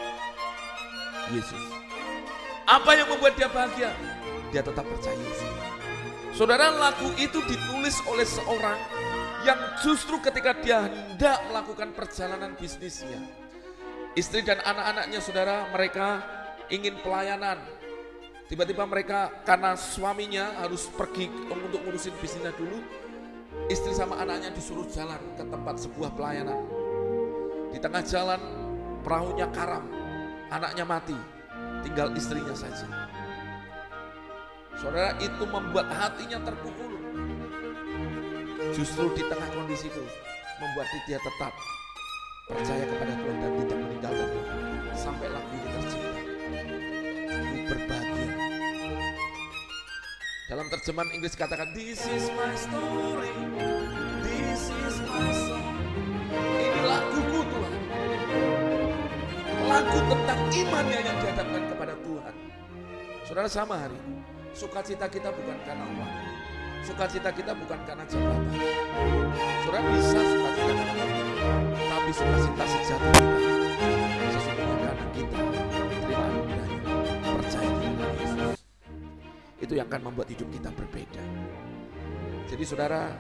Yesus. 1.29 1.65
Apa 2.65 2.91
yang 2.97 3.09
membuat 3.13 3.37
dia 3.37 3.53
bahagia? 3.53 3.93
Dia 4.49 4.65
tetap 4.65 4.89
percaya 4.89 5.21
Yesus. 5.21 5.53
Saudara 6.33 6.73
lagu 6.73 7.13
itu 7.21 7.45
ditulis 7.45 8.01
oleh 8.09 8.25
seorang 8.25 8.81
yang 9.45 9.61
justru 9.85 10.17
ketika 10.25 10.57
dia 10.57 10.89
hendak 10.89 11.45
melakukan 11.53 11.93
perjalanan 11.93 12.57
bisnisnya. 12.57 13.21
Istri 14.17 14.41
dan 14.41 14.65
anak-anaknya 14.65 15.21
saudara 15.21 15.69
mereka 15.69 16.25
ingin 16.73 16.97
pelayanan. 17.05 17.61
Tiba-tiba 18.49 18.89
mereka 18.89 19.45
karena 19.45 19.77
suaminya 19.77 20.57
harus 20.65 20.89
pergi 20.89 21.29
untuk 21.53 21.85
ngurusin 21.85 22.17
bisnisnya 22.17 22.49
dulu. 22.57 22.81
Istri 23.69 23.93
sama 23.93 24.17
anaknya 24.17 24.49
disuruh 24.57 24.89
jalan 24.89 25.21
ke 25.37 25.45
tempat 25.45 25.77
sebuah 25.77 26.17
pelayanan. 26.17 26.57
Di 27.69 27.77
tengah 27.77 28.01
jalan 28.01 28.41
perahunya 29.05 29.53
karam, 29.53 29.85
anaknya 30.49 30.89
mati, 30.89 31.17
tinggal 31.85 32.09
istrinya 32.17 32.57
saja. 32.57 32.89
Saudara 34.81 35.13
itu 35.21 35.45
membuat 35.45 35.93
hatinya 35.93 36.41
terpukul. 36.41 36.97
Justru 38.73 39.13
di 39.13 39.29
tengah 39.29 39.49
kondisi 39.53 39.93
itu 39.93 40.05
membuat 40.57 40.89
dia 41.05 41.21
tetap 41.21 41.53
percaya 42.49 42.85
kepada 42.89 43.13
Tuhan 43.13 43.37
dan 43.45 43.53
tidak 43.61 43.79
meninggalkan 43.85 44.29
Tuhan. 44.33 44.57
Sampai 44.97 45.29
lagu 45.29 45.53
ini 45.53 45.69
tercipta. 45.69 46.08
Dalam 50.49 50.65
terjemahan 50.73 51.13
Inggris 51.13 51.37
katakan, 51.37 51.77
This 51.77 52.09
is 52.09 52.33
my 52.33 52.57
story, 52.57 53.29
this 54.25 54.73
is 54.73 54.97
my 55.05 55.29
song. 55.29 55.77
Ini 56.33 56.81
laguku 56.89 57.45
Tuhan. 57.53 57.73
Lagu 59.69 59.99
tentang 60.09 60.41
imannya 60.49 61.01
yang 61.05 61.17
dihadapkan 61.21 61.63
kepada 61.69 61.95
Tuhan. 62.01 62.35
Saudara 63.29 63.49
sama 63.53 63.77
hari 63.77 63.93
ini. 64.09 64.25
Sukacita 64.57 65.05
kita 65.13 65.29
bukan 65.37 65.57
karena 65.69 65.85
uang. 65.85 66.13
Sukacita 66.81 67.29
kita 67.29 67.53
bukan 67.53 67.81
karena 67.85 68.05
jabatan. 68.09 68.49
Saudara 69.69 69.85
bisa 69.93 70.17
sukacita 70.17 70.73
uang, 70.97 71.13
tapi 71.77 72.11
sukacita 72.17 72.65
sejati 72.65 73.11
kita 73.21 74.29
sesungguhnya 74.33 74.77
karena 74.81 75.05
kita 75.13 75.88
Itu 79.59 79.75
yang 79.75 79.91
akan 79.91 80.11
membuat 80.11 80.31
hidup 80.31 80.47
kita 80.55 80.71
berbeda. 80.71 81.23
Jadi 82.49 82.65
saudara, 82.65 83.13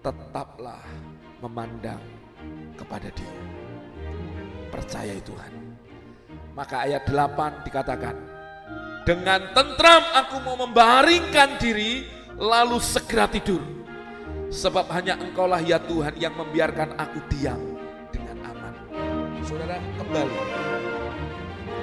tetaplah 0.00 0.84
memandang 1.42 2.00
kepada 2.78 3.10
dia. 3.12 3.34
Percaya 4.70 5.14
Tuhan. 5.20 5.52
Maka 6.54 6.86
ayat 6.86 7.02
8 7.10 7.66
dikatakan, 7.66 8.16
dengan 9.04 9.52
tentram 9.52 10.02
aku 10.16 10.36
mau 10.40 10.56
membaringkan 10.64 11.60
diri 11.60 12.08
lalu 12.40 12.80
segera 12.80 13.28
tidur. 13.28 13.60
Sebab 14.54 14.86
hanya 14.94 15.18
engkaulah 15.18 15.58
ya 15.60 15.82
Tuhan 15.82 16.14
yang 16.14 16.32
membiarkan 16.38 16.94
aku 16.94 17.18
diam 17.28 17.58
dengan 18.14 18.38
aman. 18.48 18.74
Saudara 19.42 19.76
kembali. 19.98 20.63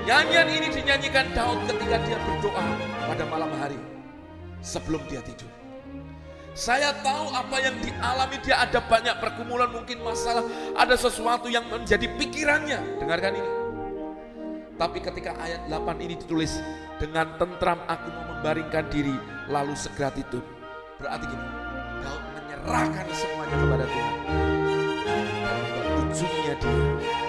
Nyanyian 0.02 0.48
ini 0.50 0.68
dinyanyikan 0.74 1.30
Daud 1.38 1.62
ketika 1.70 2.02
dia 2.02 2.18
berdoa 2.26 2.66
pada 3.06 3.24
malam 3.30 3.52
hari 3.62 3.78
sebelum 4.66 5.02
dia 5.06 5.22
tidur. 5.22 5.50
Saya 6.52 6.92
tahu 7.00 7.32
apa 7.32 7.64
yang 7.64 7.80
dialami 7.80 8.38
dia 8.44 8.60
ada 8.60 8.84
banyak 8.84 9.16
pergumulan 9.24 9.72
mungkin 9.72 10.04
masalah, 10.04 10.44
ada 10.76 11.00
sesuatu 11.00 11.48
yang 11.48 11.64
menjadi 11.70 12.12
pikirannya. 12.20 13.00
Dengarkan 13.00 13.40
ini. 13.40 13.52
Tapi 14.76 14.98
ketika 15.00 15.38
ayat 15.38 15.70
8 15.70 16.02
ini 16.02 16.18
ditulis, 16.18 16.58
dengan 16.98 17.38
tentram 17.38 17.80
aku 17.86 18.10
mau 18.10 18.26
membaringkan 18.36 18.90
diri, 18.90 19.14
lalu 19.48 19.78
segera 19.78 20.10
tidur. 20.12 20.42
Berarti 20.98 21.30
gini, 21.30 21.48
Daud 22.02 22.24
menyerahkan 22.36 23.06
semuanya 23.14 23.56
kepada 23.56 23.86
Tuhan. 23.86 24.16
Dan 25.06 25.86
ujungnya 26.04 26.54
dia 26.58 27.21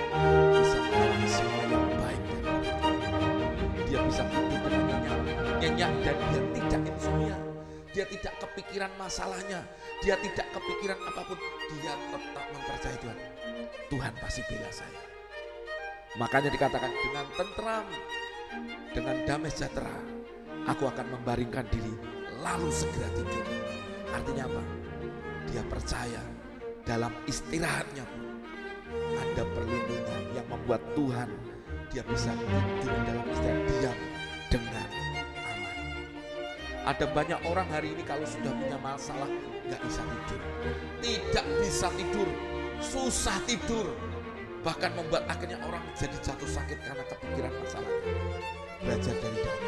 dan 6.03 6.17
dia 6.19 6.43
tidak 6.59 6.83
insomnia. 6.91 7.39
Dia 7.93 8.05
tidak 8.09 8.35
kepikiran 8.41 8.91
masalahnya. 8.97 9.61
Dia 10.01 10.17
tidak 10.19 10.47
kepikiran 10.51 10.99
apa 10.99 11.23
pun. 11.29 11.39
Dia 11.79 11.93
tetap 11.93 12.47
mempercayai 12.51 12.99
Tuhan. 12.99 13.19
Tuhan 13.93 14.13
pasti 14.19 14.41
bela 14.49 14.71
saya. 14.73 15.03
Makanya 16.17 16.51
dikatakan 16.53 16.93
dengan 16.93 17.27
tentram, 17.37 17.87
dengan 18.93 19.17
damai 19.25 19.49
sejahtera, 19.49 19.97
aku 20.69 20.85
akan 20.89 21.07
membaringkan 21.17 21.65
diri 21.73 21.95
lalu 22.45 22.69
segera 22.69 23.09
tidur. 23.17 23.47
Artinya 24.13 24.45
apa? 24.45 24.63
Dia 25.49 25.63
percaya 25.69 26.23
dalam 26.85 27.13
istirahatnya 27.25 28.05
pun 28.05 28.23
ada 28.93 29.43
perlindungan 29.57 30.23
yang 30.37 30.47
membuat 30.53 30.83
Tuhan 30.93 31.29
dia 31.93 32.05
bisa 32.09 32.33
tidur 32.81 33.01
dalam 33.05 33.25
istirahat 33.33 33.65
diam 33.69 33.99
dengan. 34.49 34.92
Ada 36.83 37.07
banyak 37.15 37.41
orang 37.47 37.69
hari 37.71 37.95
ini 37.95 38.03
kalau 38.03 38.27
sudah 38.27 38.51
punya 38.59 38.75
masalah 38.83 39.31
nggak 39.71 39.81
bisa 39.87 40.03
tidur, 40.03 40.41
tidak 40.99 41.47
bisa 41.63 41.87
tidur, 41.95 42.29
susah 42.83 43.39
tidur, 43.47 43.87
bahkan 44.67 44.91
membuat 44.99 45.23
akhirnya 45.31 45.63
orang 45.63 45.79
jadi 45.95 46.19
jatuh 46.19 46.51
sakit 46.51 46.79
karena 46.83 47.05
kepikiran 47.07 47.55
masalah. 47.63 47.93
Belajar 48.83 49.15
dari 49.15 49.39
Daud. 49.47 49.63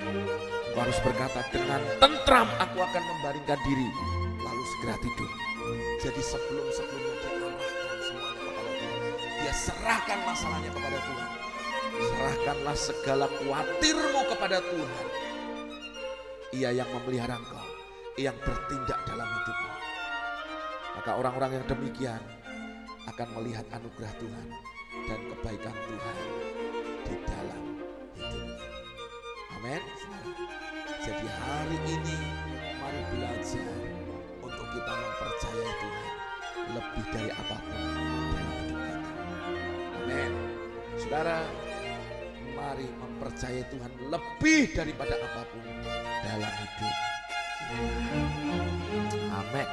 Engkau 0.00 0.80
harus 0.80 0.98
berkata 1.04 1.44
dengan 1.52 1.80
tentram 2.00 2.48
aku 2.56 2.78
akan 2.80 3.02
membaringkan 3.04 3.60
diri 3.68 3.88
lalu 4.40 4.62
segera 4.72 4.96
tidur. 4.96 5.30
Jadi 6.00 6.22
sebelum 6.24 6.66
sebelumnya 6.72 7.20
dia 7.20 7.36
arahkan 7.36 7.98
semuanya 8.00 8.40
kepada 8.40 8.70
Tuhan. 8.80 9.00
Dia 9.44 9.52
serahkan 9.52 10.18
masalahnya 10.24 10.70
kepada 10.72 10.98
Tuhan. 11.04 11.30
Serahkanlah 12.00 12.76
segala 12.80 13.26
khawatirmu 13.28 14.20
kepada 14.32 14.58
Tuhan. 14.64 15.19
Ia 16.50 16.74
yang 16.74 16.90
memelihara 16.90 17.38
engkau, 17.38 17.68
yang 18.18 18.34
bertindak 18.42 18.98
dalam 19.06 19.22
hidupmu. 19.22 19.70
Maka 20.98 21.10
orang-orang 21.14 21.62
yang 21.62 21.66
demikian 21.70 22.22
akan 23.06 23.28
melihat 23.38 23.62
anugerah 23.70 24.10
Tuhan 24.18 24.46
dan 25.06 25.20
kebaikan 25.30 25.76
Tuhan 25.78 26.16
di 27.06 27.14
dalam 27.22 27.62
hidupnya. 28.18 28.66
Amin. 29.54 29.82
Jadi 31.00 31.26
hari 31.30 31.78
ini 31.86 32.18
mari 32.82 33.00
belajar 33.14 33.74
untuk 34.42 34.66
kita 34.74 34.92
mempercayai 34.92 35.72
Tuhan 35.78 36.08
lebih 36.70 37.04
dari 37.14 37.30
apa 37.30 37.56
pun 37.62 37.78
dalam 37.78 38.18
hidup 38.26 38.58
kita. 38.66 38.98
Amin. 40.02 40.32
Saudara, 40.98 41.38
mari 42.58 42.86
mempercayai 42.90 43.64
Tuhan 43.70 43.92
lebih 44.10 44.62
daripada 44.74 45.14
apa 45.14 45.42
pun 45.46 45.62
dalam 46.24 46.52
hidup 46.52 46.96
Amin. 49.30 49.68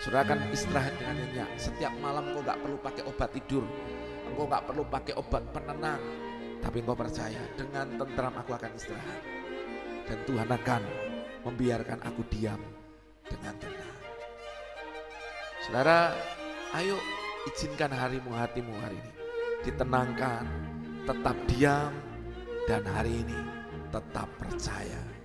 Saudara 0.00 0.22
akan 0.24 0.38
istirahat 0.52 0.94
dengan 0.96 1.16
nyenyak. 1.20 1.50
Setiap 1.60 1.92
malam 2.00 2.32
kau 2.32 2.40
gak 2.40 2.56
perlu 2.60 2.78
pakai 2.80 3.02
obat 3.04 3.28
tidur. 3.36 3.64
Engkau 4.32 4.48
gak 4.48 4.64
perlu 4.64 4.82
pakai 4.88 5.14
obat 5.18 5.44
penenang. 5.52 6.00
Tapi 6.64 6.76
engkau 6.80 6.96
percaya 6.96 7.42
dengan 7.52 7.86
tentram 8.00 8.32
aku 8.32 8.50
akan 8.56 8.70
istirahat. 8.76 9.20
Dan 10.08 10.18
Tuhan 10.24 10.48
akan 10.48 10.82
membiarkan 11.44 12.00
aku 12.06 12.22
diam 12.32 12.60
dengan 13.28 13.54
tenang. 13.60 13.96
Saudara, 15.66 16.14
ayo 16.78 16.96
izinkan 17.50 17.90
harimu 17.90 18.30
hatimu 18.30 18.72
hari 18.78 18.96
ini. 18.96 19.12
Ditenangkan, 19.66 20.44
tetap 21.04 21.36
diam, 21.50 21.92
dan 22.70 22.82
hari 22.86 23.26
ini 23.26 23.40
tetap 23.90 24.30
percaya 24.38 25.15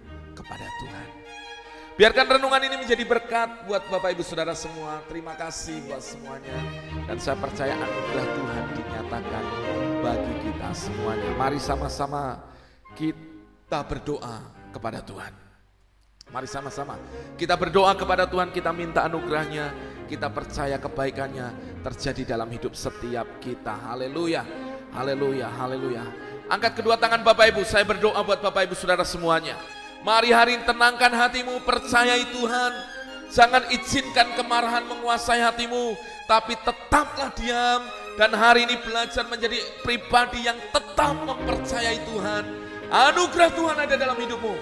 kepada 0.42 0.66
Tuhan. 0.82 1.08
Biarkan 2.02 2.26
renungan 2.40 2.62
ini 2.66 2.76
menjadi 2.82 3.04
berkat 3.06 3.70
buat 3.70 3.86
Bapak 3.86 4.18
Ibu 4.18 4.24
Saudara 4.26 4.58
semua. 4.58 5.06
Terima 5.06 5.38
kasih 5.38 5.86
buat 5.86 6.02
semuanya. 6.02 6.58
Dan 7.06 7.22
saya 7.22 7.38
percaya 7.38 7.78
anugerah 7.78 8.28
Tuhan 8.32 8.66
dinyatakan 8.74 9.44
bagi 10.02 10.34
kita 10.50 10.70
semuanya. 10.74 11.30
Mari 11.38 11.60
sama-sama 11.62 12.42
kita 12.98 13.86
berdoa 13.86 14.50
kepada 14.74 15.04
Tuhan. 15.06 15.34
Mari 16.32 16.48
sama-sama 16.48 16.96
kita 17.36 17.60
berdoa 17.60 17.92
kepada 17.92 18.24
Tuhan, 18.24 18.56
kita 18.56 18.72
minta 18.72 19.04
anugerahnya, 19.04 19.76
kita 20.08 20.32
percaya 20.32 20.80
kebaikannya 20.80 21.52
terjadi 21.84 22.34
dalam 22.34 22.48
hidup 22.48 22.72
setiap 22.72 23.28
kita. 23.44 23.76
Haleluya, 23.92 24.48
haleluya, 24.96 25.52
haleluya. 25.60 26.08
Angkat 26.48 26.80
kedua 26.80 26.96
tangan 26.96 27.20
Bapak 27.20 27.52
Ibu, 27.52 27.68
saya 27.68 27.84
berdoa 27.84 28.24
buat 28.24 28.40
Bapak 28.40 28.64
Ibu 28.72 28.80
Saudara 28.80 29.04
semuanya. 29.04 29.60
Mari 30.02 30.34
hari 30.34 30.58
ini 30.58 30.66
tenangkan 30.66 31.14
hatimu, 31.14 31.62
percayai 31.62 32.26
Tuhan. 32.34 32.74
Jangan 33.32 33.64
izinkan 33.72 34.34
kemarahan 34.36 34.84
menguasai 34.90 35.40
hatimu, 35.40 35.96
tapi 36.28 36.58
tetaplah 36.60 37.32
diam 37.38 37.80
dan 38.20 38.36
hari 38.36 38.68
ini 38.68 38.76
belajar 38.82 39.24
menjadi 39.30 39.56
pribadi 39.86 40.44
yang 40.44 40.60
tetap 40.74 41.16
mempercayai 41.16 42.02
Tuhan. 42.04 42.44
Anugerah 42.92 43.50
Tuhan 43.56 43.78
ada 43.88 43.96
dalam 43.96 44.20
hidupmu 44.20 44.56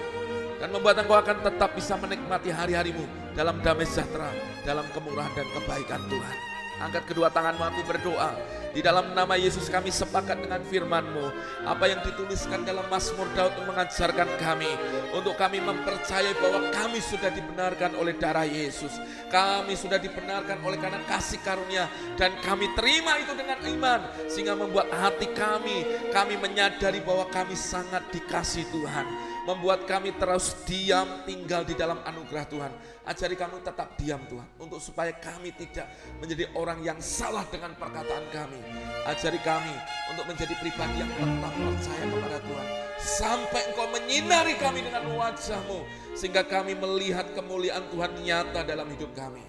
dan 0.62 0.70
membuat 0.70 1.02
engkau 1.02 1.18
akan 1.18 1.42
tetap 1.42 1.74
bisa 1.74 1.98
menikmati 1.98 2.54
hari-harimu 2.54 3.02
dalam 3.34 3.58
damai 3.58 3.88
sejahtera, 3.88 4.30
dalam 4.62 4.86
kemurahan 4.94 5.34
dan 5.34 5.48
kebaikan 5.50 6.00
Tuhan. 6.06 6.36
Angkat 6.80 7.04
kedua 7.10 7.26
tanganmu 7.32 7.64
aku 7.64 7.80
berdoa. 7.90 8.59
Di 8.70 8.80
dalam 8.86 9.10
nama 9.18 9.34
Yesus 9.34 9.66
kami 9.66 9.90
sepakat 9.90 10.46
dengan 10.46 10.62
firman-Mu. 10.62 11.26
Apa 11.66 11.90
yang 11.90 12.06
dituliskan 12.06 12.62
dalam 12.62 12.86
Mazmur 12.86 13.26
Daud 13.34 13.58
mengajarkan 13.66 14.30
kami. 14.38 14.70
Untuk 15.10 15.34
kami 15.34 15.58
mempercayai 15.58 16.38
bahwa 16.38 16.70
kami 16.70 17.02
sudah 17.02 17.34
dibenarkan 17.34 17.98
oleh 17.98 18.14
darah 18.14 18.46
Yesus. 18.46 18.94
Kami 19.26 19.74
sudah 19.74 19.98
dibenarkan 19.98 20.62
oleh 20.62 20.78
karena 20.78 21.02
kasih 21.10 21.42
karunia. 21.42 21.90
Dan 22.14 22.38
kami 22.46 22.70
terima 22.78 23.18
itu 23.18 23.34
dengan 23.34 23.58
iman. 23.58 24.00
Sehingga 24.30 24.54
membuat 24.54 24.86
hati 24.94 25.26
kami, 25.34 26.06
kami 26.14 26.38
menyadari 26.38 27.02
bahwa 27.02 27.26
kami 27.26 27.58
sangat 27.58 28.06
dikasih 28.14 28.70
Tuhan 28.70 29.30
membuat 29.50 29.82
kami 29.90 30.14
terus 30.14 30.54
diam 30.62 31.26
tinggal 31.26 31.66
di 31.66 31.74
dalam 31.74 31.98
anugerah 32.06 32.46
Tuhan. 32.46 32.72
Ajari 33.02 33.34
kami 33.34 33.58
tetap 33.66 33.98
diam 33.98 34.22
Tuhan, 34.30 34.46
untuk 34.62 34.78
supaya 34.78 35.10
kami 35.10 35.50
tidak 35.58 35.90
menjadi 36.22 36.46
orang 36.54 36.78
yang 36.86 36.98
salah 37.02 37.42
dengan 37.50 37.74
perkataan 37.74 38.30
kami. 38.30 38.62
Ajari 39.02 39.42
kami 39.42 39.74
untuk 40.14 40.30
menjadi 40.30 40.54
pribadi 40.62 41.02
yang 41.02 41.10
tetap 41.10 41.52
percaya 41.52 42.04
kepada 42.06 42.38
Tuhan. 42.38 42.66
Sampai 43.00 43.62
engkau 43.72 43.86
menyinari 43.90 44.54
kami 44.60 44.86
dengan 44.86 45.04
wajahmu, 45.18 45.80
sehingga 46.14 46.46
kami 46.46 46.78
melihat 46.78 47.26
kemuliaan 47.34 47.90
Tuhan 47.90 48.12
nyata 48.22 48.62
dalam 48.62 48.86
hidup 48.94 49.10
kami. 49.18 49.42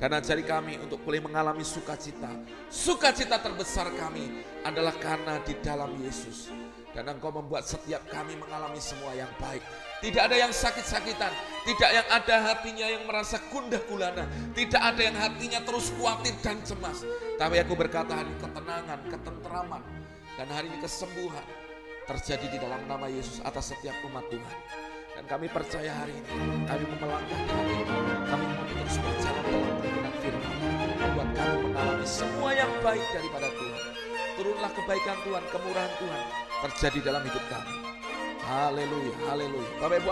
Dan 0.00 0.16
ajari 0.16 0.46
kami 0.46 0.80
untuk 0.80 1.02
boleh 1.04 1.20
mengalami 1.20 1.60
sukacita. 1.60 2.32
Sukacita 2.72 3.36
terbesar 3.36 3.90
kami 3.92 4.40
adalah 4.64 4.96
karena 4.96 5.36
di 5.44 5.52
dalam 5.60 5.92
Yesus 6.00 6.48
dan 6.90 7.06
engkau 7.06 7.30
membuat 7.30 7.62
setiap 7.62 8.02
kami 8.10 8.34
mengalami 8.34 8.82
semua 8.82 9.14
yang 9.14 9.30
baik. 9.38 9.62
Tidak 10.00 10.22
ada 10.22 10.36
yang 10.36 10.50
sakit-sakitan. 10.50 11.30
Tidak 11.62 11.90
yang 11.92 12.08
ada 12.08 12.36
hatinya 12.50 12.86
yang 12.88 13.04
merasa 13.04 13.38
gundah 13.52 13.78
gulana. 13.86 14.24
Tidak 14.56 14.80
ada 14.80 14.98
yang 14.98 15.14
hatinya 15.14 15.60
terus 15.62 15.92
khawatir 15.94 16.34
dan 16.40 16.58
cemas. 16.64 17.04
Tapi 17.36 17.60
aku 17.60 17.76
berkata 17.76 18.16
hari 18.16 18.32
ketenangan, 18.40 18.98
ketenteraman. 19.06 19.82
Dan 20.34 20.48
hari 20.50 20.72
ini 20.72 20.80
kesembuhan 20.80 21.44
terjadi 22.08 22.46
di 22.48 22.58
dalam 22.58 22.80
nama 22.88 23.06
Yesus 23.06 23.44
atas 23.44 23.76
setiap 23.76 23.94
umat 24.08 24.24
Tuhan. 24.32 24.58
Dan 25.20 25.24
kami 25.28 25.52
percaya 25.52 25.92
hari 25.92 26.16
ini, 26.16 26.64
kami 26.64 26.84
melangkah 26.96 27.38
dengan 27.44 27.66
ini. 27.68 27.84
Kami 28.24 28.44
mau 28.56 28.64
terus 28.72 28.96
berjalan 28.98 29.44
dalam 29.44 29.76
kebenaran 29.78 30.14
firman. 30.16 30.54
Membuat 30.96 31.28
kami 31.36 31.56
mengalami 31.60 32.06
semua 32.08 32.50
yang 32.56 32.72
baik 32.80 33.06
daripada 33.12 33.48
Tuhan. 33.52 33.69
Turunlah 34.50 34.74
kebaikan 34.74 35.14
Tuhan, 35.22 35.44
kemurahan 35.54 35.92
Tuhan 36.02 36.24
terjadi 36.66 36.98
dalam 37.06 37.22
hidup 37.22 37.44
kami. 37.46 37.70
Haleluya, 38.42 39.14
haleluya. 39.30 39.70
Bapak 39.78 40.02
Ibu, 40.02 40.10